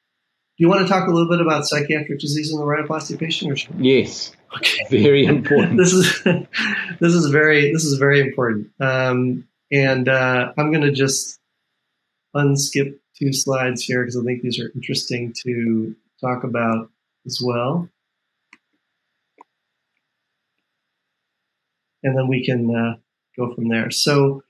[0.59, 3.53] do you want to talk a little bit about psychiatric disease in the rhinoplasty patient?
[3.53, 4.32] Or should yes.
[4.57, 4.85] Okay.
[4.90, 5.77] Very important.
[5.78, 6.23] this is
[7.01, 8.70] this is very this is very important.
[8.81, 11.39] Um, and uh, I'm going to just
[12.35, 16.90] unskip two slides here because I think these are interesting to talk about
[17.28, 17.88] as well.
[22.02, 22.96] And then we can uh,
[23.36, 23.90] go from there.
[23.90, 24.42] So,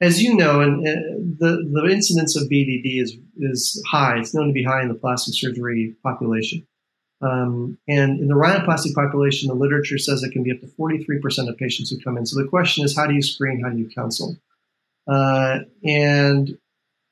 [0.00, 0.92] as you know, and uh,
[1.38, 4.18] the the incidence of BDD is is high.
[4.18, 6.66] It's known to be high in the plastic surgery population.
[7.22, 11.48] Um, and in the rhinoplasty population, the literature says it can be up to 43%
[11.48, 12.24] of patients who come in.
[12.24, 13.60] So the question is, how do you screen?
[13.62, 14.38] How do you counsel?
[15.06, 16.56] Uh, and,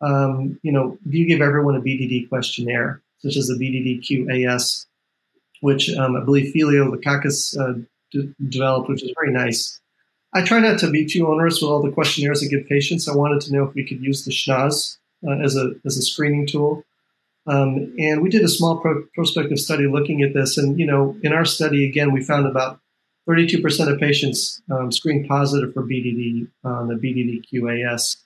[0.01, 4.87] um, you know, do you give everyone a BDD questionnaire, such as the BDD-QAS,
[5.61, 7.81] which um, I believe Filio Lekakis uh,
[8.13, 9.81] d- developed, which is very nice.
[10.35, 13.09] I try not to be too onerous with all the questionnaires I give patients.
[13.09, 16.03] I wanted to know if we could use the SCHNOS uh, as a as a
[16.03, 16.85] screening tool.
[17.47, 20.59] Um, and we did a small pro- prospective study looking at this.
[20.59, 22.79] And, you know, in our study, again, we found about
[23.29, 24.91] 32% of patients um,
[25.27, 28.17] positive for BDD on the BDD QAS.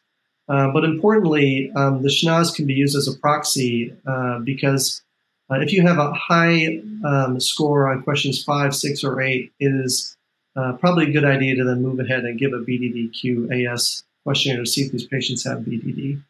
[0.49, 5.03] Uh, but importantly, um, the SCHNOS can be used as a proxy uh, because
[5.51, 9.69] uh, if you have a high um, score on questions five, six, or eight, it
[9.69, 10.17] is
[10.57, 14.63] uh, probably a good idea to then move ahead and give a BDD QAS questionnaire
[14.63, 16.23] to see if these patients have BDD.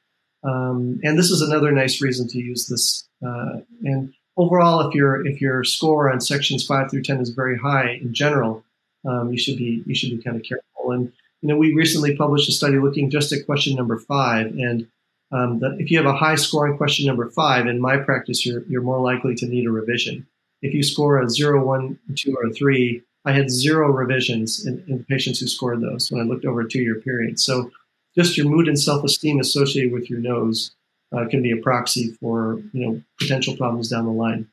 [0.44, 3.08] Um, and this is another nice reason to use this.
[3.24, 7.58] Uh, and overall, if your if your score on sections five through ten is very
[7.58, 8.64] high in general,
[9.08, 10.92] um, you should be you should be kind of careful.
[10.92, 11.12] And
[11.42, 14.86] you know, we recently published a study looking just at question number five, and
[15.32, 18.46] um, the, if you have a high score on question number five, in my practice,
[18.46, 20.26] you're you're more likely to need a revision.
[20.62, 25.04] If you score a zero, one, two, or three, I had zero revisions in, in
[25.04, 27.40] patients who scored those when I looked over a two-year period.
[27.40, 27.72] So
[28.16, 30.72] just your mood and self-esteem associated with your nose
[31.12, 34.48] uh, can be a proxy for you know potential problems down the line.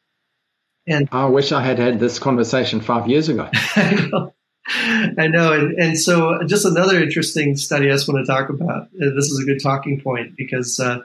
[0.88, 3.48] And I wish I had had this conversation five years ago.
[4.68, 8.84] I know, And, and, so just another interesting study I just want to talk about.
[8.84, 11.00] Uh, this is a good talking point because uh,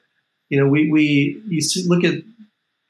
[0.50, 2.22] you know we we you look at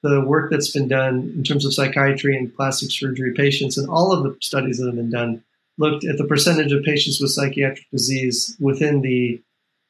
[0.02, 4.12] the work that's been done in terms of psychiatry and plastic surgery patients, and all
[4.12, 5.42] of the studies that have been done
[5.78, 9.40] looked at the percentage of patients with psychiatric disease within the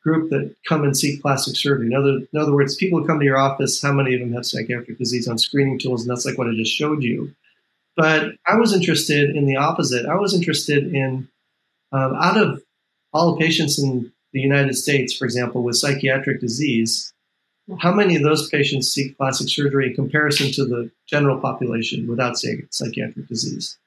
[0.03, 1.87] group that come and seek plastic surgery.
[1.87, 4.33] In other, in other words, people who come to your office, how many of them
[4.35, 6.03] have psychiatric disease on screening tools?
[6.03, 7.35] And that's like what I just showed you.
[7.97, 10.07] But I was interested in the opposite.
[10.07, 11.29] I was interested in,
[11.93, 12.62] um, out of
[13.12, 17.12] all the patients in the United States, for example, with psychiatric disease,
[17.79, 22.37] how many of those patients seek plastic surgery in comparison to the general population without
[22.37, 23.79] psychiatric disease?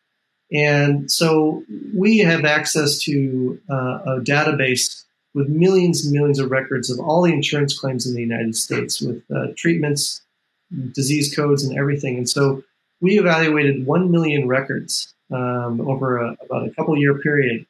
[0.51, 1.63] And so
[1.93, 5.03] we have access to uh, a database
[5.34, 9.01] with millions and millions of records of all the insurance claims in the United States
[9.01, 10.21] with uh, treatments,
[10.93, 12.17] disease codes, and everything.
[12.17, 12.63] And so
[13.01, 17.65] we evaluated 1 million records um, over a, about a couple year period.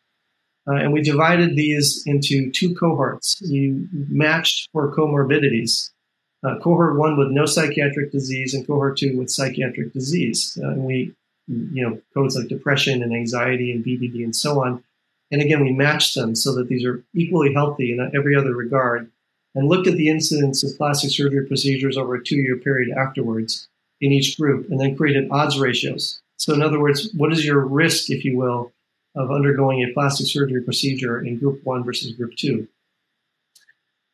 [0.68, 3.42] Uh, and we divided these into two cohorts.
[3.50, 5.92] We matched for comorbidities.
[6.46, 10.58] Uh, cohort one with no psychiatric disease and cohort two with psychiatric disease.
[10.62, 11.14] Uh, and we,
[11.48, 14.84] you know, codes like depression and anxiety and BDD and so on.
[15.32, 19.10] And again, we matched them so that these are equally healthy in every other regard.
[19.56, 23.68] and looked at the incidence of plastic surgery procedures over a two year period afterwards
[24.02, 26.22] in each group, and then created odds ratios.
[26.38, 28.72] So, in other words, what is your risk, if you will,
[29.16, 32.68] of undergoing a plastic surgery procedure in group one versus group two?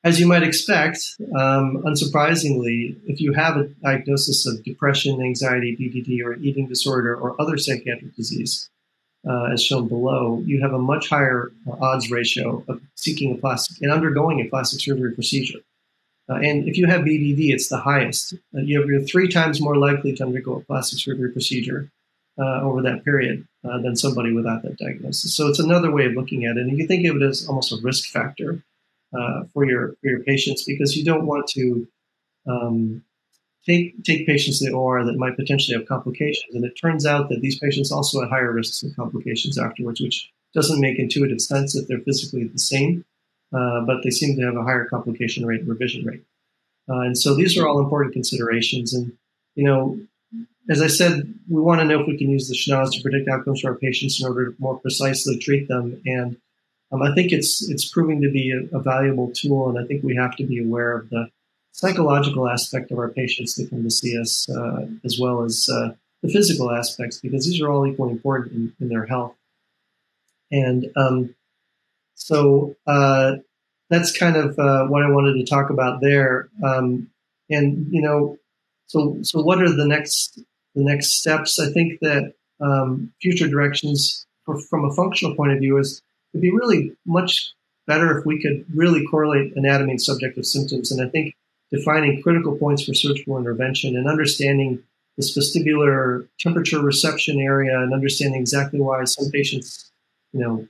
[0.06, 1.00] As you might expect,
[1.34, 7.40] um, unsurprisingly, if you have a diagnosis of depression, anxiety, BDD, or eating disorder, or
[7.42, 8.70] other psychiatric disease,
[9.28, 13.38] uh, as shown below, you have a much higher uh, odds ratio of seeking a
[13.38, 15.60] plastic and undergoing a plastic surgery procedure.
[16.30, 18.34] Uh, and if you have BDD, it's the highest.
[18.56, 21.92] Uh, you're three times more likely to undergo a plastic surgery procedure
[22.40, 25.36] uh, over that period uh, than somebody without that diagnosis.
[25.36, 26.62] So it's another way of looking at it.
[26.62, 28.64] And you think of it as almost a risk factor
[29.14, 31.88] uh, for your for your patients because you don't want to
[32.48, 33.04] um,
[33.66, 36.56] take take patients to the OR that might potentially have complications.
[36.56, 40.32] And it turns out that these patients also had higher risks of complications afterwards, which
[40.54, 43.06] doesn't make intuitive sense if they're physically the same,
[43.54, 46.24] uh, but they seem to have a higher complication rate and revision rate.
[46.90, 48.94] Uh, and so these are all important considerations.
[48.94, 49.14] And
[49.56, 50.00] you know,
[50.70, 53.28] as I said, we want to know if we can use the SCHNOS to predict
[53.30, 56.02] outcomes for our patients in order to more precisely treat them.
[56.06, 56.38] And
[56.92, 60.04] um, I think it's it's proving to be a, a, valuable tool, and I think
[60.04, 61.30] we have to be aware of the
[61.72, 65.94] psychological aspect of our patients that come to see us, uh, as well as uh,
[66.22, 69.36] the physical aspects, because these are all equally important in, in their health.
[70.52, 71.36] And um,
[72.16, 73.34] so uh,
[73.90, 76.50] that's kind of uh, what I wanted to talk about there.
[76.64, 77.10] Um,
[77.50, 78.38] and you know,
[78.88, 80.40] so so what are the next
[80.76, 81.60] the next steps?
[81.60, 86.02] I think that um, future directions for, from a functional point of view is
[86.34, 87.54] it'd be really much
[87.86, 90.92] better if we could really correlate anatomy and subjective symptoms.
[90.92, 91.36] And I think
[91.72, 94.82] defining critical points for surgical intervention and understanding
[95.18, 99.92] the vestibular temperature reception area and understanding exactly why some patients,
[100.32, 100.68] you know,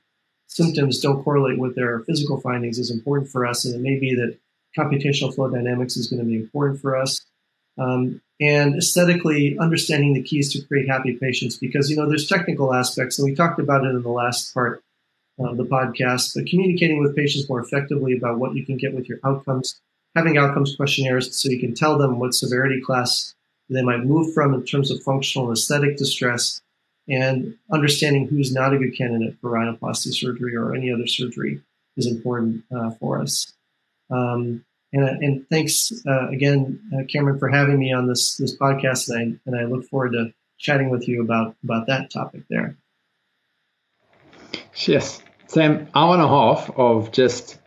[0.47, 3.65] symptoms don't correlate with their physical findings is important for us.
[3.65, 4.37] And it may be that
[4.77, 7.21] computational flow dynamics is going to be important for us.
[7.77, 12.73] Um, and aesthetically understanding the keys to create happy patients because, you know, there's technical
[12.73, 14.83] aspects and we talked about it in the last part
[15.39, 19.09] of the podcast, but communicating with patients more effectively about what you can get with
[19.09, 19.79] your outcomes,
[20.15, 23.33] having outcomes questionnaires so you can tell them what severity class
[23.69, 26.61] they might move from in terms of functional and aesthetic distress,
[27.07, 31.61] and understanding who's not a good candidate for rhinoplasty surgery or any other surgery
[31.97, 33.53] is important uh, for us.
[34.09, 39.09] Um, and, and, thanks uh, again, uh, Cameron, for having me on this this podcast,
[39.09, 42.77] and I, and I look forward to chatting with you about about that topic there.
[44.75, 47.59] Yes, Sam, hour and a half of just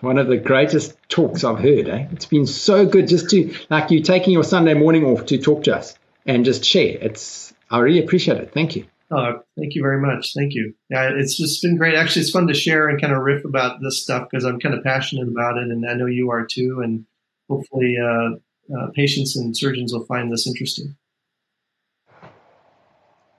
[0.00, 1.88] one of the greatest talks I've heard.
[1.88, 2.06] Eh?
[2.12, 5.64] It's been so good just to like you taking your Sunday morning off to talk
[5.64, 5.96] to us
[6.26, 6.96] and just share.
[7.00, 8.52] It's I really appreciate it.
[8.52, 8.86] Thank you.
[9.10, 10.34] Oh, thank you very much.
[10.34, 10.74] Thank you.
[10.90, 11.94] Yeah, it's just been great.
[11.94, 14.74] Actually, it's fun to share and kind of riff about this stuff because I'm kind
[14.74, 16.80] of passionate about it, and I know you are too.
[16.82, 17.06] And
[17.48, 18.36] hopefully, uh,
[18.76, 20.96] uh, patients and surgeons will find this interesting.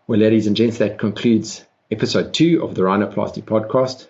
[0.07, 4.07] Well, ladies and gents, that concludes episode two of the Rhinoplasty podcast.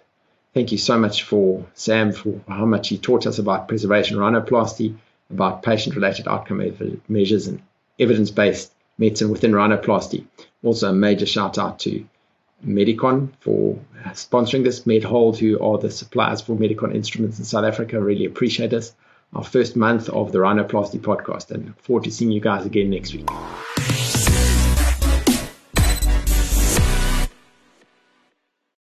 [0.53, 4.95] Thank you so much for Sam for how much he taught us about preservation rhinoplasty,
[5.29, 6.63] about patient related outcome
[7.09, 7.61] measures and
[7.99, 10.25] evidence based medicine within rhinoplasty.
[10.63, 12.05] Also, a major shout out to
[12.65, 17.99] Medicon for sponsoring this, MedHold, who are the suppliers for Medicon instruments in South Africa.
[17.99, 18.93] Really appreciate this.
[19.33, 22.89] Our first month of the Rhinoplasty podcast, and look forward to seeing you guys again
[22.89, 23.29] next week.